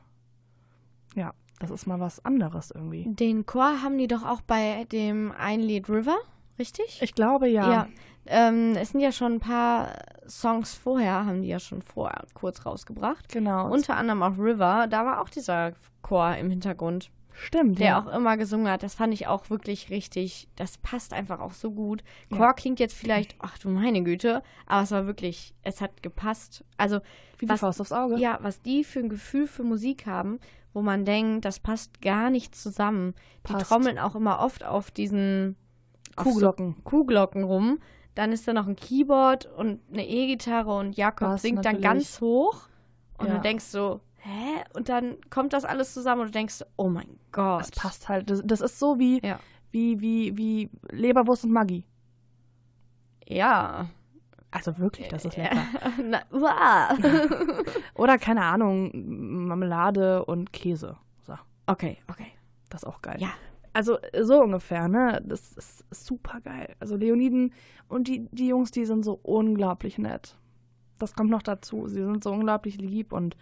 Ja, 1.15 1.33
das 1.59 1.71
ist 1.71 1.87
mal 1.87 1.99
was 1.99 2.23
anderes 2.25 2.71
irgendwie. 2.71 3.05
Den 3.07 3.45
Chor 3.45 3.81
haben 3.81 3.97
die 3.97 4.07
doch 4.07 4.25
auch 4.25 4.41
bei 4.41 4.85
dem 4.91 5.31
einen 5.31 5.63
Lied 5.63 5.89
River, 5.89 6.17
richtig? 6.59 6.99
Ich 7.01 7.15
glaube 7.15 7.47
ja. 7.47 7.71
Ja. 7.71 7.87
Ähm, 8.25 8.75
es 8.75 8.89
sind 8.89 8.99
ja 8.99 9.11
schon 9.11 9.33
ein 9.35 9.39
paar 9.39 9.93
Songs 10.27 10.75
vorher, 10.75 11.25
haben 11.25 11.41
die 11.41 11.47
ja 11.47 11.59
schon 11.59 11.81
vorher 11.81 12.25
kurz 12.35 12.65
rausgebracht. 12.65 13.29
Genau. 13.29 13.71
Unter 13.71 13.95
anderem 13.97 14.21
auch 14.21 14.37
River, 14.37 14.85
da 14.87 15.05
war 15.05 15.21
auch 15.21 15.29
dieser 15.29 15.73
Chor 16.03 16.35
im 16.35 16.49
Hintergrund, 16.51 17.09
stimmt, 17.33 17.79
der 17.79 17.87
ja. 17.87 17.99
auch 17.99 18.07
immer 18.13 18.37
gesungen 18.37 18.67
hat. 18.67 18.83
Das 18.83 18.93
fand 18.93 19.13
ich 19.15 19.25
auch 19.25 19.49
wirklich 19.49 19.89
richtig, 19.89 20.47
das 20.57 20.77
passt 20.77 21.13
einfach 21.13 21.39
auch 21.39 21.53
so 21.53 21.71
gut. 21.71 22.03
Ja. 22.29 22.37
Chor 22.37 22.53
klingt 22.53 22.79
jetzt 22.79 22.93
vielleicht, 22.95 23.35
ach 23.39 23.57
du 23.57 23.69
meine 23.69 24.03
Güte, 24.03 24.43
aber 24.67 24.83
es 24.83 24.91
war 24.91 25.07
wirklich, 25.07 25.55
es 25.63 25.81
hat 25.81 26.03
gepasst. 26.03 26.63
Also, 26.77 26.99
Wie 27.39 27.45
die 27.45 27.49
was- 27.49 27.61
Faust 27.61 27.81
aufs 27.81 27.91
Auge. 27.93 28.17
ja, 28.19 28.37
was 28.41 28.61
die 28.61 28.83
für 28.83 28.99
ein 28.99 29.09
Gefühl 29.09 29.47
für 29.47 29.63
Musik 29.63 30.05
haben, 30.05 30.39
wo 30.73 30.83
man 30.83 31.03
denkt, 31.03 31.45
das 31.45 31.59
passt 31.59 31.99
gar 32.01 32.29
nicht 32.29 32.53
zusammen. 32.53 33.15
Die 33.47 33.53
Passt. 33.53 33.69
trommeln 33.69 33.97
auch 33.97 34.13
immer 34.13 34.39
oft 34.39 34.63
auf 34.63 34.91
diesen 34.91 35.55
Kuhglocken. 36.15 36.75
So 36.77 36.81
Kuhglocken 36.83 37.43
rum. 37.43 37.79
Dann 38.15 38.31
ist 38.31 38.47
da 38.47 38.53
noch 38.53 38.67
ein 38.67 38.75
Keyboard 38.75 39.45
und 39.45 39.79
eine 39.91 40.07
E-Gitarre 40.07 40.75
und 40.77 40.97
Jakob 40.97 41.29
Bass 41.29 41.41
singt 41.41 41.57
dann 41.65 41.75
natürlich. 41.79 41.83
ganz 41.83 42.21
hoch. 42.21 42.63
Und 43.17 43.27
Ja. 43.27 43.35
du 43.35 43.41
denkst 43.41 43.65
so, 43.65 44.01
hä? 44.17 44.63
Und 44.73 44.89
dann 44.89 45.17
kommt 45.29 45.53
das 45.53 45.63
alles 45.65 45.93
zusammen 45.93 46.21
und 46.21 46.27
du 46.27 46.31
denkst, 46.33 46.63
oh 46.75 46.89
mein 46.89 47.19
Gott. 47.31 47.61
Es 47.61 47.71
passt 47.71 48.09
halt. 48.09 48.29
Das, 48.29 48.41
das 48.43 48.61
ist 48.61 48.79
so 48.79 48.99
wie, 48.99 49.21
Ja. 49.25 49.39
wie, 49.71 49.99
wie, 50.01 50.35
wie 50.37 50.69
Leberwurst 50.91 51.45
und 51.45 51.51
Maggi. 51.51 51.85
Ja. 53.27 53.87
Also 54.51 54.79
wirklich, 54.79 55.07
das 55.09 55.25
ist 55.25 55.37
lecker. 55.37 55.61
Na, 56.03 56.21
uah. 56.31 56.97
Oder 57.93 58.17
keine 58.17 58.43
Ahnung, 58.43 58.91
Marmelade 59.47 60.25
und 60.25 60.51
Käse. 60.51 60.97
So, 61.21 61.35
okay, 61.67 61.99
okay. 62.09 62.31
das 62.69 62.81
ist 62.81 62.87
auch 62.87 63.01
geil. 63.03 63.17
Ja. 63.19 63.29
Also 63.73 63.97
so 64.21 64.41
ungefähr, 64.41 64.87
ne? 64.87 65.21
Das 65.25 65.53
ist 65.53 65.85
super 65.91 66.41
geil. 66.41 66.75
Also 66.79 66.95
Leoniden 66.95 67.53
und 67.87 68.07
die, 68.07 68.27
die 68.31 68.47
Jungs, 68.47 68.71
die 68.71 68.85
sind 68.85 69.03
so 69.03 69.19
unglaublich 69.21 69.97
nett. 69.97 70.37
Das 70.97 71.13
kommt 71.13 71.29
noch 71.29 71.43
dazu. 71.43 71.87
Sie 71.87 72.03
sind 72.03 72.23
so 72.23 72.31
unglaublich 72.31 72.77
lieb 72.77 73.13
und 73.13 73.35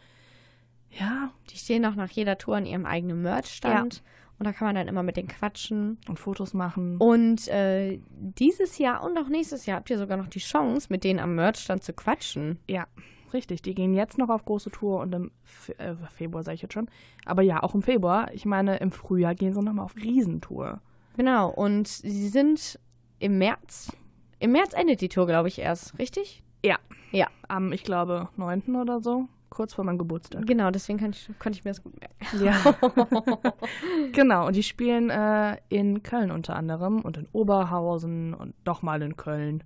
ja, 0.90 1.32
Die 1.50 1.58
stehen 1.58 1.86
auch 1.86 1.96
nach 1.96 2.10
jeder 2.10 2.38
Tour 2.38 2.56
an 2.56 2.66
ihrem 2.66 2.86
eigenen 2.86 3.22
Merchstand. 3.22 4.04
Und 4.40 4.46
da 4.46 4.54
kann 4.54 4.68
man 4.68 4.76
dann 4.76 4.88
immer 4.88 5.04
mit 5.04 5.18
denen 5.18 5.28
quatschen. 5.28 5.98
und 6.08 6.20
Fotos 6.20 6.54
machen. 6.54 6.98
Und 6.98 7.48
äh, 7.48 8.00
dieses 8.10 8.78
Jahr 8.78 9.04
und 9.04 9.18
auch 9.18 9.30
nächstes 9.30 9.66
Jahr 9.66 9.78
habt 9.78 9.90
ihr 9.90 9.98
sogar 9.98 10.18
noch 10.18 10.28
die 10.28 10.40
Chance, 10.40 10.88
mit 10.92 11.04
denen 11.04 11.20
am 11.20 11.36
Merchstand 11.36 11.84
zu 11.84 11.94
quatschen. 11.94 12.60
Ja, 12.70 12.88
richtig. 13.34 13.62
Die 13.62 13.76
gehen 13.76 13.94
jetzt 13.94 14.18
noch 14.18 14.30
auf 14.30 14.46
große 14.46 14.72
Tour 14.72 15.00
und 15.00 15.14
im 15.14 15.32
Fe 15.44 15.78
äh, 15.80 15.96
Februar, 16.16 16.44
sage 16.44 16.56
ich 16.56 16.62
jetzt 16.62 16.74
schon. 16.74 16.90
Aber 17.26 17.42
ja, 17.42 17.64
auch 17.64 17.76
im 17.76 17.82
Februar. 17.82 18.34
Ich 18.34 18.46
meine, 18.46 18.78
im 18.78 18.92
Frühjahr 18.92 19.36
gehen 19.36 19.54
sie 19.54 19.62
nochmal 19.62 19.86
auf 19.86 19.96
Riesentour. 19.96 20.82
Genau. 21.16 21.50
Und 21.50 21.88
sie 21.88 22.28
sind 22.28 22.80
im 23.20 23.38
März. 23.38 23.92
Im 24.40 24.52
März 24.52 24.74
endet 24.74 25.02
die 25.02 25.10
Tour, 25.10 25.26
glaube 25.26 25.48
ich, 25.48 25.60
erst, 25.60 25.98
richtig? 25.98 26.44
Ja. 26.64 26.78
Ja. 27.12 27.28
Am, 27.48 27.72
ich 27.72 27.84
glaube, 27.84 28.30
9. 28.38 28.76
oder 28.76 29.02
so. 29.02 29.28
Kurz 29.50 29.74
vor 29.74 29.86
meinem 29.86 29.98
Geburtstag. 29.98 30.46
Genau, 30.46 30.72
deswegen 30.72 31.00
kann 31.00 31.12
ich, 31.12 31.30
konnte 31.40 31.58
ich 31.58 31.66
mir 31.66 31.72
das 31.72 31.82
gut 31.82 31.94
merken. 32.00 32.46
Ja. 32.46 32.76
genau. 34.12 34.46
Und 34.46 34.56
die 34.56 34.64
spielen 34.64 35.10
äh, 35.10 35.58
in 35.70 36.04
Köln 36.04 36.32
unter 36.32 36.56
anderem 36.56 37.02
und 37.02 37.18
in 37.18 37.28
Oberhausen 37.32 38.34
und 38.34 38.54
doch 38.66 38.82
mal 38.82 39.02
in 39.02 39.16
Köln. 39.16 39.64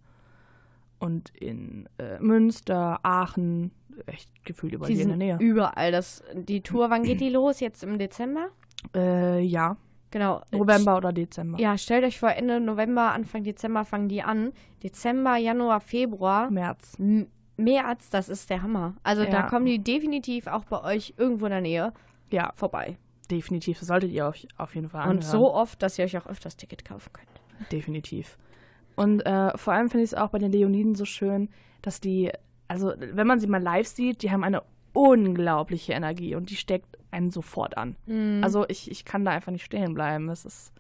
Und 1.02 1.30
in 1.36 1.90
äh, 1.98 2.20
Münster, 2.20 3.00
Aachen, 3.04 3.72
echt 4.06 4.30
gefühlt 4.46 4.74
überall 4.74 4.92
Die 4.94 5.02
in 5.02 5.08
der 5.08 5.18
Nähe. 5.18 5.38
überall. 5.40 5.92
Das, 5.92 6.24
die 6.36 6.62
Tour, 6.62 6.90
wann 6.90 7.04
geht 7.04 7.20
die 7.22 7.30
los? 7.30 7.60
Jetzt 7.60 7.84
im 7.84 7.98
Dezember? 7.98 8.50
Äh, 8.96 9.42
ja, 9.42 9.78
Genau. 10.12 10.42
November 10.52 10.98
oder 10.98 11.14
Dezember. 11.14 11.58
Ja, 11.58 11.78
stellt 11.78 12.04
euch 12.04 12.20
vor, 12.20 12.32
Ende 12.32 12.60
November, 12.60 13.14
Anfang 13.14 13.44
Dezember 13.44 13.86
fangen 13.86 14.10
die 14.10 14.22
an. 14.22 14.52
Dezember, 14.84 15.38
Januar, 15.38 15.80
Februar. 15.80 16.52
März. 16.52 16.98
M- 17.00 17.28
März, 17.58 18.10
das 18.10 18.28
ist 18.28 18.50
der 18.50 18.62
Hammer. 18.62 18.96
Also 19.04 19.24
da 19.24 19.30
Ja. 19.32 19.48
kommen 19.48 19.66
die 19.66 19.80
definitiv 19.80 20.48
auch 20.48 20.66
bei 20.66 20.84
euch 20.84 21.14
irgendwo 21.18 21.46
in 21.46 21.52
der 21.52 21.62
Nähe 21.62 21.94
Ja, 22.30 22.52
vorbei. 22.56 22.98
definitiv. 23.30 23.80
Das 23.80 23.88
solltet 23.88 24.12
ihr 24.12 24.28
auf, 24.28 24.36
auf 24.58 24.76
jeden 24.76 24.90
Fall 24.90 25.04
Und 25.04 25.18
anhören. 25.20 25.22
so 25.32 25.54
oft, 25.54 25.82
dass 25.82 25.98
ihr 25.98 26.04
euch 26.06 26.18
auch 26.18 26.28
öfters 26.28 26.58
Ticket 26.58 26.84
kaufen 26.84 27.12
könnt. 27.14 27.72
Definitiv. 27.72 28.38
Und 28.96 29.22
äh, 29.22 29.58
vor 29.58 29.74
allem 29.74 29.90
finde 29.90 30.04
ich 30.04 30.12
es 30.12 30.18
auch 30.18 30.30
bei 30.30 30.40
den 30.40 30.52
Leoniden 30.52 30.96
so 30.96 31.06
schön, 31.06 31.50
dass 31.82 32.00
die, 32.00 32.32
also 32.68 32.94
wenn 32.98 33.28
man 33.28 33.40
sie 33.40 33.48
mal 33.48 33.62
live 33.62 33.88
sieht, 33.88 34.22
die 34.24 34.32
haben 34.32 34.44
eine 34.44 34.64
unglaubliche 34.94 35.94
Energie 35.94 36.36
und 36.36 36.50
die 36.50 36.56
steckt 36.56 36.98
einen 37.12 37.32
sofort 37.32 37.78
an. 37.78 37.96
Also 38.44 38.66
ich, 38.68 38.90
ich 38.90 39.06
kann 39.06 39.26
da 39.26 39.32
einfach 39.32 39.52
nicht 39.52 39.66
stehen 39.66 39.94
bleiben. 39.94 40.30
Es 40.30 40.46
ist, 40.46 40.74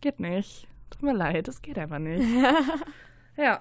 geht 0.00 0.20
nicht. 0.20 0.66
Tut 0.90 1.02
mir 1.02 1.14
leid, 1.14 1.48
es 1.48 1.62
geht 1.62 1.78
einfach 1.78 1.98
nicht. 1.98 2.24
ja. 3.36 3.60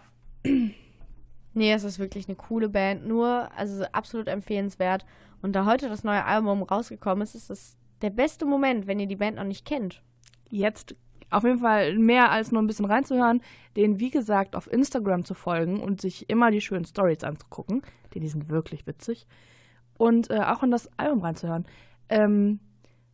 Nee, 1.54 1.74
es 1.74 1.84
ist 1.84 2.00
wirklich 2.00 2.28
eine 2.28 2.36
coole 2.36 2.70
Band. 2.70 3.08
Nur, 3.08 3.50
also 3.56 3.84
absolut 3.92 4.28
empfehlenswert. 4.28 5.06
Und 5.42 5.54
da 5.54 5.66
heute 5.66 5.90
das 5.90 6.04
neue 6.04 6.24
Album 6.26 6.64
rausgekommen 6.64 7.24
ist, 7.24 7.36
ist 7.36 7.50
es 7.50 7.78
der 8.02 8.10
beste 8.10 8.46
Moment, 8.46 8.88
wenn 8.88 9.00
ihr 9.00 9.08
die 9.08 9.16
Band 9.16 9.38
noch 9.38 9.44
nicht 9.44 9.66
kennt. 9.66 10.02
Jetzt 10.50 10.96
auf 11.30 11.44
jeden 11.44 11.60
Fall 11.60 11.98
mehr 11.98 12.32
als 12.32 12.52
nur 12.52 12.62
ein 12.62 12.68
bisschen 12.68 12.86
reinzuhören, 12.86 13.42
denen 13.76 14.00
wie 14.00 14.10
gesagt 14.12 14.56
auf 14.56 14.72
Instagram 14.72 15.26
zu 15.26 15.34
folgen 15.34 15.80
und 15.82 16.00
sich 16.02 16.30
immer 16.30 16.52
die 16.52 16.62
schönen 16.62 16.86
Stories 16.86 17.24
anzugucken, 17.24 17.82
denn 18.14 18.22
die 18.22 18.28
sind 18.30 18.50
wirklich 18.50 18.86
witzig. 18.88 19.28
und 19.98 20.30
äh, 20.30 20.40
auch 20.42 20.62
in 20.64 20.72
das 20.72 20.90
Album 20.98 21.22
reinzuhören. 21.22 21.66
Ähm, 22.10 22.60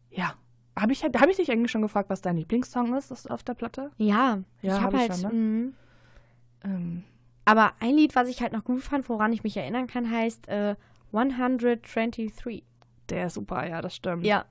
ja, 0.10 0.34
habe 0.78 0.92
ich, 0.94 1.04
hab 1.04 1.30
ich 1.30 1.38
dich 1.38 1.52
eigentlich 1.52 1.72
schon 1.72 1.82
gefragt, 1.84 2.10
was 2.10 2.22
dein 2.22 2.38
Lieblingssong 2.38 2.96
ist 2.98 3.12
das 3.12 3.28
auf 3.28 3.44
der 3.44 3.54
Platte? 3.54 3.92
Ja, 3.98 4.40
Ja, 4.62 4.76
ich 4.78 4.82
hab 4.82 4.82
habe 4.94 4.96
ich 4.98 5.10
halt. 5.10 5.22
schon, 5.22 5.32
ne? 5.32 5.34
mhm. 5.34 5.74
Ähm, 6.64 7.04
Aber 7.46 7.74
ein 7.80 7.96
Lied, 7.96 8.16
was 8.16 8.28
ich 8.28 8.42
halt 8.42 8.52
noch 8.54 8.64
gut 8.64 8.82
fand, 8.82 9.08
woran 9.10 9.32
ich 9.34 9.44
mich 9.44 9.56
erinnern 9.58 9.88
kann, 9.88 10.10
heißt 10.10 10.48
äh, 10.48 10.76
123. 11.14 12.64
der 13.10 13.28
ist 13.28 13.34
super, 13.36 13.68
ja, 13.68 13.82
das 13.82 13.96
stimmt. 13.96 14.26
Ja, 14.26 14.46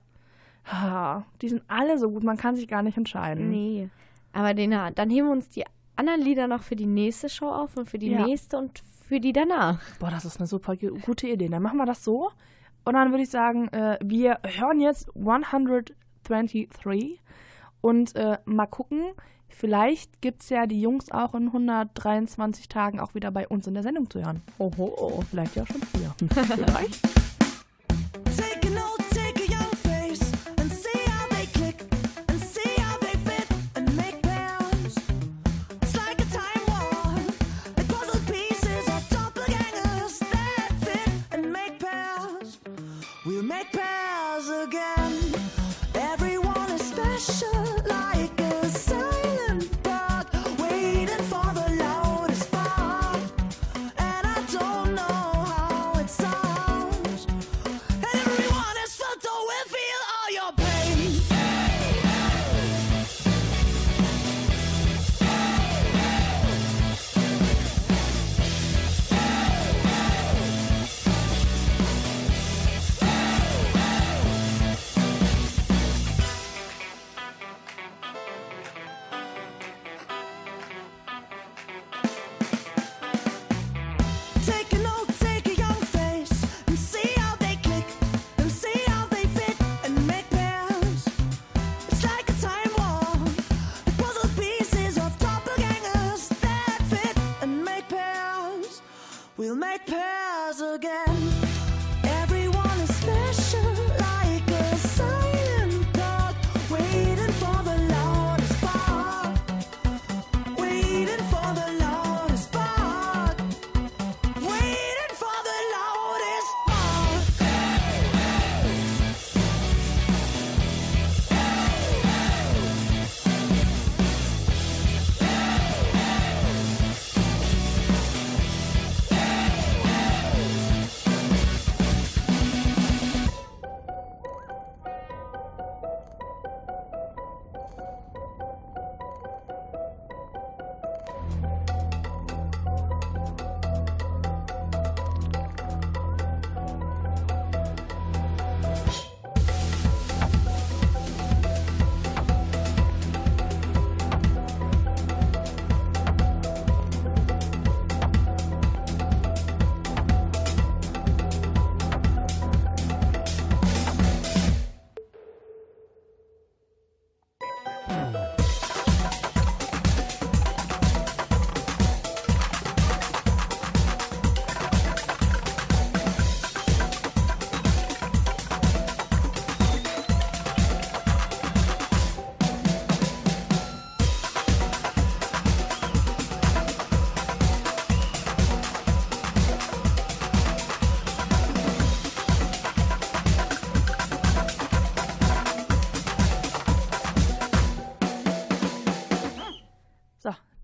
Die 1.42 1.48
sind 1.48 1.62
alle 1.68 1.98
so 1.98 2.10
gut, 2.10 2.22
man 2.22 2.36
kann 2.36 2.54
sich 2.56 2.68
gar 2.68 2.82
nicht 2.82 2.96
entscheiden. 2.96 3.50
nee. 3.50 3.88
Aber 4.32 4.54
den, 4.54 4.70
dann 4.70 5.10
heben 5.10 5.26
wir 5.26 5.32
uns 5.32 5.48
die 5.48 5.64
anderen 5.96 6.20
Lieder 6.20 6.46
noch 6.46 6.62
für 6.62 6.76
die 6.76 6.86
nächste 6.86 7.28
Show 7.28 7.48
auf 7.50 7.76
und 7.76 7.90
für 7.90 7.98
die 7.98 8.10
Ja. 8.12 8.24
nächste 8.24 8.58
und 8.58 8.78
für 9.08 9.18
die 9.18 9.32
danach. 9.32 9.80
Boah, 9.98 10.10
das 10.10 10.24
ist 10.24 10.38
eine 10.38 10.46
super 10.46 10.76
gu- 10.76 10.96
gute 11.00 11.26
Idee. 11.26 11.48
Dann 11.48 11.62
machen 11.62 11.78
wir 11.78 11.86
das 11.86 12.04
so. 12.04 12.30
Und 12.84 12.94
dann 12.94 13.10
würde 13.10 13.24
ich 13.24 13.30
sagen, 13.30 13.66
äh, 13.68 13.98
wir 14.04 14.38
hören 14.44 14.80
jetzt 14.80 15.08
123 15.16 16.68
und 17.80 18.14
äh, 18.14 18.38
mal 18.44 18.66
gucken. 18.66 19.02
Vielleicht 19.48 20.22
gibt 20.22 20.42
es 20.42 20.50
ja 20.50 20.66
die 20.66 20.80
Jungs 20.80 21.10
auch 21.10 21.34
in 21.34 21.46
123 21.48 22.68
Tagen 22.68 23.00
auch 23.00 23.16
wieder 23.16 23.32
bei 23.32 23.48
uns 23.48 23.66
in 23.66 23.74
der 23.74 23.82
Sendung 23.82 24.08
zu 24.08 24.22
hören. 24.24 24.42
Oho, 24.58 25.24
vielleicht 25.28 25.56
ja 25.56 25.66
schon 25.66 25.80
früher. 25.82 26.14
Vielleicht. 26.44 27.00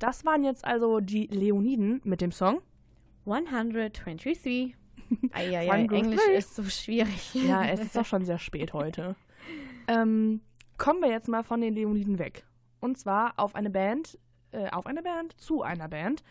Das 0.07 0.25
waren 0.25 0.45
jetzt 0.45 0.65
also 0.65 1.01
die 1.01 1.27
Leoniden 1.27 2.01
mit 2.05 2.21
dem 2.21 2.31
Song. 2.31 2.63
123. 3.25 4.77
Eieiei, 5.33 5.69
123. 5.69 5.99
Englisch 5.99 6.39
ist 6.39 6.55
so 6.55 6.63
schwierig. 6.63 7.35
Ja, 7.35 7.65
es 7.65 7.81
ist 7.87 7.99
auch 7.99 8.07
schon 8.07 8.25
sehr 8.25 8.39
spät 8.39 8.73
heute. 8.73 9.17
Ähm, 9.89 10.43
kommen 10.79 11.01
wir 11.03 11.11
jetzt 11.11 11.27
mal 11.27 11.43
von 11.43 11.61
den 11.61 11.75
Leoniden 11.75 12.21
weg. 12.21 12.45
Und 12.79 12.97
zwar 12.99 13.35
auf 13.37 13.57
eine 13.57 13.69
Band, 13.69 14.17
äh, 14.53 14.71
auf 14.71 14.87
eine 14.87 15.03
Band, 15.03 15.41
zu 15.41 15.63
einer 15.63 15.89
Band, 15.89 16.23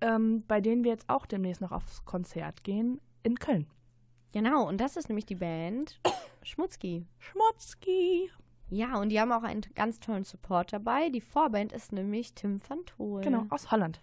ähm, 0.00 0.42
bei 0.48 0.62
denen 0.62 0.82
wir 0.82 0.90
jetzt 0.90 1.10
auch 1.10 1.26
demnächst 1.26 1.60
noch 1.60 1.72
aufs 1.72 2.06
Konzert 2.06 2.64
gehen 2.64 3.02
in 3.22 3.38
Köln. 3.38 3.66
Genau, 4.32 4.66
und 4.66 4.80
das 4.80 4.96
ist 4.96 5.10
nämlich 5.10 5.26
die 5.26 5.34
Band 5.34 6.00
Schmutzki. 6.42 7.06
Schmutzki. 7.18 8.30
Ja, 8.70 8.98
und 8.98 9.08
die 9.10 9.20
haben 9.20 9.32
auch 9.32 9.42
einen 9.42 9.62
ganz 9.74 9.98
tollen 10.00 10.24
Support 10.24 10.72
dabei. 10.72 11.08
Die 11.10 11.20
Vorband 11.20 11.72
ist 11.72 11.92
nämlich 11.92 12.34
Tim 12.34 12.60
van 12.68 12.84
Tol. 12.86 13.20
Genau, 13.20 13.44
aus 13.50 13.70
Holland. 13.70 14.00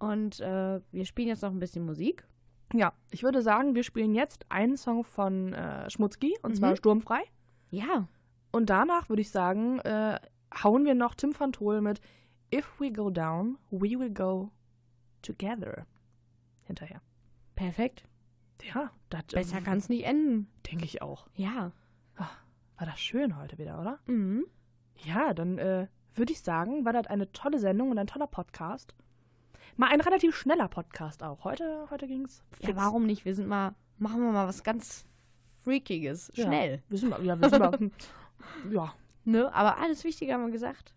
Und 0.00 0.40
äh, 0.40 0.80
wir 0.92 1.06
spielen 1.06 1.28
jetzt 1.28 1.42
noch 1.42 1.50
ein 1.50 1.58
bisschen 1.60 1.84
Musik. 1.86 2.26
Ja, 2.74 2.92
ich 3.10 3.22
würde 3.22 3.40
sagen, 3.42 3.74
wir 3.74 3.82
spielen 3.84 4.14
jetzt 4.14 4.44
einen 4.50 4.76
Song 4.76 5.02
von 5.04 5.52
äh, 5.54 5.88
Schmutzki, 5.88 6.36
und 6.42 6.50
Mhm. 6.52 6.56
zwar 6.56 6.76
Sturmfrei. 6.76 7.22
Ja, 7.70 8.08
Und 8.52 8.70
danach 8.70 9.08
würde 9.08 9.22
ich 9.22 9.30
sagen, 9.30 9.78
äh, 9.80 10.18
hauen 10.62 10.84
wir 10.84 10.94
noch 10.94 11.14
Tim 11.14 11.38
van 11.38 11.52
Tol 11.52 11.80
mit 11.80 12.00
If 12.54 12.80
we 12.80 12.90
go 12.92 13.10
down, 13.10 13.58
we 13.70 13.90
will 13.98 14.10
go 14.12 14.50
together 15.22 15.86
hinterher. 16.64 17.00
perfekt. 17.54 18.04
Ja, 18.74 18.90
das 19.10 19.26
Besser 19.26 19.60
kann 19.60 19.78
es 19.78 19.88
nicht 19.88 20.04
enden. 20.04 20.48
denke 20.70 20.84
ich 20.84 21.00
auch. 21.02 21.28
Ja. 21.34 21.70
War 22.78 22.86
das 22.86 23.00
schön 23.00 23.36
heute 23.36 23.58
wieder, 23.58 23.80
oder? 23.80 23.98
Mhm. 24.06 24.46
Ja, 25.04 25.34
dann 25.34 25.58
äh, 25.58 25.88
würde 26.14 26.32
ich 26.32 26.40
sagen, 26.40 26.84
war 26.84 26.92
das 26.92 27.06
eine 27.08 27.30
tolle 27.32 27.58
Sendung 27.58 27.90
und 27.90 27.98
ein 27.98 28.06
toller 28.06 28.26
Podcast. 28.26 28.94
Mal 29.76 29.90
ein 29.90 30.00
relativ 30.00 30.34
schneller 30.34 30.68
Podcast 30.68 31.22
auch. 31.22 31.44
Heute, 31.44 31.86
heute 31.90 32.06
ging 32.06 32.24
es. 32.24 32.42
Ja, 32.60 32.74
warum 32.76 33.06
nicht? 33.06 33.24
Wir 33.24 33.34
sind 33.34 33.48
mal, 33.48 33.74
machen 33.98 34.20
wir 34.22 34.32
mal 34.32 34.48
was 34.48 34.62
ganz 34.62 35.04
Freakiges. 35.64 36.32
Ja. 36.34 36.46
Schnell. 36.46 36.82
Wir 36.88 36.98
sind 36.98 37.10
mal, 37.10 37.24
ja, 37.24 37.40
wir 37.40 37.50
sind 37.50 37.60
mal, 37.60 37.90
ja, 38.70 38.94
Ne? 39.28 39.52
Aber 39.52 39.76
alles 39.76 40.04
Wichtige 40.04 40.32
haben 40.32 40.46
wir 40.46 40.52
gesagt. 40.52 40.94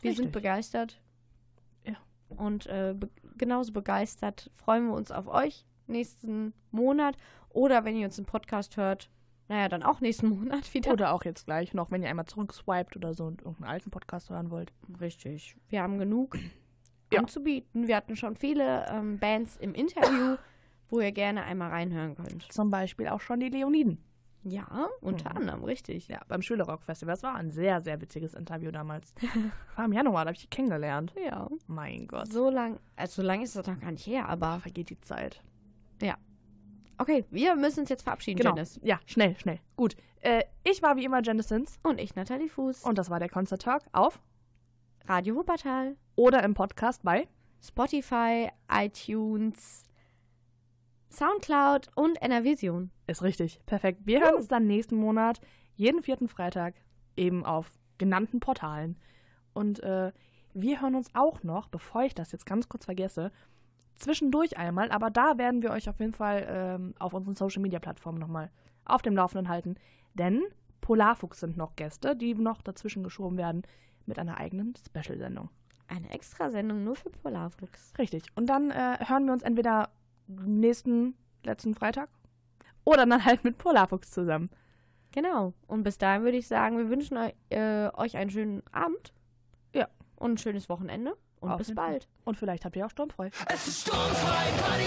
Wir 0.00 0.10
richtig. 0.10 0.16
sind 0.16 0.32
begeistert. 0.32 1.00
Ja. 1.84 1.94
Und 2.28 2.66
äh, 2.66 2.94
be 2.98 3.08
genauso 3.38 3.72
begeistert 3.72 4.50
freuen 4.54 4.88
wir 4.88 4.94
uns 4.94 5.10
auf 5.10 5.26
euch 5.26 5.64
nächsten 5.86 6.52
Monat 6.70 7.16
Oder 7.48 7.84
wenn 7.84 7.96
ihr 7.96 8.06
uns 8.06 8.18
im 8.18 8.24
Podcast 8.24 8.76
hört, 8.76 9.10
naja, 9.52 9.68
dann 9.68 9.82
auch 9.82 10.00
nächsten 10.00 10.28
Monat 10.38 10.72
wieder. 10.72 10.92
Oder 10.92 11.12
auch 11.12 11.24
jetzt 11.24 11.44
gleich 11.44 11.74
noch, 11.74 11.90
wenn 11.90 12.02
ihr 12.02 12.08
einmal 12.08 12.24
zurückswiped 12.26 12.96
oder 12.96 13.12
so 13.12 13.24
und 13.24 13.42
irgendeinen 13.42 13.70
alten 13.70 13.90
Podcast 13.90 14.30
hören 14.30 14.50
wollt. 14.50 14.72
Richtig. 15.00 15.56
Wir 15.68 15.82
haben 15.82 15.98
genug 15.98 16.38
Ja. 17.12 17.20
anzubieten. 17.20 17.86
Wir 17.86 17.96
hatten 17.96 18.16
schon 18.16 18.36
viele 18.36 18.86
ähm, 18.88 19.18
Bands 19.18 19.56
im 19.58 19.74
Interview, 19.74 20.36
wo 20.88 21.00
ihr 21.00 21.12
gerne 21.12 21.42
einmal 21.44 21.68
reinhören 21.70 22.14
könnt. 22.14 22.50
Zum 22.50 22.70
Beispiel 22.70 23.08
auch 23.08 23.20
schon 23.20 23.40
die 23.40 23.50
Leoniden. 23.50 23.98
Ja, 24.44 24.88
unter 25.02 25.30
Mhm. 25.30 25.36
anderem, 25.36 25.64
richtig. 25.64 26.08
Ja, 26.08 26.20
beim 26.28 26.40
Schülerrock-Festival. 26.42 27.12
Das 27.12 27.22
war 27.22 27.34
ein 27.36 27.50
sehr, 27.50 27.80
sehr 27.82 28.00
witziges 28.00 28.32
Interview 28.34 28.70
damals. 28.72 29.14
War 29.76 29.84
im 29.84 29.92
Januar, 29.92 30.24
da 30.24 30.28
habe 30.30 30.34
ich 30.36 30.40
die 30.42 30.48
kennengelernt. 30.50 31.14
Ja. 31.24 31.48
Mein 31.68 32.08
Gott. 32.08 32.32
So 32.32 32.48
lang, 32.50 32.80
also 32.96 33.20
so 33.22 33.26
lang 33.28 33.42
ist 33.42 33.54
das 33.54 33.66
noch 33.68 33.78
gar 33.78 33.92
nicht 33.92 34.06
her, 34.06 34.28
aber 34.28 34.58
vergeht 34.60 34.88
die 34.90 35.00
Zeit. 35.00 35.42
Okay, 37.02 37.24
wir 37.30 37.54
müssen 37.56 37.80
uns 37.80 37.88
jetzt 37.90 38.02
verabschieden, 38.02 38.38
Genau. 38.38 38.50
Janice. 38.50 38.80
Ja, 38.82 38.98
schnell, 39.06 39.36
schnell. 39.38 39.58
Gut. 39.76 39.96
Äh, 40.20 40.44
ich 40.64 40.82
war 40.82 40.96
wie 40.96 41.04
immer 41.04 41.22
Janice 41.22 41.48
Sins 41.48 41.78
Und 41.82 42.00
ich, 42.00 42.14
Nathalie 42.14 42.48
Fuß. 42.48 42.84
und 42.84 42.96
das 42.96 43.10
war 43.10 43.18
der 43.18 43.28
Concert 43.28 43.62
Talk 43.62 43.82
auf 43.92 44.20
Radio 45.06 45.34
Wuppertal, 45.34 45.96
oder 46.14 46.42
im 46.44 46.54
Podcast 46.54 47.02
bei 47.02 47.26
Spotify, 47.60 48.48
iTunes, 48.70 49.84
Soundcloud 51.10 51.88
und 51.94 52.18
Enervision. 52.22 52.90
Ist 53.06 53.22
richtig. 53.22 53.60
Perfekt. 53.66 54.00
Wir 54.04 54.20
hören 54.20 54.36
uns 54.36 54.48
dann 54.48 54.66
nächsten 54.66 54.96
Monat, 54.96 55.40
jeden 55.74 56.02
vierten 56.02 56.28
Freitag, 56.28 56.74
eben 57.16 57.44
auf 57.44 57.72
genannten 57.98 58.40
Portalen. 58.40 58.96
Und 59.54 59.80
äh, 59.82 60.12
wir 60.54 60.80
hören 60.80 60.94
uns 60.94 61.10
auch 61.14 61.42
noch, 61.42 61.68
bevor 61.68 62.04
ich 62.04 62.14
das 62.14 62.32
jetzt 62.32 62.46
ganz 62.46 62.68
kurz 62.68 62.84
vergesse, 62.84 63.30
zwischendurch 64.02 64.58
einmal, 64.58 64.90
aber 64.90 65.10
da 65.10 65.38
werden 65.38 65.62
wir 65.62 65.70
euch 65.70 65.88
auf 65.88 65.98
jeden 66.00 66.12
Fall 66.12 66.46
ähm, 66.48 66.94
auf 66.98 67.14
unseren 67.14 67.34
Social 67.34 67.62
Media 67.62 67.78
Plattformen 67.78 68.18
nochmal 68.18 68.50
auf 68.84 69.02
dem 69.02 69.16
Laufenden 69.16 69.48
halten. 69.48 69.76
Denn 70.14 70.42
Polarfuchs 70.80 71.40
sind 71.40 71.56
noch 71.56 71.76
Gäste, 71.76 72.16
die 72.16 72.34
noch 72.34 72.62
dazwischen 72.62 73.02
geschoben 73.02 73.38
werden 73.38 73.62
mit 74.06 74.18
einer 74.18 74.38
eigenen 74.38 74.74
Special-Sendung. 74.76 75.48
Eine 75.88 76.10
Extrasendung 76.10 76.84
nur 76.84 76.96
für 76.96 77.10
Polarfuchs. 77.10 77.92
Richtig. 77.98 78.24
Und 78.34 78.46
dann 78.46 78.70
äh, 78.70 78.98
hören 79.06 79.26
wir 79.26 79.32
uns 79.32 79.42
entweder 79.42 79.90
nächsten, 80.26 81.14
letzten 81.44 81.74
Freitag 81.74 82.08
oder 82.84 83.06
dann 83.06 83.24
halt 83.24 83.44
mit 83.44 83.58
Polarfuchs 83.58 84.10
zusammen. 84.10 84.50
Genau. 85.12 85.52
Und 85.66 85.82
bis 85.82 85.98
dahin 85.98 86.24
würde 86.24 86.38
ich 86.38 86.48
sagen, 86.48 86.78
wir 86.78 86.88
wünschen 86.88 87.16
eu 87.16 87.30
äh, 87.50 87.90
euch 87.94 88.16
einen 88.16 88.30
schönen 88.30 88.62
Abend. 88.72 89.12
Ja. 89.74 89.88
Und 90.16 90.32
ein 90.32 90.38
schönes 90.38 90.68
Wochenende. 90.68 91.16
Und 91.42 91.50
Auf 91.50 91.58
bis 91.58 91.74
bald. 91.74 92.06
Und 92.24 92.36
vielleicht 92.36 92.64
habt 92.64 92.76
ihr 92.76 92.86
auch 92.86 92.90
sturmfrei. 92.90 93.30
Es 93.52 93.66
ist 93.66 93.80
sturmfrei, 93.82 94.46
Party 94.62 94.84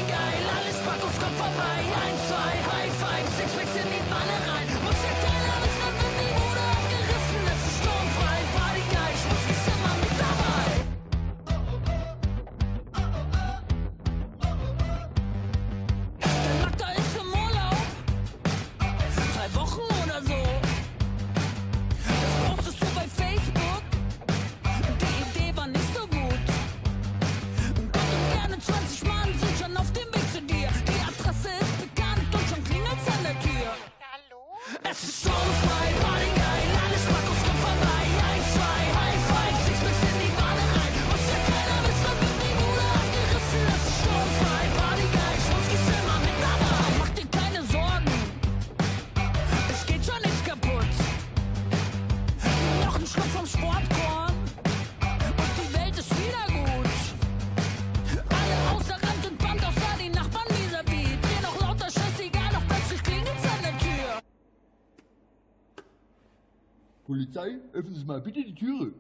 Polizei, 67.45 67.59
öffnen 67.73 67.95
Sie 67.95 68.05
mal 68.05 68.21
bitte 68.21 68.43
die 68.43 68.55
Türe. 68.55 68.91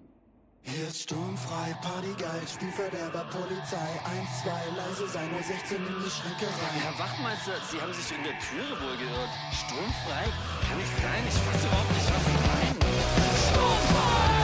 Hier 0.61 0.87
ist 0.87 1.01
sturmfrei, 1.03 1.75
Partygeil, 1.81 2.41
Spielverderber, 2.47 3.25
Polizei. 3.29 3.91
Eins, 4.05 4.29
zwei, 4.41 4.61
leise 4.75 5.07
sein, 5.07 5.29
nur 5.31 5.41
16 5.41 5.77
in 5.77 6.03
die 6.03 6.09
Schränke 6.09 6.45
rein. 6.45 6.81
Herr 6.81 6.97
Wachmeister, 6.97 7.53
Sie 7.69 7.79
haben 7.79 7.93
sich 7.93 8.17
in 8.17 8.23
der 8.23 8.37
Türe 8.39 8.73
wohl 8.81 8.97
geirrt. 8.97 9.29
Sturmfrei? 9.53 10.25
Kann 10.67 10.77
nicht 10.77 10.97
sein. 11.01 11.21
Ich 11.27 11.35
weiß 11.35 11.65
überhaupt 11.65 11.91
nicht, 11.93 12.09
was 12.13 12.25
Sie 12.25 12.37
meinen. 12.47 12.75
We 12.85 14.34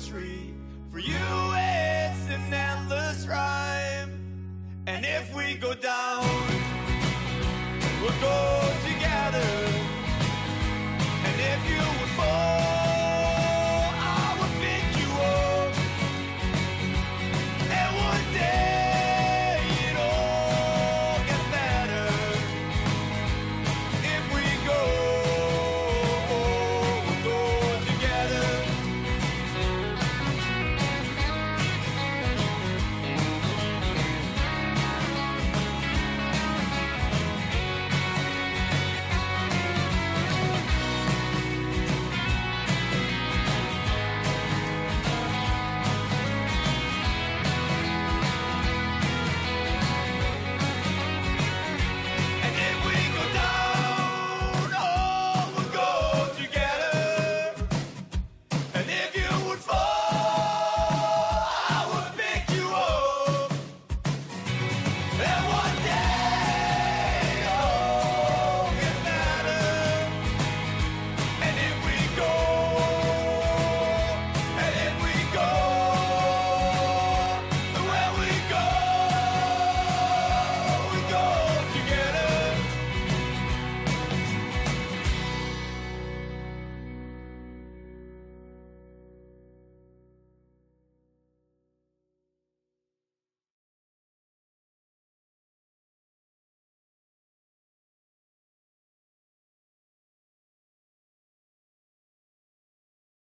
poetry. 0.00 0.54
For 0.90 0.98
you, 0.98 1.14
it's 1.14 2.28
an 2.28 2.52
endless 2.52 3.26
rhyme. 3.26 4.20
And 4.86 5.04
if 5.04 5.34
we 5.34 5.54
go 5.54 5.74
down, 5.74 6.24
we'll 8.02 8.20
go. 8.20 8.69